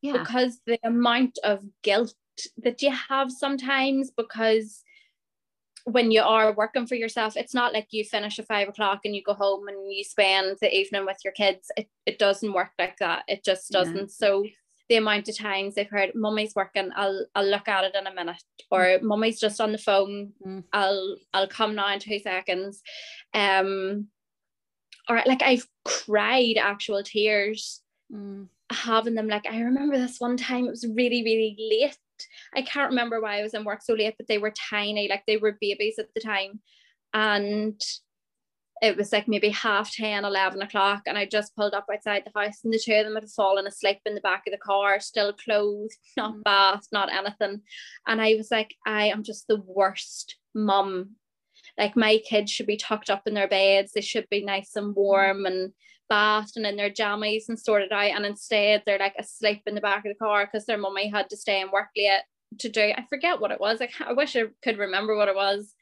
Yeah. 0.01 0.15
Because 0.15 0.61
the 0.67 0.81
amount 0.83 1.39
of 1.45 1.63
guilt 1.83 2.15
that 2.57 2.83
you 2.83 2.91
have 2.91 3.31
sometimes 3.31 4.11
because 4.11 4.83
when 5.85 6.11
you 6.11 6.23
are 6.23 6.53
working 6.53 6.87
for 6.87 6.95
yourself, 6.95 7.37
it's 7.37 7.55
not 7.55 7.73
like 7.73 7.89
you 7.91 8.05
finish 8.05 8.39
at 8.39 8.47
five 8.47 8.69
o'clock 8.69 9.01
and 9.05 9.15
you 9.15 9.23
go 9.23 9.35
home 9.35 9.69
and 9.69 9.93
you 9.93 10.03
spend 10.05 10.57
the 10.61 10.75
evening 10.75 11.05
with 11.05 11.19
your 11.25 11.33
kids. 11.33 11.71
It, 11.77 11.89
it 12.07 12.19
doesn't 12.19 12.53
work 12.53 12.71
like 12.79 12.97
that. 12.99 13.25
It 13.29 13.45
just 13.45 13.71
doesn't. 13.71 13.97
Yeah. 13.97 14.07
So 14.09 14.45
the 14.89 14.97
amount 14.97 15.29
of 15.29 15.37
times 15.37 15.75
they've 15.75 15.89
heard 15.89 16.15
mummy's 16.15 16.55
working 16.55 16.91
i'll 16.97 17.27
i'll 17.35 17.47
look 17.47 17.69
at 17.69 17.85
it 17.85 17.95
in 17.95 18.07
a 18.07 18.15
minute 18.15 18.43
or 18.71 18.81
mm. 18.81 19.03
mummy's 19.03 19.41
just 19.41 19.61
on 19.61 19.73
the 19.73 19.79
phone 19.79 20.33
mm. 20.47 20.63
i'll 20.73 21.17
i'll 21.35 21.49
come 21.49 21.75
now 21.75 21.93
in 21.93 21.99
two 21.99 22.19
seconds 22.19 22.83
um 23.35 24.07
or 25.09 25.23
like 25.27 25.43
i've 25.43 25.67
cried 25.85 26.57
actual 26.59 27.03
tears 27.03 27.83
mm. 28.13 28.47
having 28.71 29.15
them 29.15 29.29
like 29.29 29.47
i 29.51 29.61
remember 29.61 29.99
this 29.99 30.19
one 30.19 30.37
time 30.37 30.67
it 30.67 30.71
was 30.71 30.87
really 30.87 31.23
really 31.23 31.57
late 31.59 31.97
i 32.55 32.63
can't 32.63 32.91
remember 32.91 33.21
why 33.21 33.39
i 33.39 33.43
was 33.43 33.55
in 33.55 33.65
work 33.65 33.83
so 33.83 33.95
late 33.95 34.15
but 34.17 34.29
they 34.29 34.39
were 34.39 34.53
tiny 34.71 35.09
like 35.09 35.25
they 35.27 35.37
were 35.37 35.59
babies 35.61 35.99
at 35.99 36.13
the 36.15 36.21
time 36.21 36.61
and 37.15 37.81
it 38.83 38.97
was 38.97 39.13
like 39.13 39.29
maybe 39.29 39.51
half 39.51 39.93
10, 39.93 40.25
11 40.25 40.61
o'clock, 40.61 41.03
and 41.07 41.17
I 41.17 41.25
just 41.25 41.55
pulled 41.55 41.73
up 41.73 41.87
outside 41.91 42.25
the 42.25 42.39
house, 42.39 42.59
and 42.65 42.75
the 42.75 42.81
two 42.85 42.93
of 42.93 43.05
them 43.05 43.15
had 43.15 43.31
fallen 43.31 43.69
asleep 43.69 44.01
in 44.05 44.17
the 44.17 44.21
back 44.21 44.43
of 44.47 44.51
the 44.51 44.59
car, 44.59 44.99
still 44.99 45.33
clothed, 45.33 45.97
not 46.17 46.35
mm. 46.35 46.43
bathed, 46.43 46.89
not 46.91 47.13
anything. 47.13 47.63
And 48.09 48.21
I 48.21 48.35
was 48.35 48.51
like, 48.51 48.75
I 48.85 49.07
am 49.07 49.23
just 49.23 49.47
the 49.47 49.63
worst 49.65 50.37
mum. 50.53 51.11
Like 51.79 51.97
my 51.97 52.19
kids 52.29 52.51
should 52.51 52.67
be 52.67 52.77
tucked 52.77 53.09
up 53.09 53.23
in 53.25 53.35
their 53.35 53.49
beds 53.49 53.93
they 53.93 54.03
should 54.03 54.29
be 54.29 54.45
nice 54.45 54.73
and 54.75 54.95
warm 54.95 55.45
mm. 55.45 55.47
and 55.47 55.73
bathed 56.11 56.57
and 56.57 56.67
in 56.67 56.77
their 56.77 56.91
jammies 56.91 57.45
and 57.49 57.59
sorted 57.59 57.93
out 57.93 58.11
and 58.11 58.27
instead 58.27 58.83
they're 58.85 58.99
like 58.99 59.15
asleep 59.19 59.63
in 59.67 59.75
the 59.75 59.81
back 59.81 60.05
of 60.05 60.11
the 60.11 60.15
car 60.23 60.45
because 60.45 60.67
their 60.67 60.77
mummy 60.77 61.09
had 61.09 61.31
to 61.31 61.37
stay 61.37 61.63
and 61.63 61.71
work 61.71 61.89
late 61.97 62.21
to 62.59 62.69
do 62.69 62.83
I 62.83 63.07
forget 63.09 63.41
what 63.41 63.53
it 63.53 63.61
was 63.61 63.81
like 63.81 63.93
I 64.05 64.13
wish 64.13 64.37
I 64.37 64.43
could 64.63 64.77
remember 64.77 65.17
what 65.17 65.29
it 65.29 65.35
was 65.35 65.75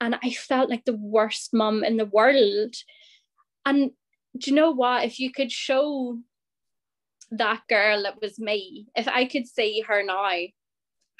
and 0.00 0.16
I 0.22 0.30
felt 0.30 0.70
like 0.70 0.84
the 0.84 0.96
worst 0.96 1.52
mum 1.52 1.84
in 1.84 1.96
the 1.96 2.06
world 2.06 2.74
and 3.64 3.90
do 4.38 4.50
you 4.50 4.56
know 4.56 4.70
what 4.70 5.04
if 5.04 5.18
you 5.18 5.32
could 5.32 5.50
show 5.50 6.18
that 7.30 7.62
girl 7.68 8.04
that 8.04 8.20
was 8.20 8.38
me 8.38 8.86
if 8.94 9.08
I 9.08 9.24
could 9.24 9.46
see 9.46 9.82
her 9.86 10.02
now 10.02 10.30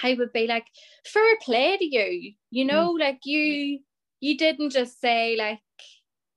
I 0.03 0.15
would 0.15 0.33
be 0.33 0.47
like, 0.47 0.67
fair 1.07 1.37
play 1.43 1.77
to 1.77 1.85
you. 1.85 2.33
You 2.51 2.65
mm. 2.65 2.69
know, 2.69 2.95
mm. 2.95 3.01
like 3.01 3.21
you 3.25 3.81
you 4.21 4.37
didn't 4.37 4.71
just 4.71 5.01
say 5.01 5.37
like, 5.37 5.61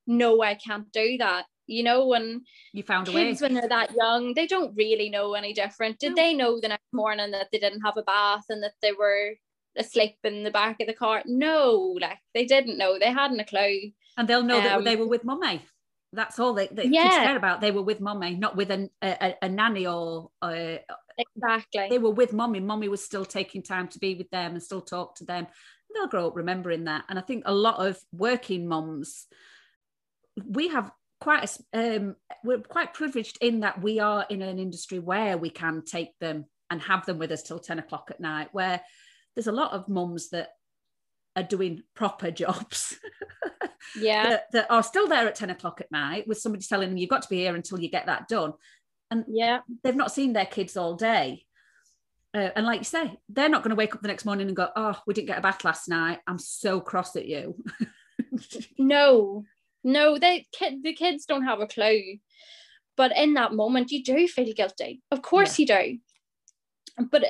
no, 0.08 0.42
I 0.42 0.56
can't 0.56 0.92
do 0.92 1.18
that. 1.20 1.46
You 1.68 1.84
know, 1.84 2.14
and 2.14 2.42
you 2.74 2.82
found 2.82 3.08
kids 3.08 3.42
when 3.42 3.54
they're 3.54 3.70
that 3.70 3.94
young, 3.96 4.34
they 4.34 4.48
don't 4.48 4.76
really 4.76 5.10
know 5.10 5.34
any 5.36 5.54
different. 5.54 6.00
Did 6.00 6.16
no. 6.16 6.16
they 6.16 6.34
know 6.34 6.60
the 6.60 6.70
next 6.70 6.92
morning 6.92 7.30
that 7.32 7.50
they 7.52 7.60
didn't 7.60 7.82
have 7.82 7.96
a 7.96 8.02
bath 8.02 8.46
and 8.50 8.64
that 8.64 8.74
they 8.82 8.92
were 8.92 9.36
asleep 9.80 10.18
in 10.24 10.44
the 10.44 10.52
back 10.52 10.78
of 10.82 10.88
the 10.88 10.94
car? 10.94 11.24
No, 11.26 11.98
like 12.00 12.20
they 12.34 12.46
didn't 12.46 12.78
know. 12.78 13.00
They 13.00 13.12
hadn't 13.12 13.40
a 13.40 13.46
clue. 13.46 13.92
And 14.18 14.28
they'll 14.28 14.44
know 14.44 14.58
um, 14.58 14.64
that 14.64 14.84
they 14.84 14.96
were 14.96 15.08
with 15.08 15.24
mummy. 15.24 15.66
That's 16.12 16.40
all 16.40 16.54
they, 16.54 16.68
they 16.68 16.86
yeah. 16.86 17.10
care 17.10 17.38
about. 17.38 17.62
They 17.62 17.72
were 17.72 17.84
with 17.84 18.02
mummy, 18.02 18.36
not 18.36 18.56
with 18.56 18.72
a, 18.72 18.90
a, 19.02 19.36
a 19.44 19.50
nanny 19.50 19.86
or 19.86 20.32
a, 20.44 20.80
exactly 21.20 21.88
they 21.90 21.98
were 21.98 22.12
with 22.12 22.34
mommy 22.34 22.60
mommy 22.60 22.88
was 22.88 23.04
still 23.04 23.26
taking 23.26 23.62
time 23.62 23.88
to 23.88 24.00
be 24.00 24.16
with 24.16 24.30
them 24.30 24.54
and 24.54 24.64
still 24.64 24.82
talk 24.82 25.16
to 25.16 25.26
them 25.26 25.48
they'll 25.94 26.08
grow 26.08 26.28
up 26.28 26.36
remembering 26.36 26.86
that 26.86 27.04
and 27.10 27.20
i 27.20 27.22
think 27.22 27.44
a 27.46 27.54
lot 27.54 27.86
of 27.86 28.00
working 28.14 28.68
moms 28.68 29.28
we 30.48 30.70
have 30.70 30.92
quite 31.20 31.58
a, 31.74 31.98
um, 31.98 32.16
we're 32.44 32.60
quite 32.60 32.94
privileged 32.94 33.38
in 33.42 33.60
that 33.60 33.82
we 33.82 34.00
are 34.00 34.26
in 34.30 34.42
an 34.42 34.58
industry 34.58 35.00
where 35.00 35.38
we 35.38 35.50
can 35.50 35.84
take 35.84 36.18
them 36.20 36.46
and 36.70 36.82
have 36.82 37.06
them 37.06 37.18
with 37.18 37.32
us 37.32 37.44
till 37.44 37.60
10 37.60 37.80
o'clock 37.80 38.08
at 38.10 38.22
night 38.22 38.48
where 38.54 38.82
there's 39.40 39.48
a 39.48 39.54
lot 39.54 39.72
of 39.72 39.88
mums 39.88 40.32
that 40.32 40.50
are 41.34 41.44
doing 41.44 41.82
proper 41.96 42.30
jobs 42.30 43.00
yeah. 43.98 44.32
that, 44.32 44.52
that, 44.52 44.70
are 44.70 44.84
still 44.84 45.08
there 45.08 45.26
at 45.26 45.36
10 45.36 45.50
o'clock 45.50 45.80
at 45.80 45.90
night 45.94 46.28
with 46.28 46.40
somebody 46.40 46.62
telling 46.62 46.90
them 46.90 46.98
you've 46.98 47.10
got 47.10 47.22
to 47.22 47.30
be 47.30 47.38
here 47.38 47.56
until 47.56 47.80
you 47.80 47.90
get 47.90 48.08
that 48.08 48.28
done. 48.28 48.52
And 49.10 49.24
yeah. 49.30 49.60
they've 49.82 49.96
not 49.96 50.12
seen 50.12 50.34
their 50.34 50.46
kids 50.46 50.76
all 50.76 50.96
day. 50.96 51.46
Uh, 52.34 52.50
and 52.54 52.66
like 52.66 52.82
you 52.82 52.84
say 52.84 53.18
they're 53.30 53.48
not 53.48 53.64
going 53.64 53.70
to 53.70 53.78
wake 53.78 53.96
up 53.96 54.02
the 54.02 54.10
next 54.10 54.26
morning 54.26 54.48
and 54.48 54.56
go 54.56 54.68
oh 54.76 54.96
we 55.08 55.16
didn't 55.16 55.28
get 55.30 55.38
a 55.38 55.42
bath 55.42 55.64
last 55.64 55.88
night. 55.88 56.20
I'm 56.28 56.38
so 56.38 56.82
cross 56.82 57.16
at 57.16 57.26
you. 57.26 57.64
No. 58.78 59.46
No 59.86 60.18
they 60.20 60.48
kid 60.52 60.84
the 60.84 60.94
kids 60.94 61.26
don't 61.26 61.46
have 61.46 61.62
a 61.62 61.66
clue. 61.66 62.18
But 62.98 63.16
in 63.16 63.36
that 63.36 63.54
moment 63.54 63.92
you 63.92 64.04
do 64.04 64.28
feel 64.28 64.54
guilty. 64.54 65.02
Of 65.12 65.22
course 65.22 65.58
yeah. 65.58 65.78
you 65.78 65.98
do. 66.98 67.06
But 67.10 67.24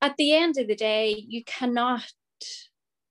at 0.00 0.16
the 0.16 0.34
end 0.34 0.56
of 0.58 0.66
the 0.68 0.76
day 0.76 1.24
you 1.28 1.42
cannot 1.44 2.12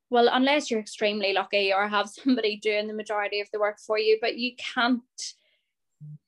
well 0.10 0.30
unless 0.32 0.72
you're 0.72 0.80
extremely 0.80 1.34
lucky 1.34 1.74
or 1.74 1.88
have 1.88 2.10
somebody 2.10 2.58
doing 2.58 2.88
the 2.88 2.94
majority 2.94 3.40
of 3.42 3.50
the 3.52 3.60
work 3.60 3.80
for 3.80 4.00
you 4.00 4.18
but 4.22 4.38
you 4.38 4.54
can't 4.56 5.02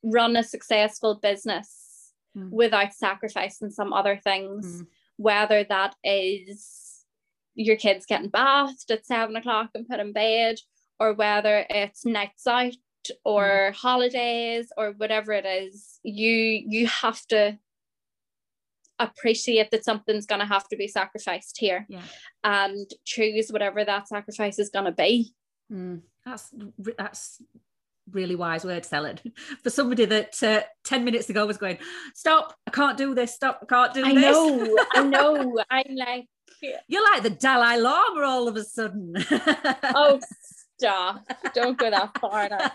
run 0.03 0.35
a 0.35 0.43
successful 0.43 1.15
business 1.15 1.89
mm. 2.37 2.49
without 2.49 2.93
sacrificing 2.93 3.69
some 3.69 3.93
other 3.93 4.17
things, 4.17 4.81
mm. 4.81 4.87
whether 5.17 5.63
that 5.63 5.95
is 6.03 7.05
your 7.55 7.75
kids 7.75 8.05
getting 8.05 8.29
bathed 8.29 8.89
at 8.89 9.05
seven 9.05 9.35
o'clock 9.35 9.69
and 9.75 9.87
put 9.87 9.99
in 9.99 10.13
bed, 10.13 10.59
or 10.99 11.13
whether 11.13 11.65
it's 11.69 12.05
nights 12.05 12.47
out 12.47 12.75
or 13.25 13.71
mm. 13.71 13.75
holidays 13.75 14.71
or 14.77 14.91
whatever 14.91 15.31
it 15.33 15.45
is, 15.45 15.99
you 16.03 16.63
you 16.67 16.87
have 16.87 17.25
to 17.27 17.57
appreciate 18.99 19.71
that 19.71 19.85
something's 19.85 20.25
going 20.25 20.41
to 20.41 20.45
have 20.45 20.67
to 20.67 20.75
be 20.75 20.87
sacrificed 20.87 21.57
here 21.57 21.85
yeah. 21.89 22.01
and 22.43 22.89
choose 23.05 23.49
whatever 23.49 23.83
that 23.83 24.07
sacrifice 24.07 24.59
is 24.59 24.69
going 24.69 24.85
to 24.85 24.91
be. 24.91 25.33
Mm, 25.71 26.01
that's 26.25 26.53
that's 26.97 27.41
really 28.11 28.35
wise 28.35 28.65
word 28.65 28.85
salad 28.85 29.21
for 29.63 29.69
somebody 29.69 30.05
that 30.05 30.41
uh, 30.41 30.61
10 30.83 31.03
minutes 31.03 31.29
ago 31.29 31.45
was 31.45 31.57
going 31.57 31.77
stop 32.15 32.55
i 32.65 32.71
can't 32.71 32.97
do 32.97 33.13
this 33.13 33.35
stop 33.35 33.59
i 33.61 33.65
can't 33.65 33.93
do 33.93 34.03
I 34.03 34.13
this. 34.13 34.21
know 34.21 34.77
i 34.93 35.03
know 35.03 35.59
i'm 35.69 35.95
like 35.95 36.27
you're 36.87 37.03
like 37.03 37.23
the 37.23 37.29
dalai 37.29 37.77
lama 37.77 38.21
all 38.25 38.47
of 38.47 38.55
a 38.55 38.63
sudden. 38.63 39.13
Oh 39.95 40.19
stop 40.77 41.23
don't 41.53 41.77
go 41.77 41.89
that 41.89 42.17
far 42.19 42.49
now. 42.49 42.71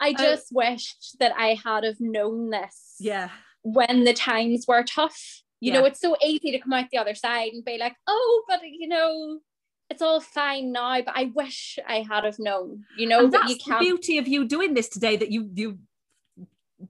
i 0.00 0.10
uh, 0.10 0.18
just 0.18 0.52
uh, 0.52 0.56
wished 0.56 1.16
that 1.18 1.32
i 1.36 1.58
had 1.64 1.84
have 1.84 2.00
known 2.00 2.50
this. 2.50 2.96
Yeah 3.00 3.30
when 3.72 4.04
the 4.04 4.14
times 4.14 4.66
were 4.66 4.82
tough 4.82 5.42
you 5.60 5.72
yeah. 5.72 5.80
know 5.80 5.86
it's 5.86 6.00
so 6.00 6.16
easy 6.24 6.52
to 6.52 6.58
come 6.58 6.72
out 6.72 6.86
the 6.90 6.98
other 6.98 7.14
side 7.14 7.52
and 7.52 7.64
be 7.64 7.78
like 7.78 7.94
oh 8.06 8.44
but 8.48 8.60
you 8.62 8.88
know 8.88 9.40
it's 9.90 10.02
all 10.02 10.20
fine 10.20 10.72
now, 10.72 11.00
but 11.02 11.16
I 11.16 11.30
wish 11.34 11.78
I 11.86 12.00
had 12.08 12.24
have 12.24 12.38
known, 12.38 12.84
you 12.96 13.08
know, 13.08 13.24
and 13.24 13.32
that 13.32 13.40
that's 13.42 13.52
you 13.52 13.58
can 13.58 13.78
the 13.78 13.86
beauty 13.86 14.18
of 14.18 14.28
you 14.28 14.46
doing 14.46 14.74
this 14.74 14.88
today 14.88 15.16
that 15.16 15.30
you 15.30 15.50
you 15.54 15.78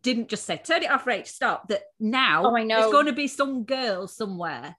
didn't 0.03 0.29
just 0.29 0.45
say 0.45 0.57
turn 0.59 0.83
it 0.83 0.91
off, 0.91 1.07
right, 1.07 1.27
stop. 1.27 1.69
That 1.69 1.83
now 2.01 2.45
oh, 2.47 2.57
I 2.57 2.65
know. 2.65 2.81
there's 2.81 2.93
going 2.93 3.07
to 3.07 3.13
be 3.13 3.29
some 3.29 3.65
girl 3.65 4.09
somewhere 4.09 4.77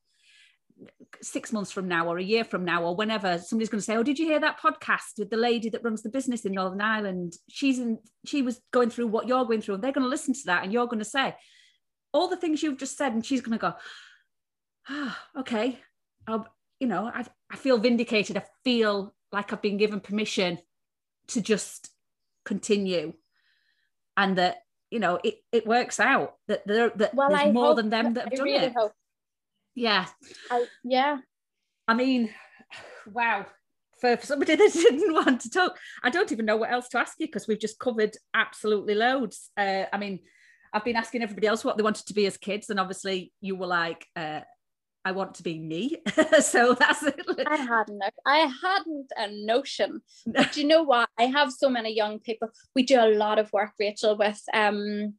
six 1.22 1.52
months 1.52 1.72
from 1.72 1.88
now 1.88 2.08
or 2.08 2.18
a 2.18 2.24
year 2.24 2.44
from 2.44 2.64
now 2.64 2.84
or 2.84 2.96
whenever 2.96 3.38
somebody's 3.38 3.68
going 3.68 3.80
to 3.80 3.86
say 3.86 3.98
oh 3.98 4.04
did 4.04 4.18
you 4.18 4.26
hear 4.26 4.40
that 4.40 4.58
podcast 4.62 5.18
with 5.18 5.30
the 5.30 5.36
lady 5.36 5.70
that 5.70 5.84
runs 5.84 6.02
the 6.04 6.10
business 6.10 6.46
in 6.46 6.54
northern 6.54 6.80
ireland 6.80 7.34
she's 7.50 7.80
in 7.80 7.98
she 8.26 8.42
was 8.42 8.62
going 8.72 8.90
through 8.90 9.08
what 9.08 9.28
you're 9.28 9.44
going 9.44 9.60
through 9.60 9.76
and 9.76 9.84
they're 9.84 9.92
going 9.92 10.06
to 10.06 10.10
listen 10.10 10.34
to 10.34 10.46
that 10.46 10.64
and 10.64 10.72
you're 10.72 10.88
going 10.88 11.00
to 11.00 11.04
say 11.04 11.36
all 12.14 12.28
the 12.28 12.38
things 12.38 12.64
you've 12.64 12.78
just 12.78 12.98
said 12.98 13.14
and 13.14 13.26
she's 13.26 13.42
going 13.42 13.58
to 13.58 13.62
go 13.62 13.74
ah 14.90 15.20
oh, 15.36 15.42
okay 15.42 15.80
I'll, 16.30 16.48
you 16.80 16.88
know, 16.88 17.12
I, 17.14 17.26
I 17.52 17.56
feel 17.56 17.78
vindicated. 17.78 18.38
I 18.38 18.44
feel 18.64 19.14
like 19.32 19.52
I've 19.52 19.62
been 19.62 19.78
given 19.78 20.00
permission 20.00 20.60
to 21.30 21.42
just 21.42 21.90
continue 22.46 23.14
and 24.16 24.38
that, 24.38 24.58
you 24.92 25.00
know, 25.00 25.20
it, 25.24 25.40
it 25.52 25.68
works 25.68 26.00
out 26.00 26.36
that 26.48 26.66
there 26.66 26.92
that 26.96 27.14
well, 27.14 27.30
there's 27.30 27.42
I 27.42 27.52
more 27.52 27.76
than 27.76 27.90
them 27.90 28.14
that 28.16 28.26
have 28.26 28.34
I 28.34 28.36
done 28.36 28.46
really 28.46 28.66
it. 28.66 28.74
Hope. 28.76 28.94
Yeah. 29.76 30.06
I, 30.50 30.66
yeah. 30.84 31.18
I 31.88 31.94
mean, 31.94 32.30
wow. 33.12 33.46
For, 34.02 34.16
for 34.18 34.26
somebody 34.26 34.56
that 34.56 34.74
didn't 34.74 35.14
want 35.14 35.42
to 35.42 35.50
talk, 35.50 35.78
I 36.04 36.10
don't 36.10 36.32
even 36.32 36.46
know 36.46 36.58
what 36.58 36.72
else 36.72 36.90
to 36.90 37.00
ask 37.00 37.16
you 37.20 37.28
because 37.28 37.48
we've 37.48 37.60
just 37.60 37.80
covered 37.80 38.16
absolutely 38.34 38.96
loads. 38.96 39.50
Uh, 39.58 39.86
I 39.92 39.98
mean, 39.98 40.20
I've 40.74 40.86
been 40.86 40.96
asking 40.96 41.24
everybody 41.24 41.48
else 41.48 41.64
what 41.66 41.78
they 41.78 41.84
wanted 41.84 42.06
to 42.08 42.14
be 42.14 42.26
as 42.26 42.38
kids, 42.38 42.70
and 42.70 42.80
obviously 42.80 43.32
you 43.42 43.56
were 43.56 43.68
like 43.68 44.06
uh, 44.16 44.42
I 45.06 45.12
want 45.12 45.36
to 45.36 45.44
be 45.44 45.58
me. 45.58 45.98
so 46.42 46.74
that's 46.74 47.04
it. 47.04 47.20
I 47.48 47.56
hadn't 47.56 48.04
I 48.26 48.52
hadn't 48.62 49.12
a 49.18 49.28
notion. 49.46 50.02
But 50.28 50.58
you 50.58 50.66
know 50.66 50.84
what? 50.84 51.10
I 51.18 51.24
have 51.24 51.52
so 51.52 51.70
many 51.70 51.94
young 51.96 52.20
people. 52.20 52.50
We 52.76 52.84
do 52.84 53.00
a 53.00 53.16
lot 53.16 53.40
of 53.40 53.52
work, 53.54 53.72
Rachel, 53.80 54.18
with 54.18 54.42
um 54.54 55.16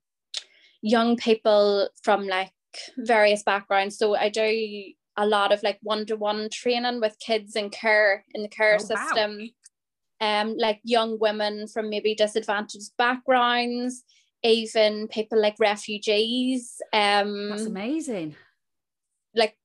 young 0.82 1.16
people 1.16 1.88
from 2.02 2.26
like 2.26 2.52
various 2.98 3.42
backgrounds. 3.42 3.98
So 3.98 4.14
I 4.14 4.28
do 4.28 4.92
a 5.16 5.26
lot 5.26 5.52
of 5.52 5.62
like 5.62 5.78
one-to-one 5.82 6.48
training 6.50 7.00
with 7.00 7.18
kids 7.18 7.56
in 7.56 7.70
care 7.70 8.24
in 8.32 8.42
the 8.42 8.48
care 8.48 8.76
oh, 8.76 8.78
system. 8.78 9.38
Wow. 9.38 9.46
Um, 10.22 10.54
like 10.58 10.80
young 10.84 11.18
women 11.18 11.66
from 11.66 11.88
maybe 11.88 12.14
disadvantaged 12.14 12.90
backgrounds, 12.98 14.04
even 14.42 15.08
people 15.08 15.40
like 15.40 15.56
refugees. 15.58 16.80
Um, 16.92 17.50
That's 17.50 17.66
amazing 17.66 18.36
like 19.34 19.56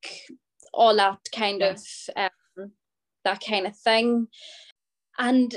all 0.74 0.96
that 0.96 1.20
kind 1.34 1.62
yeah. 1.62 1.72
of 1.72 2.30
um, 2.64 2.72
that 3.24 3.42
kind 3.46 3.66
of 3.66 3.76
thing 3.78 4.28
and 5.18 5.56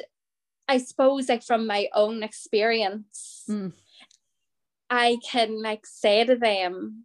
i 0.69 0.79
suppose 0.79 1.29
like 1.29 1.43
from 1.43 1.67
my 1.67 1.89
own 1.95 2.23
experience 2.23 3.45
mm. 3.49 3.73
i 4.91 5.19
can 5.29 5.61
like 5.61 5.85
say 5.85 6.25
to 6.25 6.37
them 6.37 7.05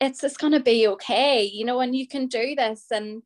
it's 0.00 0.20
just 0.20 0.38
gonna 0.38 0.60
be 0.60 0.86
okay 0.86 1.42
you 1.44 1.64
know 1.64 1.80
and 1.80 1.94
you 1.94 2.06
can 2.06 2.26
do 2.26 2.54
this 2.54 2.86
and 2.90 3.22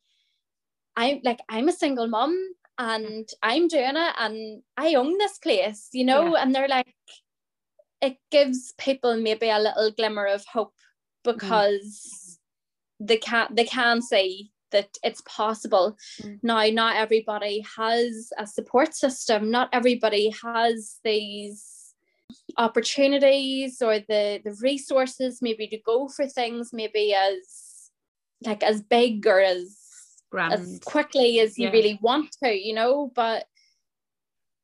i'm 0.96 1.20
like 1.24 1.40
i'm 1.48 1.68
a 1.68 1.72
single 1.72 2.06
mom 2.06 2.36
and 2.78 3.28
i'm 3.42 3.68
doing 3.68 3.96
it 3.96 4.14
and 4.18 4.62
i 4.76 4.94
own 4.94 5.16
this 5.18 5.38
place 5.38 5.88
you 5.92 6.04
know 6.04 6.34
yeah. 6.34 6.42
and 6.42 6.54
they're 6.54 6.68
like 6.68 6.94
it 8.04 8.18
gives 8.30 8.74
people 8.76 9.16
maybe 9.16 9.48
a 9.48 9.58
little 9.58 9.90
glimmer 9.90 10.26
of 10.26 10.44
hope 10.44 10.74
mm. 11.26 11.32
because 11.32 12.38
they 13.00 13.16
can 13.16 13.48
they 13.50 13.64
can 13.64 14.02
say 14.02 14.50
that 14.72 14.88
it's 15.02 15.22
possible. 15.22 15.96
Mm. 16.22 16.38
Now, 16.42 16.66
not 16.66 16.96
everybody 16.96 17.64
has 17.76 18.30
a 18.38 18.46
support 18.46 18.94
system. 18.94 19.50
Not 19.50 19.70
everybody 19.72 20.34
has 20.42 20.98
these 21.04 21.94
opportunities 22.58 23.80
or 23.80 23.98
the 24.00 24.40
the 24.44 24.56
resources 24.60 25.40
maybe 25.40 25.66
to 25.68 25.78
go 25.78 26.08
for 26.08 26.26
things 26.26 26.70
maybe 26.72 27.14
as 27.14 27.90
like 28.44 28.62
as 28.62 28.82
big 28.82 29.26
or 29.26 29.40
as 29.40 29.76
Grand. 30.30 30.52
as 30.54 30.80
quickly 30.84 31.40
as 31.40 31.58
you 31.58 31.66
yeah. 31.66 31.72
really 31.72 31.98
want 32.02 32.36
to, 32.42 32.52
you 32.52 32.74
know, 32.74 33.10
but 33.14 33.46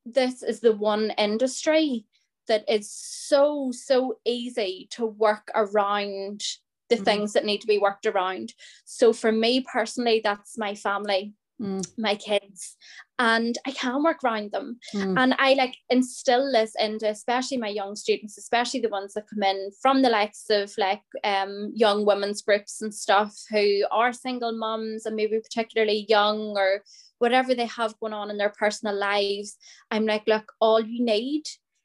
this 0.05 0.43
is 0.43 0.61
the 0.61 0.73
one 0.73 1.13
industry 1.19 2.07
that 2.51 2.65
is 2.69 2.91
so 2.91 3.71
so 3.73 4.19
easy 4.27 4.89
to 4.91 5.07
work 5.07 5.51
around 5.55 6.43
the 6.91 6.97
mm-hmm. 6.97 7.05
things 7.05 7.33
that 7.33 7.45
need 7.45 7.61
to 7.61 7.67
be 7.67 7.79
worked 7.79 8.05
around 8.05 8.53
so 8.85 9.13
for 9.13 9.33
me 9.33 9.65
personally 9.73 10.21
that's 10.23 10.59
my 10.59 10.75
family 10.75 11.33
mm. 11.63 11.87
my 11.97 12.17
kids 12.17 12.77
and 13.21 13.59
I 13.67 13.73
can 13.73 14.03
work 14.03 14.25
around 14.25 14.51
them. 14.51 14.79
Mm. 14.95 15.21
And 15.21 15.35
I 15.39 15.53
like 15.53 15.77
instill 15.91 16.51
this 16.51 16.73
into 16.79 17.07
especially 17.07 17.59
my 17.59 17.69
young 17.69 17.95
students, 17.95 18.39
especially 18.39 18.81
the 18.81 18.89
ones 18.89 19.13
that 19.13 19.29
come 19.29 19.43
in 19.43 19.71
from 19.83 20.01
the 20.01 20.09
likes 20.09 20.47
of 20.49 20.73
like 20.79 21.03
um, 21.23 21.71
young 21.75 22.07
women's 22.07 22.41
groups 22.41 22.81
and 22.81 22.95
stuff 22.95 23.37
who 23.51 23.85
are 23.91 24.15
single 24.15 24.57
moms 24.57 25.05
and 25.05 25.17
maybe 25.17 25.39
particularly 25.39 26.07
young 26.09 26.57
or 26.57 26.83
whatever 27.19 27.55
they 27.55 27.67
have 27.67 27.99
going 28.01 28.15
on 28.15 28.31
in 28.31 28.39
their 28.39 28.55
personal 28.59 28.99
lives. 28.99 29.59
I'm 29.91 30.07
like, 30.07 30.23
look, 30.27 30.55
all 30.59 30.81
you 30.81 31.05
need 31.05 31.43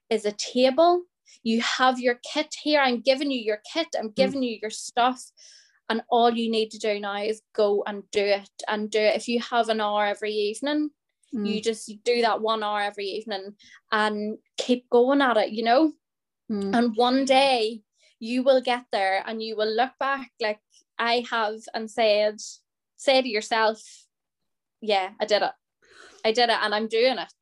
is 0.10 0.26
a 0.26 0.32
table. 0.32 1.04
You 1.44 1.62
have 1.62 2.00
your 2.00 2.20
kit 2.34 2.56
here. 2.62 2.82
I'm 2.82 3.02
giving 3.02 3.32
you 3.32 3.40
your 3.40 3.62
kit. 3.74 3.88
I'm 3.98 4.10
mm. 4.10 4.16
giving 4.16 4.42
mm. 4.42 4.50
you 4.50 4.60
your 4.62 4.72
stuff 4.72 5.22
and 5.90 6.02
all 6.10 6.32
you 6.32 6.50
need 6.50 6.72
to 6.72 6.80
do 6.80 7.00
now 7.00 7.18
is 7.18 7.42
go 7.54 7.84
and 7.86 8.04
do 8.12 8.24
it 8.24 8.50
and 8.68 8.90
do 8.90 9.00
it 9.00 9.16
if 9.16 9.28
you 9.28 9.40
have 9.40 9.70
an 9.70 9.82
hour 9.82 10.06
every 10.06 10.32
evening 10.32 10.90
mm. 11.34 11.48
you 11.48 11.62
just 11.62 11.92
do 12.04 12.22
that 12.22 12.42
one 12.42 12.64
hour 12.64 12.82
every 12.82 13.06
evening 13.06 13.54
and 13.92 14.38
keep 14.58 14.90
going 14.90 15.22
at 15.22 15.38
it 15.38 15.52
you 15.52 15.64
know 15.64 15.92
mm. 16.52 16.76
and 16.76 16.96
one 16.96 17.26
day 17.26 17.82
you 18.20 18.44
will 18.44 18.62
get 18.62 18.86
there 18.92 19.24
and 19.26 19.44
you 19.44 19.56
will 19.56 19.74
look 19.74 19.92
back 20.00 20.32
like 20.42 20.60
i 20.98 21.26
have 21.30 21.56
and 21.74 21.90
said 21.90 22.36
say 22.98 23.22
to 23.22 23.30
yourself 23.30 23.82
yeah 24.82 25.10
i 25.20 25.26
did 25.26 25.42
it 25.42 25.52
i 26.24 26.32
did 26.32 26.50
it 26.50 26.58
and 26.62 26.74
i'm 26.74 26.88
doing 26.88 27.18
it 27.18 27.34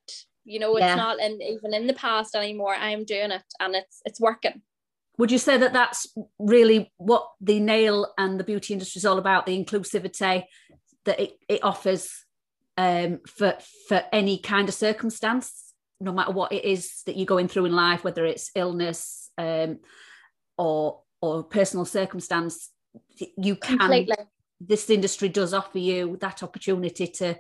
you 0.46 0.60
know 0.60 0.76
it's 0.76 0.82
yeah. 0.82 0.96
not 0.96 1.20
in, 1.20 1.42
even 1.42 1.74
in 1.74 1.88
the 1.88 1.94
past 1.94 2.36
anymore 2.36 2.76
i'm 2.76 3.04
doing 3.04 3.32
it 3.32 3.44
and 3.60 3.76
it's 3.76 4.02
it's 4.06 4.20
working 4.20 4.62
would 5.18 5.32
you 5.32 5.38
say 5.38 5.58
that 5.58 5.74
that's 5.74 6.08
really 6.40 6.92
what 6.98 7.28
the 7.40 7.60
nail 7.60 8.14
and 8.18 8.40
the 8.40 8.44
beauty 8.44 8.74
industry 8.74 9.00
is 9.00 9.06
all 9.06 9.20
about 9.20 9.46
the 9.46 9.64
inclusivity 9.64 10.44
that 11.06 11.20
it, 11.20 11.34
it 11.48 11.64
offers 11.64 12.26
um, 12.78 13.20
for 13.28 13.56
for 13.88 14.04
any 14.12 14.40
kind 14.40 14.68
of 14.68 14.76
circumstance 14.76 15.74
no 16.00 16.12
matter 16.12 16.32
what 16.32 16.52
it 16.52 16.66
is 16.66 17.04
that 17.06 17.16
you're 17.16 17.26
going 17.26 17.48
through 17.48 17.66
in 17.66 17.76
life 17.76 18.04
whether 18.04 18.26
it's 18.26 18.52
illness 18.56 19.30
um, 19.38 19.80
or 20.58 21.02
or 21.22 21.44
personal 21.44 21.86
circumstance 21.86 22.72
you 23.38 23.56
can 23.56 23.78
Completely. 23.78 24.16
this 24.60 24.90
industry 24.90 25.30
does 25.30 25.54
offer 25.54 25.80
you 25.80 26.18
that 26.20 26.44
opportunity 26.44 27.08
to 27.08 27.36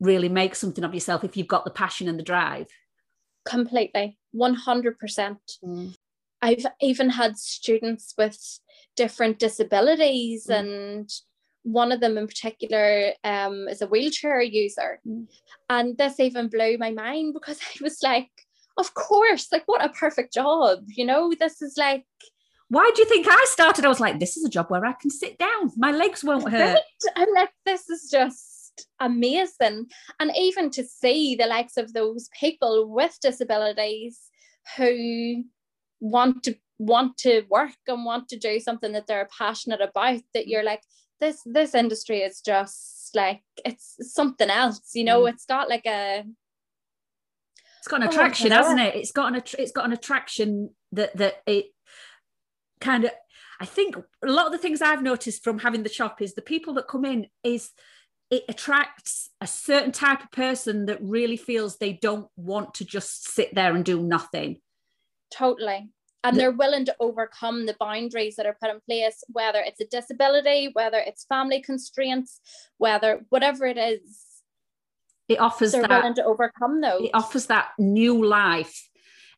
really 0.00 0.28
make 0.28 0.54
something 0.54 0.84
of 0.84 0.94
yourself 0.94 1.24
if 1.24 1.36
you've 1.36 1.48
got 1.48 1.64
the 1.64 1.70
passion 1.70 2.08
and 2.08 2.18
the 2.18 2.22
drive 2.22 2.66
completely 3.44 4.18
100% 4.34 5.36
mm. 5.64 5.94
I've 6.40 6.66
even 6.80 7.10
had 7.10 7.36
students 7.36 8.14
with 8.16 8.38
different 8.96 9.38
disabilities, 9.38 10.46
mm. 10.48 10.58
and 10.58 11.10
one 11.62 11.92
of 11.92 12.00
them 12.00 12.16
in 12.16 12.26
particular 12.26 13.12
um, 13.24 13.68
is 13.68 13.82
a 13.82 13.86
wheelchair 13.86 14.40
user. 14.40 15.00
Mm. 15.06 15.26
And 15.68 15.98
this 15.98 16.20
even 16.20 16.48
blew 16.48 16.78
my 16.78 16.90
mind 16.90 17.34
because 17.34 17.58
I 17.62 17.82
was 17.82 18.02
like, 18.02 18.30
of 18.76 18.94
course, 18.94 19.48
like 19.50 19.64
what 19.66 19.84
a 19.84 19.88
perfect 19.88 20.34
job, 20.34 20.80
you 20.86 21.04
know, 21.04 21.32
this 21.38 21.62
is 21.62 21.76
like. 21.76 22.04
Why 22.70 22.90
do 22.94 23.00
you 23.00 23.08
think 23.08 23.26
I 23.28 23.46
started? 23.48 23.86
I 23.86 23.88
was 23.88 23.98
like, 23.98 24.20
this 24.20 24.36
is 24.36 24.44
a 24.44 24.50
job 24.50 24.66
where 24.68 24.84
I 24.84 24.92
can 24.92 25.10
sit 25.10 25.38
down. 25.38 25.72
My 25.78 25.90
legs 25.90 26.22
won't 26.22 26.50
hurt. 26.52 26.74
Right? 26.74 27.12
I'm 27.16 27.32
like, 27.34 27.48
this 27.64 27.88
is 27.88 28.10
just 28.10 28.47
amazing. 29.00 29.86
And 30.20 30.32
even 30.36 30.70
to 30.70 30.84
see 30.84 31.34
the 31.34 31.46
likes 31.46 31.76
of 31.76 31.92
those 31.92 32.28
people 32.38 32.88
with 32.88 33.16
disabilities 33.20 34.20
who 34.76 35.44
want 36.00 36.42
to 36.44 36.54
want 36.78 37.16
to 37.18 37.42
work 37.50 37.72
and 37.88 38.04
want 38.04 38.28
to 38.28 38.38
do 38.38 38.60
something 38.60 38.92
that 38.92 39.06
they're 39.06 39.28
passionate 39.36 39.80
about 39.80 40.20
that 40.32 40.46
you're 40.46 40.62
like 40.62 40.82
this 41.18 41.40
this 41.44 41.74
industry 41.74 42.20
is 42.20 42.40
just 42.40 43.10
like 43.16 43.42
it's 43.64 43.96
something 44.14 44.48
else 44.48 44.90
you 44.94 45.02
know 45.02 45.22
mm. 45.22 45.30
it's 45.30 45.44
got 45.44 45.68
like 45.68 45.84
a 45.86 46.24
it's 47.78 47.88
got 47.88 48.00
an 48.00 48.06
oh, 48.06 48.10
attraction 48.10 48.52
hasn't 48.52 48.78
it 48.78 48.94
it's 48.94 49.10
got 49.10 49.34
an 49.34 49.42
it's 49.58 49.72
got 49.72 49.86
an 49.86 49.92
attraction 49.92 50.70
that 50.92 51.16
that 51.16 51.42
it 51.46 51.66
kind 52.80 53.04
of 53.04 53.10
I 53.60 53.66
think 53.66 53.96
a 53.96 54.30
lot 54.30 54.46
of 54.46 54.52
the 54.52 54.58
things 54.58 54.80
I've 54.80 55.02
noticed 55.02 55.42
from 55.42 55.58
having 55.58 55.82
the 55.82 55.88
shop 55.88 56.22
is 56.22 56.34
the 56.34 56.42
people 56.42 56.74
that 56.74 56.86
come 56.86 57.04
in 57.04 57.26
is 57.42 57.72
it 58.30 58.44
attracts 58.48 59.30
a 59.40 59.46
certain 59.46 59.92
type 59.92 60.22
of 60.22 60.30
person 60.30 60.86
that 60.86 60.98
really 61.00 61.36
feels 61.36 61.76
they 61.76 61.94
don't 61.94 62.28
want 62.36 62.74
to 62.74 62.84
just 62.84 63.28
sit 63.28 63.54
there 63.54 63.74
and 63.74 63.84
do 63.84 64.02
nothing 64.02 64.60
Totally. 65.30 65.90
And 66.24 66.36
they're 66.36 66.50
willing 66.50 66.84
to 66.86 66.96
overcome 67.00 67.66
the 67.66 67.76
boundaries 67.78 68.36
that 68.36 68.46
are 68.46 68.56
put 68.60 68.70
in 68.70 68.80
place, 68.80 69.22
whether 69.28 69.60
it's 69.60 69.80
a 69.80 69.86
disability, 69.86 70.70
whether 70.72 70.98
it's 70.98 71.24
family 71.24 71.62
constraints, 71.62 72.40
whether 72.76 73.24
whatever 73.28 73.66
it 73.66 73.78
is. 73.78 74.24
It 75.28 75.38
offers 75.38 75.72
they're 75.72 75.82
that, 75.82 76.02
willing 76.02 76.14
to 76.14 76.24
overcome 76.24 76.80
those. 76.80 77.02
It 77.04 77.10
offers 77.14 77.46
that 77.46 77.68
new 77.78 78.24
life. 78.26 78.88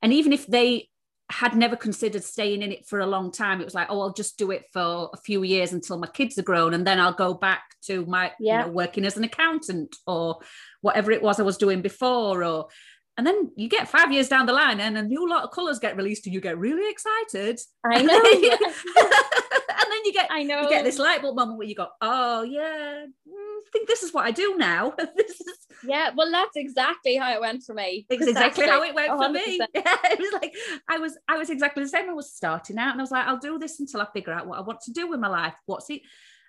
And 0.02 0.12
even 0.12 0.32
if 0.32 0.46
they 0.46 0.88
had 1.30 1.56
never 1.56 1.76
considered 1.76 2.24
staying 2.24 2.62
in 2.62 2.72
it 2.72 2.86
for 2.86 3.00
a 3.00 3.06
long 3.06 3.30
time. 3.30 3.60
It 3.60 3.64
was 3.64 3.74
like, 3.74 3.86
oh, 3.88 4.00
I'll 4.00 4.12
just 4.12 4.36
do 4.36 4.50
it 4.50 4.64
for 4.72 5.10
a 5.12 5.16
few 5.16 5.42
years 5.44 5.72
until 5.72 5.98
my 5.98 6.08
kids 6.08 6.36
are 6.38 6.42
grown, 6.42 6.74
and 6.74 6.86
then 6.86 6.98
I'll 6.98 7.12
go 7.12 7.34
back 7.34 7.62
to 7.86 8.04
my 8.06 8.32
yeah. 8.40 8.60
you 8.60 8.66
know, 8.66 8.72
working 8.72 9.04
as 9.04 9.16
an 9.16 9.24
accountant 9.24 9.96
or 10.06 10.40
whatever 10.80 11.12
it 11.12 11.22
was 11.22 11.38
I 11.38 11.44
was 11.44 11.56
doing 11.56 11.82
before. 11.82 12.42
Or 12.42 12.68
and 13.16 13.26
then 13.26 13.52
you 13.54 13.68
get 13.68 13.88
five 13.88 14.12
years 14.12 14.28
down 14.28 14.46
the 14.46 14.52
line 14.52 14.80
and 14.80 14.96
a 14.96 15.02
new 15.02 15.28
lot 15.28 15.44
of 15.44 15.50
colours 15.50 15.78
get 15.78 15.96
released 15.96 16.26
and 16.26 16.34
you 16.34 16.40
get 16.40 16.58
really 16.58 16.90
excited. 16.90 17.60
I 17.84 18.02
know. 18.02 18.20
and 19.90 19.96
then 19.96 20.04
you 20.04 20.12
get 20.12 20.28
I 20.30 20.42
know 20.44 20.62
you 20.62 20.68
get 20.68 20.84
this 20.84 20.98
light 20.98 21.22
bulb 21.22 21.36
moment 21.36 21.58
where 21.58 21.66
you 21.66 21.74
go, 21.74 21.88
oh 22.00 22.42
yeah, 22.42 23.04
mm, 23.06 23.32
I 23.32 23.70
think 23.72 23.88
this 23.88 24.02
is 24.02 24.14
what 24.14 24.24
I 24.24 24.30
do 24.30 24.56
now. 24.56 24.94
this 25.16 25.40
is 25.40 25.58
yeah, 25.82 26.10
well 26.14 26.30
that's 26.30 26.56
exactly 26.56 27.16
how 27.16 27.32
it 27.32 27.40
went 27.40 27.64
for 27.64 27.74
me. 27.74 28.06
Exactly 28.08 28.66
how 28.66 28.82
it 28.82 28.94
went 28.94 29.10
100%. 29.10 29.18
for 29.18 29.32
me. 29.32 29.60
Yeah, 29.74 29.96
it 30.04 30.18
was 30.18 30.32
like 30.32 30.54
I 30.88 30.98
was 30.98 31.18
I 31.28 31.38
was 31.38 31.50
exactly 31.50 31.82
the 31.82 31.88
same. 31.88 32.08
I 32.08 32.12
was 32.12 32.32
starting 32.32 32.78
out 32.78 32.92
and 32.92 33.00
I 33.00 33.02
was 33.02 33.10
like, 33.10 33.26
I'll 33.26 33.38
do 33.38 33.58
this 33.58 33.80
until 33.80 34.00
I 34.00 34.06
figure 34.12 34.32
out 34.32 34.46
what 34.46 34.58
I 34.58 34.62
want 34.62 34.80
to 34.82 34.92
do 34.92 35.08
with 35.08 35.20
my 35.20 35.28
life. 35.28 35.54
What's 35.66 35.90
it? 35.90 36.02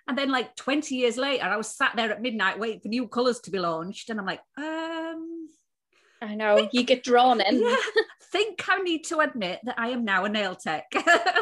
And 0.08 0.18
then 0.18 0.30
like 0.30 0.56
20 0.56 0.94
years 0.96 1.16
later, 1.16 1.44
I 1.44 1.56
was 1.56 1.68
sat 1.68 1.92
there 1.96 2.10
at 2.10 2.20
midnight 2.20 2.58
waiting 2.58 2.80
for 2.80 2.88
new 2.88 3.06
colours 3.06 3.40
to 3.40 3.50
be 3.50 3.58
launched. 3.58 4.10
And 4.10 4.18
I'm 4.18 4.26
like, 4.26 4.40
um, 4.58 5.48
I 6.20 6.34
know 6.34 6.56
think, 6.56 6.74
you 6.74 6.82
get 6.82 7.04
drawn 7.04 7.40
in. 7.40 7.62
Yeah, 7.62 7.76
think 8.32 8.64
I 8.68 8.78
need 8.78 9.04
to 9.06 9.20
admit 9.20 9.60
that 9.64 9.78
I 9.78 9.88
am 9.88 10.04
now 10.04 10.24
a 10.24 10.28
nail 10.28 10.56
tech. 10.56 10.86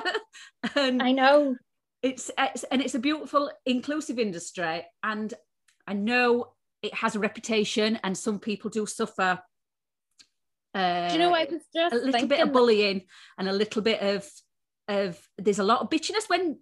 and 0.75 1.03
I 1.03 1.13
know 1.13 1.57
it's, 2.03 2.31
it's 2.39 2.65
and 2.65 2.81
it's 2.81 2.95
a 2.95 2.99
beautiful, 2.99 3.51
inclusive 3.67 4.19
industry, 4.19 4.85
and 5.03 5.33
I 5.87 5.95
know 5.95 6.53
it 6.83 6.95
has 6.95 7.15
a 7.15 7.19
reputation, 7.19 7.99
and 8.03 8.17
some 8.17 8.39
people 8.39 8.71
do 8.71 8.87
suffer. 8.87 9.41
Uh, 10.75 11.09
do 11.09 11.15
you 11.15 11.19
know? 11.19 11.35
I 11.35 11.45
was 11.51 11.63
just 11.75 11.95
a 11.95 11.99
little 11.99 12.29
bit 12.29 12.41
of 12.41 12.53
bullying 12.53 13.03
and 13.39 13.49
a 13.49 13.53
little 13.53 13.83
bit 13.83 14.01
of 14.01 14.29
of. 14.89 15.19
There's 15.39 15.59
a 15.59 15.65
lot 15.65 15.81
of 15.81 15.91
bitchiness 15.91 16.29
when. 16.29 16.59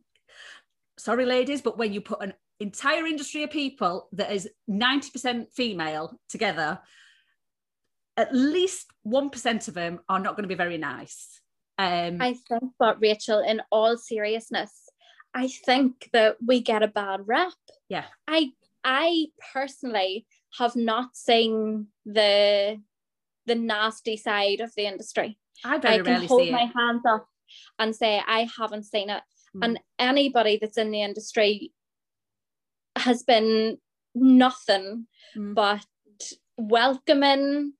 Sorry, 0.98 1.26
ladies, 1.26 1.62
but 1.62 1.78
when 1.78 1.92
you 1.92 2.00
put 2.00 2.22
an 2.22 2.34
entire 2.58 3.06
industry 3.06 3.44
of 3.44 3.50
people 3.50 4.08
that 4.14 4.32
is 4.32 4.48
90% 4.68 5.52
female 5.52 6.18
together 6.28 6.80
at 8.18 8.34
least 8.34 8.92
1% 9.06 9.68
of 9.68 9.74
them 9.74 10.00
are 10.08 10.18
not 10.18 10.34
going 10.34 10.42
to 10.42 10.48
be 10.48 10.56
very 10.56 10.76
nice. 10.76 11.40
Um, 11.78 12.20
I 12.20 12.34
think, 12.48 12.64
but 12.78 13.00
Rachel, 13.00 13.38
in 13.38 13.62
all 13.70 13.96
seriousness, 13.96 14.87
I 15.34 15.48
think 15.48 16.08
that 16.12 16.36
we 16.44 16.60
get 16.60 16.82
a 16.82 16.88
bad 16.88 17.20
rep. 17.26 17.52
Yeah. 17.88 18.04
I 18.26 18.50
I 18.84 19.26
personally 19.52 20.26
have 20.58 20.76
not 20.76 21.16
seen 21.16 21.88
the 22.04 22.80
the 23.46 23.54
nasty 23.54 24.16
side 24.16 24.60
of 24.60 24.72
the 24.76 24.86
industry. 24.86 25.38
I 25.64 25.78
very 25.78 26.00
I 26.00 26.02
can 26.02 26.26
hold 26.26 26.50
my 26.50 26.70
hands 26.74 27.02
up 27.08 27.26
and 27.78 27.94
say 27.94 28.22
I 28.26 28.48
haven't 28.58 28.84
seen 28.84 29.10
it. 29.10 29.22
Mm. 29.56 29.64
And 29.64 29.80
anybody 29.98 30.58
that's 30.60 30.78
in 30.78 30.90
the 30.90 31.02
industry 31.02 31.72
has 32.96 33.22
been 33.22 33.78
nothing 34.14 35.06
mm. 35.36 35.54
but 35.54 35.84
welcoming, 36.56 37.72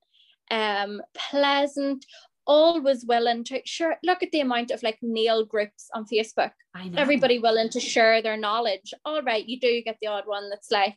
um, 0.50 1.02
pleasant, 1.14 2.04
always 2.48 3.04
willing 3.04 3.44
to 3.44 3.60
share. 3.64 3.98
look 4.02 4.22
at 4.22 4.32
the 4.32 4.40
amount 4.40 4.72
of 4.72 4.82
like 4.82 4.98
nail 5.02 5.44
groups 5.44 5.88
on 5.94 6.06
Facebook. 6.06 6.50
Everybody 6.96 7.38
willing 7.38 7.68
to 7.70 7.80
share 7.80 8.22
their 8.22 8.36
knowledge. 8.36 8.92
All 9.04 9.22
right, 9.22 9.46
you 9.46 9.60
do 9.60 9.82
get 9.82 9.98
the 10.00 10.08
odd 10.08 10.26
one 10.26 10.50
that's 10.50 10.70
like, 10.70 10.96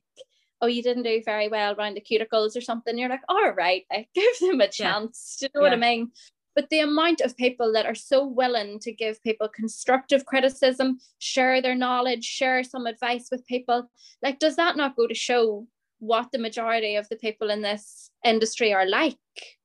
oh, 0.62 0.68
you 0.68 0.82
didn't 0.82 1.04
do 1.04 1.22
very 1.24 1.49
well 1.49 1.76
around 1.76 1.95
the 1.95 2.02
cuticles 2.02 2.56
or 2.56 2.62
something. 2.62 2.97
You're 2.97 3.10
like, 3.10 3.22
all 3.28 3.52
right, 3.52 3.84
like, 3.91 4.10
give 4.16 4.39
them 4.39 4.62
a 4.62 4.68
chance. 4.68 5.38
Yeah. 5.41 5.47
Do 5.47 5.52
you 5.54 5.60
know 5.60 5.66
yeah. 5.68 5.72
what 5.72 5.78
I 5.78 5.89
mean? 5.89 6.12
but 6.56 6.70
the 6.70 6.80
amount 6.80 7.22
of 7.22 7.38
people 7.38 7.72
that 7.74 7.86
are 7.86 7.95
so 7.95 8.26
willing 8.26 8.80
to 8.80 8.91
give 8.91 9.24
people 9.24 9.47
constructive 9.47 10.26
criticism, 10.26 10.99
share 11.20 11.62
their 11.62 11.76
knowledge, 11.76 12.26
share 12.26 12.64
some 12.64 12.86
advice 12.86 13.30
with 13.32 13.45
people, 13.47 13.89
like, 14.22 14.39
does 14.39 14.58
that 14.58 14.76
not 14.76 14.95
go 14.95 15.08
to 15.08 15.14
show 15.14 15.68
what 16.02 16.32
the 16.32 16.39
majority 16.39 16.95
of 16.95 17.08
the 17.10 17.16
people 17.16 17.49
in 17.49 17.62
this 17.62 18.12
industry 18.26 18.74
are 18.74 18.86
like? 18.88 19.16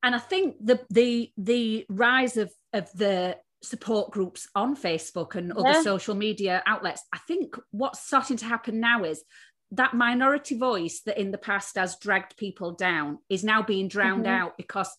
And 0.02 0.14
I 0.14 0.18
think 0.18 0.56
the 0.64 0.80
the 0.90 1.32
the 1.36 1.86
rise 1.88 2.36
of 2.36 2.52
of 2.72 2.90
the 2.92 3.38
support 3.62 4.12
groups 4.12 4.46
on 4.54 4.76
Facebook 4.76 5.34
and 5.34 5.52
other 5.52 5.70
yeah. 5.70 5.82
social 5.82 6.14
media 6.14 6.62
outlets, 6.66 7.02
I 7.12 7.18
think 7.18 7.56
what's 7.72 8.06
starting 8.06 8.36
to 8.36 8.44
happen 8.44 8.78
now 8.78 9.02
is 9.02 9.24
that 9.72 9.94
minority 9.94 10.56
voice 10.56 11.00
that 11.06 11.18
in 11.18 11.32
the 11.32 11.38
past 11.38 11.76
has 11.76 11.96
dragged 11.98 12.36
people 12.36 12.72
down 12.72 13.18
is 13.28 13.42
now 13.42 13.62
being 13.62 13.88
drowned 13.88 14.26
mm-hmm. 14.26 14.42
out 14.42 14.56
because 14.56 14.94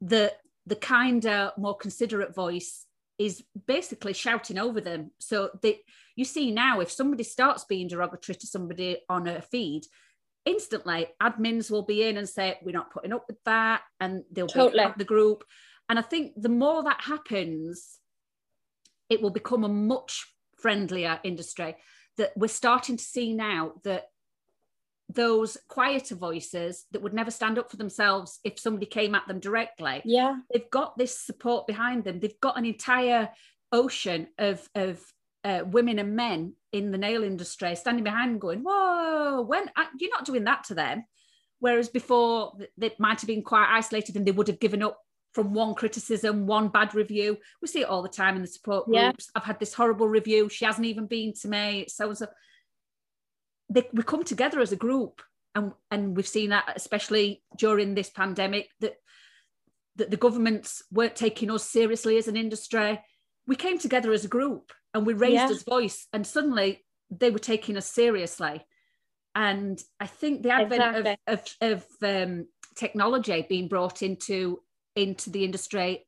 the 0.00 0.32
the 0.66 0.76
kinder, 0.76 1.52
more 1.58 1.76
considerate 1.76 2.34
voice 2.34 2.86
is 3.18 3.44
basically 3.66 4.12
shouting 4.12 4.58
over 4.58 4.80
them. 4.80 5.10
So 5.20 5.50
they, 5.62 5.80
you 6.16 6.24
see 6.24 6.50
now, 6.50 6.80
if 6.80 6.90
somebody 6.90 7.22
starts 7.22 7.64
being 7.64 7.88
derogatory 7.88 8.36
to 8.36 8.46
somebody 8.46 8.98
on 9.08 9.28
a 9.28 9.42
feed, 9.42 9.82
instantly 10.44 11.08
admins 11.22 11.70
will 11.70 11.82
be 11.82 12.02
in 12.02 12.16
and 12.16 12.28
say, 12.28 12.58
We're 12.62 12.72
not 12.72 12.92
putting 12.92 13.12
up 13.12 13.24
with 13.28 13.38
that, 13.44 13.82
and 14.00 14.24
they'll 14.30 14.46
totally. 14.46 14.84
the 14.96 15.04
group. 15.04 15.44
And 15.88 15.98
I 15.98 16.02
think 16.02 16.32
the 16.36 16.48
more 16.48 16.82
that 16.84 17.00
happens, 17.02 17.98
it 19.10 19.20
will 19.20 19.30
become 19.30 19.64
a 19.64 19.68
much 19.68 20.26
friendlier 20.58 21.20
industry. 21.24 21.76
That 22.16 22.32
we're 22.36 22.48
starting 22.48 22.96
to 22.96 23.04
see 23.04 23.34
now 23.34 23.72
that 23.84 24.04
those 25.08 25.56
quieter 25.68 26.14
voices 26.14 26.86
that 26.92 27.02
would 27.02 27.12
never 27.12 27.30
stand 27.30 27.58
up 27.58 27.70
for 27.70 27.76
themselves 27.76 28.40
if 28.44 28.58
somebody 28.58 28.86
came 28.86 29.14
at 29.14 29.26
them 29.28 29.40
directly. 29.40 30.00
Yeah. 30.04 30.36
They've 30.52 30.70
got 30.70 30.96
this 30.96 31.18
support 31.18 31.66
behind 31.66 32.04
them. 32.04 32.20
They've 32.20 32.40
got 32.40 32.56
an 32.56 32.64
entire 32.64 33.28
ocean 33.70 34.28
of, 34.38 34.66
of 34.74 35.04
uh, 35.44 35.62
women 35.66 35.98
and 35.98 36.16
men 36.16 36.54
in 36.74 36.90
the 36.90 36.98
nail 36.98 37.22
industry 37.22 37.76
standing 37.76 38.02
behind 38.02 38.40
going, 38.40 38.60
whoa, 38.60 39.42
when 39.42 39.70
uh, 39.76 39.84
you're 39.98 40.10
not 40.10 40.24
doing 40.24 40.44
that 40.44 40.64
to 40.64 40.74
them. 40.74 41.04
Whereas 41.60 41.88
before 41.88 42.52
they 42.76 42.92
might 42.98 43.20
have 43.20 43.28
been 43.28 43.42
quite 43.42 43.68
isolated 43.70 44.16
and 44.16 44.26
they 44.26 44.32
would 44.32 44.48
have 44.48 44.58
given 44.58 44.82
up 44.82 44.98
from 45.32 45.54
one 45.54 45.74
criticism, 45.74 46.46
one 46.46 46.68
bad 46.68 46.92
review. 46.94 47.38
We 47.62 47.68
see 47.68 47.82
it 47.82 47.88
all 47.88 48.02
the 48.02 48.08
time 48.08 48.34
in 48.34 48.42
the 48.42 48.48
support 48.48 48.86
groups. 48.86 48.96
Yeah. 48.96 49.32
I've 49.36 49.44
had 49.44 49.60
this 49.60 49.72
horrible 49.72 50.08
review. 50.08 50.48
She 50.48 50.64
hasn't 50.64 50.86
even 50.86 51.06
been 51.06 51.32
to 51.42 51.48
me. 51.48 51.86
So 51.88 52.08
and 52.08 52.18
so 52.18 52.26
they, 53.70 53.88
we 53.92 54.02
come 54.02 54.24
together 54.24 54.60
as 54.60 54.72
a 54.72 54.76
group 54.76 55.22
and 55.54 55.72
and 55.92 56.16
we've 56.16 56.26
seen 56.26 56.50
that 56.50 56.72
especially 56.74 57.42
during 57.56 57.94
this 57.94 58.10
pandemic 58.10 58.68
that 58.80 58.96
that 59.96 60.10
the 60.10 60.16
governments 60.16 60.82
weren't 60.90 61.14
taking 61.14 61.52
us 61.52 61.70
seriously 61.70 62.18
as 62.18 62.26
an 62.26 62.36
industry 62.36 63.00
we 63.46 63.56
came 63.56 63.78
together 63.78 64.12
as 64.12 64.24
a 64.24 64.28
group 64.28 64.72
and 64.92 65.06
we 65.06 65.14
raised 65.14 65.34
yeah. 65.34 65.48
his 65.48 65.62
voice 65.62 66.06
and 66.12 66.26
suddenly 66.26 66.84
they 67.10 67.30
were 67.30 67.38
taking 67.38 67.76
us 67.76 67.86
seriously. 67.86 68.64
And 69.34 69.82
i 69.98 70.06
think 70.06 70.42
the 70.42 70.50
advent 70.50 70.96
exactly. 70.96 71.16
of, 71.26 71.42
of, 71.60 71.84
of 72.02 72.28
um, 72.28 72.46
technology 72.76 73.44
being 73.48 73.68
brought 73.68 74.02
into 74.02 74.60
into 74.94 75.30
the 75.30 75.44
industry 75.44 76.06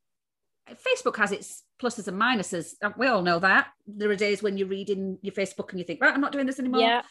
facebook 0.86 1.16
has 1.16 1.32
its 1.32 1.62
pluses 1.80 2.08
and 2.08 2.20
minuses. 2.20 2.74
We 2.96 3.06
all 3.06 3.22
know 3.22 3.38
that? 3.40 3.68
There 3.86 4.10
are 4.10 4.16
days 4.16 4.42
when 4.42 4.56
you're 4.56 4.68
reading 4.68 5.18
your 5.22 5.34
facebook 5.34 5.70
and 5.70 5.78
you 5.78 5.84
think 5.84 6.00
right 6.00 6.14
i'm 6.14 6.20
not 6.20 6.32
doing 6.32 6.46
this 6.46 6.58
anymore. 6.58 6.80
Yeah. 6.80 7.02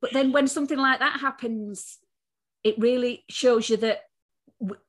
But 0.00 0.12
then 0.12 0.32
when 0.32 0.46
something 0.46 0.78
like 0.78 1.00
that 1.00 1.20
happens, 1.20 1.98
it 2.62 2.78
really 2.78 3.24
shows 3.28 3.68
you 3.68 3.76
that 3.78 4.02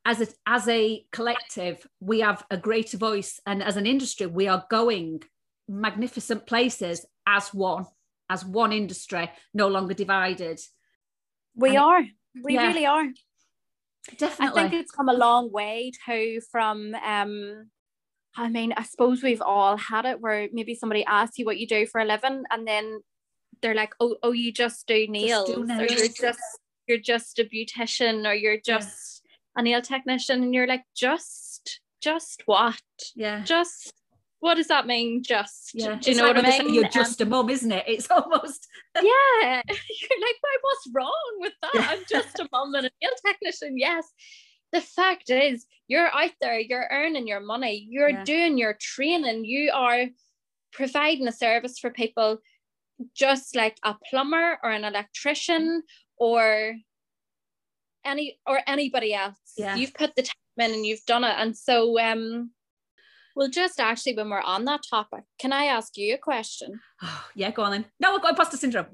as 0.05 0.21
a, 0.21 0.27
as 0.47 0.67
a 0.67 1.05
collective, 1.11 1.85
we 1.99 2.21
have 2.21 2.43
a 2.49 2.57
greater 2.57 2.97
voice. 2.97 3.39
And 3.45 3.63
as 3.63 3.77
an 3.77 3.85
industry, 3.85 4.25
we 4.25 4.47
are 4.47 4.65
going 4.69 5.23
magnificent 5.67 6.47
places 6.47 7.05
as 7.27 7.53
one, 7.53 7.85
as 8.29 8.43
one 8.43 8.73
industry, 8.73 9.29
no 9.53 9.67
longer 9.67 9.93
divided. 9.93 10.59
We 11.55 11.69
and 11.69 11.77
are. 11.79 12.03
We 12.43 12.55
yeah, 12.55 12.67
really 12.67 12.85
are. 12.85 13.07
Definitely. 14.17 14.63
I 14.63 14.69
think 14.69 14.81
it's 14.81 14.91
come 14.91 15.09
a 15.09 15.13
long 15.13 15.51
way 15.51 15.91
too 16.05 16.41
from 16.51 16.95
um 16.95 17.69
I 18.37 18.47
mean, 18.47 18.73
I 18.77 18.83
suppose 18.83 19.21
we've 19.21 19.41
all 19.41 19.75
had 19.75 20.05
it 20.05 20.21
where 20.21 20.47
maybe 20.53 20.75
somebody 20.75 21.03
asks 21.03 21.37
you 21.37 21.45
what 21.45 21.57
you 21.57 21.67
do 21.67 21.85
for 21.85 21.99
a 21.99 22.05
living 22.05 22.43
and 22.49 22.67
then 22.67 23.01
they're 23.61 23.75
like, 23.75 23.93
oh, 23.99 24.15
oh, 24.23 24.31
you 24.31 24.51
just 24.51 24.87
do 24.87 25.07
nails, 25.07 25.47
just 25.47 25.59
do 25.59 25.65
nails. 25.65 25.81
or 25.81 25.95
you're 25.95 26.07
just 26.07 26.39
you're 26.87 26.97
just 26.97 27.39
a 27.39 27.43
beautician, 27.43 28.27
or 28.27 28.33
you're 28.33 28.59
just 28.59 29.18
yeah. 29.18 29.18
A 29.59 29.63
nail 29.63 29.81
technician, 29.81 30.43
and 30.43 30.53
you're 30.53 30.67
like, 30.67 30.83
just, 30.95 31.81
just 32.01 32.43
what? 32.45 32.81
Yeah, 33.15 33.43
just 33.43 33.93
what 34.39 34.55
does 34.55 34.67
that 34.67 34.87
mean? 34.87 35.21
Just 35.21 35.71
yeah. 35.73 35.95
do 35.95 36.11
you 36.11 36.17
know 36.17 36.27
like 36.27 36.37
what 36.37 36.45
I 36.45 36.59
mean? 36.59 36.73
You're 36.73 36.89
just 36.89 37.21
um, 37.21 37.27
a 37.27 37.31
mum, 37.31 37.49
isn't 37.49 37.71
it? 37.71 37.83
It's 37.87 38.09
almost 38.11 38.67
yeah. 38.95 39.01
You're 39.03 40.21
like, 40.21 40.37
why? 40.41 40.57
What's 40.61 40.89
wrong 40.93 41.37
with 41.39 41.53
that? 41.61 41.71
Yeah. 41.75 41.87
I'm 41.89 42.03
just 42.09 42.39
a 42.39 42.47
mum 42.51 42.73
and 42.75 42.85
a 42.85 42.91
nail 43.01 43.11
technician. 43.25 43.77
Yes. 43.77 44.07
The 44.71 44.81
fact 44.81 45.29
is, 45.29 45.65
you're 45.87 46.07
out 46.13 46.31
there, 46.41 46.59
you're 46.59 46.87
earning 46.91 47.27
your 47.27 47.39
money, 47.39 47.87
you're 47.89 48.09
yeah. 48.09 48.23
doing 48.23 48.57
your 48.57 48.77
training, 48.79 49.43
you 49.43 49.71
are 49.73 50.05
providing 50.71 51.27
a 51.27 51.31
service 51.31 51.79
for 51.79 51.89
people 51.89 52.37
just 53.15 53.55
like 53.55 53.77
a 53.83 53.95
plumber 54.09 54.59
or 54.63 54.69
an 54.69 54.83
electrician 54.83 55.81
or 56.17 56.75
any 58.05 58.39
or 58.45 58.59
anybody 58.67 59.13
else. 59.13 59.37
Yeah. 59.57 59.75
You've 59.75 59.93
put 59.93 60.15
the 60.15 60.23
time 60.23 60.33
in 60.57 60.71
and 60.71 60.85
you've 60.85 61.05
done 61.05 61.23
it. 61.23 61.35
And 61.37 61.55
so 61.55 61.99
um 61.99 62.51
well 63.35 63.49
just 63.49 63.79
actually 63.79 64.15
when 64.15 64.29
we're 64.29 64.41
on 64.41 64.65
that 64.65 64.81
topic, 64.89 65.23
can 65.39 65.53
I 65.53 65.65
ask 65.65 65.97
you 65.97 66.15
a 66.15 66.17
question? 66.17 66.79
Oh, 67.01 67.25
yeah, 67.35 67.51
go 67.51 67.63
on 67.63 67.71
then. 67.71 67.85
No, 67.99 68.15
I've 68.15 68.21
got 68.21 68.31
imposter 68.31 68.57
syndrome. 68.57 68.87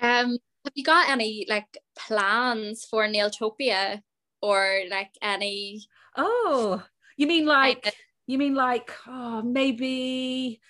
um 0.00 0.38
have 0.64 0.72
you 0.74 0.84
got 0.84 1.08
any 1.08 1.46
like 1.48 1.78
plans 1.98 2.84
for 2.84 3.06
Nailtopia 3.06 4.02
or 4.42 4.82
like 4.90 5.10
any 5.22 5.86
oh 6.16 6.82
you 7.16 7.26
mean 7.26 7.46
like 7.46 7.94
you 8.26 8.38
mean 8.38 8.54
like 8.54 8.90
oh 9.06 9.42
maybe 9.42 10.60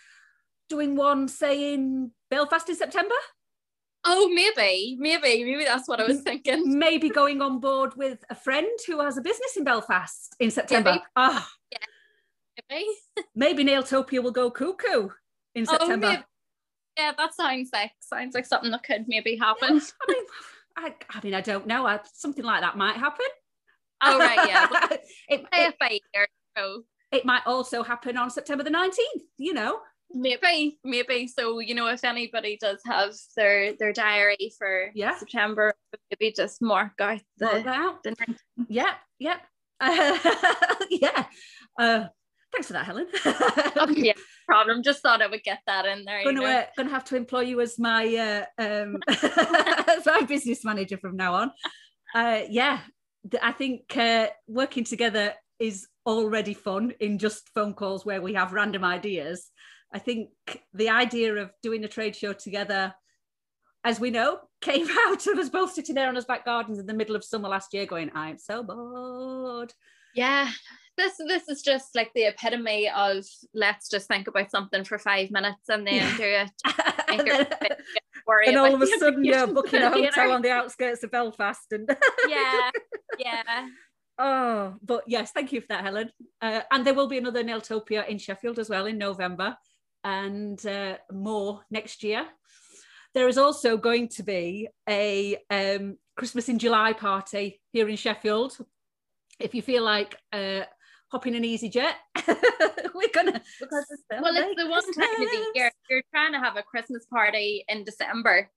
doing 0.70 0.96
one, 0.96 1.28
say, 1.28 1.74
in 1.74 2.12
Belfast 2.30 2.70
in 2.70 2.76
September? 2.76 3.14
Oh, 4.04 4.30
maybe, 4.30 4.96
maybe, 4.98 5.44
maybe 5.44 5.64
that's 5.64 5.86
what 5.86 6.00
I 6.00 6.04
was 6.04 6.22
thinking. 6.22 6.78
Maybe 6.78 7.10
going 7.10 7.42
on 7.42 7.60
board 7.60 7.94
with 7.96 8.24
a 8.30 8.34
friend 8.34 8.66
who 8.86 9.00
has 9.00 9.18
a 9.18 9.20
business 9.20 9.56
in 9.56 9.64
Belfast 9.64 10.34
in 10.40 10.50
September. 10.50 10.92
Maybe. 10.92 11.02
Oh. 11.16 11.46
Yeah. 11.70 11.78
Maybe. 12.70 12.86
maybe 13.34 13.64
Nailtopia 13.64 14.22
will 14.22 14.30
go 14.30 14.50
cuckoo 14.50 15.10
in 15.54 15.66
oh, 15.68 15.72
September. 15.72 16.18
Oh, 16.18 16.24
yeah, 16.98 17.12
that 17.16 17.34
sounds 17.34 17.70
like 17.72 17.92
sounds 18.00 18.34
like 18.34 18.46
something 18.46 18.70
that 18.70 18.82
could 18.82 19.06
maybe 19.06 19.36
happen. 19.36 19.76
Yeah, 19.76 19.80
I 20.02 20.12
mean, 20.12 20.24
I, 20.76 20.94
I 21.10 21.20
mean, 21.22 21.34
I 21.34 21.40
don't 21.40 21.66
know. 21.66 21.86
I, 21.86 22.00
something 22.12 22.44
like 22.44 22.62
that 22.62 22.76
might 22.76 22.96
happen. 22.96 23.26
Oh 24.02 24.18
right, 24.18 24.48
yeah. 24.48 24.66
it, 25.28 25.46
it, 25.52 25.74
it, 25.80 26.84
it 27.12 27.24
might 27.24 27.42
also 27.46 27.82
happen 27.82 28.16
on 28.16 28.30
September 28.30 28.64
the 28.64 28.70
nineteenth. 28.70 29.24
You 29.36 29.54
know. 29.54 29.80
Maybe, 30.12 30.78
maybe. 30.82 31.28
So 31.28 31.60
you 31.60 31.74
know, 31.74 31.86
if 31.86 32.04
anybody 32.04 32.58
does 32.60 32.80
have 32.86 33.14
their 33.36 33.74
their 33.74 33.92
diary 33.92 34.52
for 34.58 34.90
yeah. 34.94 35.16
September, 35.16 35.74
maybe 36.10 36.32
just 36.32 36.60
mark 36.60 36.92
out 37.00 37.20
the, 37.38 37.46
mark 37.46 37.66
out. 37.66 38.02
The 38.02 38.16
yeah, 38.68 38.94
yeah, 39.18 39.36
uh, 39.80 40.18
yeah. 40.90 41.26
Uh, 41.78 42.06
thanks 42.52 42.66
for 42.66 42.72
that, 42.72 42.86
Helen. 42.86 43.06
oh, 43.24 43.88
yeah, 43.96 44.14
problem. 44.46 44.82
Just 44.82 45.02
thought 45.02 45.22
I 45.22 45.28
would 45.28 45.44
get 45.44 45.60
that 45.66 45.86
in 45.86 46.04
there. 46.04 46.24
Gonna, 46.24 46.42
uh, 46.42 46.64
gonna 46.76 46.90
have 46.90 47.04
to 47.04 47.16
employ 47.16 47.42
you 47.42 47.60
as 47.60 47.78
my 47.78 48.46
uh, 48.58 48.62
um, 48.62 48.98
as 49.08 50.06
my 50.06 50.22
business 50.26 50.64
manager 50.64 50.98
from 50.98 51.16
now 51.16 51.34
on. 51.34 51.52
Uh, 52.14 52.42
yeah, 52.48 52.80
I 53.40 53.52
think 53.52 53.96
uh, 53.96 54.28
working 54.48 54.84
together 54.84 55.34
is 55.60 55.86
already 56.06 56.54
fun 56.54 56.92
in 56.98 57.18
just 57.18 57.48
phone 57.50 57.74
calls 57.74 58.04
where 58.04 58.20
we 58.20 58.34
have 58.34 58.52
random 58.52 58.84
ideas 58.84 59.50
I 59.92 59.98
think 59.98 60.30
the 60.72 60.90
idea 60.90 61.34
of 61.36 61.50
doing 61.62 61.84
a 61.84 61.88
trade 61.88 62.14
show 62.14 62.32
together, 62.32 62.94
as 63.84 63.98
we 63.98 64.10
know, 64.10 64.38
came 64.60 64.86
out 65.06 65.26
of 65.26 65.38
us 65.38 65.48
both 65.48 65.72
sitting 65.72 65.94
there 65.94 66.08
on 66.08 66.16
us 66.16 66.24
back 66.24 66.44
gardens 66.44 66.78
in 66.78 66.86
the 66.86 66.94
middle 66.94 67.16
of 67.16 67.24
summer 67.24 67.48
last 67.48 67.72
year, 67.72 67.86
going, 67.86 68.10
"I'm 68.14 68.38
so 68.38 68.62
bored." 68.62 69.72
Yeah, 70.14 70.50
this 70.96 71.16
this 71.26 71.48
is 71.48 71.62
just 71.62 71.94
like 71.94 72.10
the 72.14 72.24
epitome 72.24 72.90
of 72.94 73.24
let's 73.54 73.88
just 73.88 74.08
think 74.08 74.28
about 74.28 74.50
something 74.50 74.84
for 74.84 74.98
five 74.98 75.30
minutes 75.30 75.68
and 75.68 75.86
then 75.86 75.94
yeah. 75.94 76.16
do 76.16 76.22
it. 76.24 76.50
and, 77.08 77.20
then, 77.26 77.46
and 78.46 78.56
all 78.56 78.74
of 78.74 78.82
a 78.82 78.86
sudden 78.86 79.24
you're 79.24 79.46
booking 79.54 79.82
a 79.82 79.90
hotel 79.90 80.32
on 80.32 80.42
the 80.42 80.50
outskirts 80.50 81.02
of 81.02 81.10
Belfast 81.10 81.72
and 81.72 81.88
yeah, 82.28 82.70
yeah. 83.18 83.68
Oh, 84.18 84.74
but 84.82 85.04
yes, 85.06 85.32
thank 85.32 85.50
you 85.50 85.62
for 85.62 85.68
that, 85.68 85.82
Helen. 85.82 86.10
Uh, 86.42 86.60
and 86.70 86.84
there 86.84 86.92
will 86.92 87.08
be 87.08 87.16
another 87.16 87.42
Nailtopia 87.42 88.06
in 88.06 88.18
Sheffield 88.18 88.58
as 88.58 88.68
well 88.68 88.84
in 88.84 88.98
November 88.98 89.56
and 90.04 90.64
uh, 90.66 90.96
more 91.12 91.62
next 91.70 92.02
year. 92.02 92.26
There 93.14 93.28
is 93.28 93.38
also 93.38 93.76
going 93.76 94.08
to 94.10 94.22
be 94.22 94.68
a 94.88 95.36
um, 95.50 95.96
Christmas 96.16 96.48
in 96.48 96.58
July 96.58 96.92
party 96.92 97.60
here 97.72 97.88
in 97.88 97.96
Sheffield. 97.96 98.56
if 99.40 99.54
you 99.54 99.62
feel 99.62 99.82
like 99.82 100.16
uh, 100.32 100.62
hopping 101.10 101.34
an 101.34 101.42
easyJet, 101.42 101.94
we're 102.94 103.08
gonna 103.12 103.40
because 103.60 103.86
it's, 103.90 104.02
well, 104.10 104.34
it's 104.36 104.60
the 104.60 104.68
one 104.68 104.92
time 104.92 105.22
of 105.22 105.30
the 105.30 105.50
year 105.54 105.70
you're 105.88 106.02
trying 106.14 106.32
to 106.32 106.38
have 106.38 106.56
a 106.56 106.62
Christmas 106.62 107.06
party 107.06 107.64
in 107.68 107.84
December. 107.84 108.50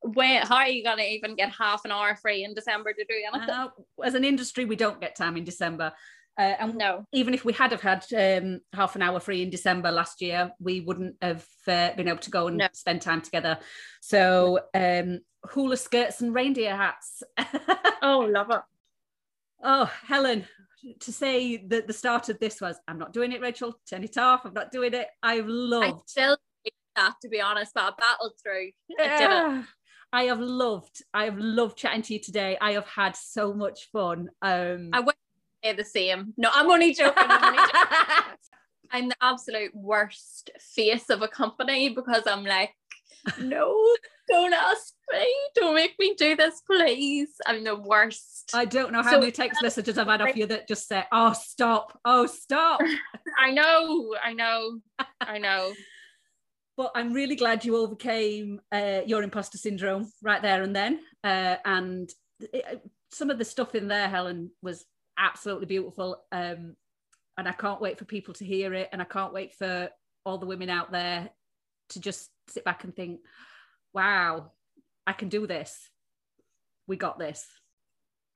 When 0.00 0.46
how 0.46 0.56
are 0.56 0.68
you 0.68 0.84
gonna 0.84 1.02
even 1.02 1.36
get 1.36 1.50
half 1.50 1.84
an 1.84 1.92
hour 1.92 2.16
free 2.16 2.44
in 2.44 2.54
December 2.54 2.92
to 2.92 3.04
do 3.04 3.14
anything? 3.32 3.50
Uh, 3.50 3.68
as 4.02 4.14
an 4.14 4.24
industry, 4.24 4.64
we 4.64 4.76
don't 4.76 5.00
get 5.00 5.16
time 5.16 5.36
in 5.36 5.44
December. 5.44 5.92
Uh, 6.38 6.54
and 6.60 6.76
no. 6.76 7.04
even 7.12 7.34
if 7.34 7.44
we 7.44 7.52
had 7.52 7.72
have 7.72 7.80
had 7.80 8.04
um, 8.16 8.60
half 8.72 8.94
an 8.94 9.02
hour 9.02 9.18
free 9.18 9.42
in 9.42 9.50
December 9.50 9.90
last 9.90 10.20
year, 10.20 10.52
we 10.60 10.80
wouldn't 10.80 11.16
have 11.20 11.44
uh, 11.66 11.92
been 11.96 12.06
able 12.06 12.18
to 12.18 12.30
go 12.30 12.46
and 12.46 12.58
no. 12.58 12.68
spend 12.72 13.02
time 13.02 13.20
together. 13.20 13.58
So 14.00 14.60
um, 14.72 15.18
hula 15.50 15.76
skirts 15.76 16.20
and 16.20 16.32
reindeer 16.32 16.76
hats. 16.76 17.24
oh, 18.02 18.20
love 18.30 18.50
it. 18.50 18.60
Oh, 19.64 19.90
Helen, 20.06 20.44
to 21.00 21.12
say 21.12 21.56
that 21.56 21.88
the 21.88 21.92
start 21.92 22.28
of 22.28 22.38
this 22.38 22.60
was, 22.60 22.76
I'm 22.86 22.98
not 22.98 23.12
doing 23.12 23.32
it, 23.32 23.40
Rachel, 23.40 23.74
turn 23.90 24.04
it 24.04 24.16
off. 24.16 24.44
I'm 24.44 24.54
not 24.54 24.70
doing 24.70 24.94
it. 24.94 25.08
I've 25.22 25.48
loved. 25.48 25.86
I 25.86 26.00
still 26.06 26.36
that, 26.98 27.14
to 27.22 27.28
be 27.28 27.40
honest, 27.40 27.72
but 27.74 27.84
I 27.84 27.90
battled 27.98 28.32
through. 28.42 28.70
I 29.00 29.64
I 30.10 30.22
have 30.24 30.40
loved, 30.40 31.02
I 31.12 31.24
have 31.24 31.38
loved 31.38 31.76
chatting 31.76 32.02
to 32.02 32.14
you 32.14 32.20
today. 32.20 32.56
I 32.60 32.72
have 32.72 32.86
had 32.86 33.14
so 33.14 33.52
much 33.52 33.90
fun. 33.92 34.30
Um, 34.40 34.90
I 34.92 35.00
the 35.72 35.84
same. 35.84 36.34
No, 36.36 36.50
I'm 36.52 36.70
only 36.70 36.94
joking. 36.94 37.24
I'm, 37.26 37.44
only 37.44 37.58
joking. 37.58 38.36
I'm 38.90 39.08
the 39.08 39.16
absolute 39.20 39.74
worst 39.74 40.50
face 40.74 41.10
of 41.10 41.22
a 41.22 41.28
company 41.28 41.90
because 41.90 42.22
I'm 42.26 42.44
like, 42.44 42.74
no, 43.40 43.76
don't 44.28 44.52
ask 44.52 44.94
me. 45.12 45.26
Don't 45.54 45.74
make 45.74 45.94
me 45.98 46.14
do 46.16 46.36
this, 46.36 46.62
please. 46.66 47.30
I'm 47.46 47.64
the 47.64 47.76
worst. 47.76 48.50
I 48.54 48.64
don't 48.64 48.92
know 48.92 49.02
how 49.02 49.12
so, 49.12 49.20
many 49.20 49.32
text 49.32 49.62
messages 49.62 49.98
I've 49.98 50.06
had 50.06 50.22
off 50.22 50.36
you 50.36 50.46
that 50.46 50.68
just 50.68 50.88
say, 50.88 51.04
oh, 51.12 51.32
stop. 51.32 51.98
Oh, 52.04 52.26
stop. 52.26 52.80
I 53.38 53.50
know. 53.50 54.14
I 54.22 54.32
know. 54.32 54.80
I 55.20 55.38
know. 55.38 55.72
but 56.76 56.92
I'm 56.94 57.12
really 57.12 57.36
glad 57.36 57.64
you 57.64 57.76
overcame 57.76 58.60
uh, 58.72 59.00
your 59.06 59.22
imposter 59.22 59.58
syndrome 59.58 60.10
right 60.22 60.40
there 60.40 60.62
and 60.62 60.74
then. 60.74 61.00
Uh, 61.24 61.56
and 61.64 62.08
it, 62.40 62.82
some 63.10 63.30
of 63.30 63.38
the 63.38 63.44
stuff 63.44 63.74
in 63.74 63.88
there, 63.88 64.08
Helen, 64.08 64.50
was 64.62 64.84
absolutely 65.18 65.66
beautiful. 65.66 66.22
Um, 66.32 66.76
and 67.36 67.48
I 67.48 67.52
can't 67.52 67.80
wait 67.80 67.98
for 67.98 68.04
people 68.04 68.34
to 68.34 68.44
hear 68.44 68.74
it. 68.74 68.88
And 68.92 69.02
I 69.02 69.04
can't 69.04 69.32
wait 69.32 69.54
for 69.54 69.90
all 70.24 70.38
the 70.38 70.46
women 70.46 70.70
out 70.70 70.92
there 70.92 71.30
to 71.90 72.00
just 72.00 72.30
sit 72.48 72.64
back 72.64 72.84
and 72.84 72.94
think, 72.94 73.20
wow, 73.92 74.52
I 75.06 75.12
can 75.12 75.28
do 75.28 75.46
this. 75.46 75.88
We 76.86 76.96
got 76.96 77.18
this. 77.18 77.46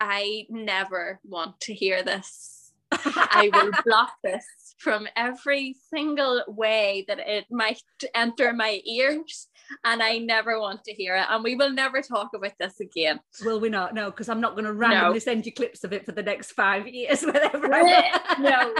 I 0.00 0.46
never 0.50 1.20
want 1.24 1.60
to 1.60 1.74
hear 1.74 2.02
this. 2.02 2.61
I 3.04 3.50
will 3.52 3.70
block 3.84 4.12
this 4.22 4.44
from 4.78 5.06
every 5.16 5.76
single 5.90 6.42
way 6.48 7.04
that 7.08 7.18
it 7.20 7.46
might 7.50 7.80
enter 8.14 8.52
my 8.52 8.80
ears 8.84 9.48
and 9.84 10.02
I 10.02 10.18
never 10.18 10.60
want 10.60 10.84
to 10.84 10.92
hear 10.92 11.16
it. 11.16 11.26
And 11.28 11.42
we 11.42 11.54
will 11.54 11.72
never 11.72 12.02
talk 12.02 12.30
about 12.34 12.52
this 12.58 12.80
again. 12.80 13.20
Will 13.44 13.60
we 13.60 13.68
not? 13.68 13.94
No, 13.94 14.10
because 14.10 14.28
I'm 14.28 14.40
not 14.40 14.52
going 14.52 14.64
to 14.64 14.72
randomly 14.72 15.14
no. 15.14 15.18
send 15.18 15.46
you 15.46 15.52
clips 15.52 15.84
of 15.84 15.92
it 15.92 16.04
for 16.04 16.12
the 16.12 16.22
next 16.22 16.52
five 16.52 16.86
years. 16.86 17.22
Whenever 17.32 17.72
I 17.72 18.36
no. 18.38 18.74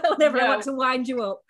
whenever 0.16 0.38
no. 0.38 0.44
I 0.44 0.48
want 0.48 0.62
to 0.64 0.72
wind 0.72 1.08
you 1.08 1.22
up. 1.22 1.42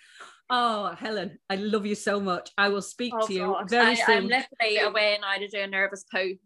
Oh, 0.49 0.95
Helen, 0.95 1.39
I 1.51 1.57
love 1.57 1.87
you 1.87 1.97
so 1.97 2.21
much. 2.21 2.51
I 2.57 2.69
will 2.69 2.83
speak 2.83 3.13
oh, 3.17 3.27
to 3.27 3.33
you 3.33 3.47
God. 3.47 3.69
very 3.69 3.93
I, 3.93 3.95
soon. 3.95 4.17
I'm 4.17 4.29
literally 4.29 4.79
away 4.79 5.19
now 5.21 5.39
to 5.39 5.49
do 5.49 5.61
a 5.61 5.67
nervous 5.67 6.05
poo. 6.05 6.37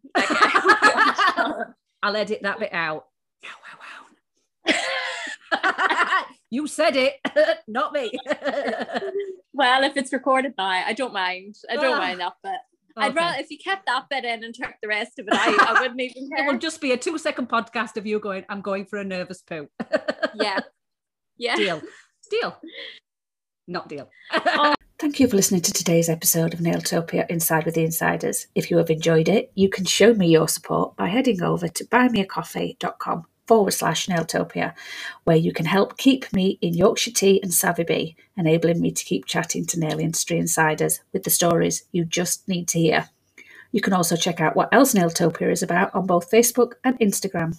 I'll 2.02 2.16
edit 2.16 2.40
that 2.42 2.58
bit 2.58 2.72
out. 2.72 3.06
Wow, 3.42 3.50
wow, 3.62 3.78
wow. 3.78 3.99
You 6.51 6.66
said 6.66 6.96
it, 6.96 7.14
not 7.68 7.92
me. 7.92 8.11
well, 9.53 9.84
if 9.84 9.96
it's 9.96 10.12
recorded 10.12 10.55
now, 10.59 10.68
I 10.68 10.92
don't 10.92 11.12
mind. 11.12 11.57
I 11.70 11.76
don't 11.76 11.94
ah. 11.94 11.98
mind 11.98 12.20
that 12.20 12.34
bit. 12.42 12.53
Okay. 12.98 13.07
I'd 13.07 13.14
rather 13.14 13.40
if 13.40 13.51
you 13.51 13.59
kept 13.59 13.86
that 13.86 14.07
bit 14.11 14.24
in 14.24 14.42
and 14.42 14.53
took 14.53 14.72
the 14.82 14.88
rest 14.88 15.18
of 15.18 15.26
it 15.28 15.34
out, 15.34 15.76
I 15.76 15.80
wouldn't 15.80 16.01
even 16.01 16.28
care. 16.28 16.44
It 16.44 16.53
will 16.53 16.59
just 16.59 16.80
be 16.80 16.92
a 16.92 16.96
two 16.96 17.16
second 17.18 17.48
podcast 17.48 17.96
of 17.96 18.07
you 18.07 18.18
going, 18.18 18.44
I'm 18.48 18.61
going 18.61 18.84
for 18.84 18.98
a 18.98 19.05
nervous 19.05 19.42
poo. 19.42 19.68
yeah. 20.34 20.61
Yeah. 21.38 21.57
Deal. 21.57 21.82
Deal 22.30 22.57
not 23.70 23.88
deal. 23.88 24.11
Oh. 24.32 24.74
Thank 24.98 25.18
you 25.18 25.28
for 25.28 25.36
listening 25.36 25.62
to 25.62 25.72
today's 25.72 26.11
episode 26.11 26.53
of 26.53 26.61
Nailtopia 26.61 27.24
Inside 27.30 27.64
with 27.64 27.74
the 27.74 27.84
Insiders. 27.84 28.48
If 28.55 28.70
you 28.70 28.76
have 28.76 28.90
enjoyed 28.90 29.30
it, 29.30 29.51
you 29.55 29.70
can 29.70 29.86
show 29.86 30.12
me 30.12 30.28
your 30.28 30.46
support 30.46 30.94
by 30.96 31.09
heading 31.09 31.42
over 31.42 31.68
to 31.68 31.84
buymeacoffee.com 31.86 33.24
forward 33.51 33.72
slash 33.72 34.07
Nailtopia, 34.07 34.74
where 35.24 35.36
you 35.36 35.53
can 35.53 35.66
help 35.66 35.98
keep 35.98 36.32
me 36.32 36.57
in 36.62 36.72
Yorkshire 36.72 37.11
tea 37.11 37.40
and 37.42 37.53
savvy 37.53 37.82
bee, 37.82 38.16
enabling 38.36 38.80
me 38.80 38.92
to 38.92 39.05
keep 39.05 39.24
chatting 39.24 39.66
to 39.66 39.80
nail 39.80 39.98
industry 39.98 40.38
insiders 40.38 41.01
with 41.12 41.24
the 41.24 41.30
stories 41.30 41.82
you 41.90 42.05
just 42.05 42.46
need 42.46 42.68
to 42.68 42.78
hear. 42.78 43.09
You 43.72 43.80
can 43.80 43.92
also 43.92 44.14
check 44.14 44.40
out 44.40 44.55
what 44.55 44.72
else 44.72 44.94
Nailtopia 44.94 45.51
is 45.51 45.64
about 45.64 45.92
on 45.96 46.07
both 46.07 46.30
Facebook 46.30 46.74
and 46.84 46.96
Instagram. 47.01 47.59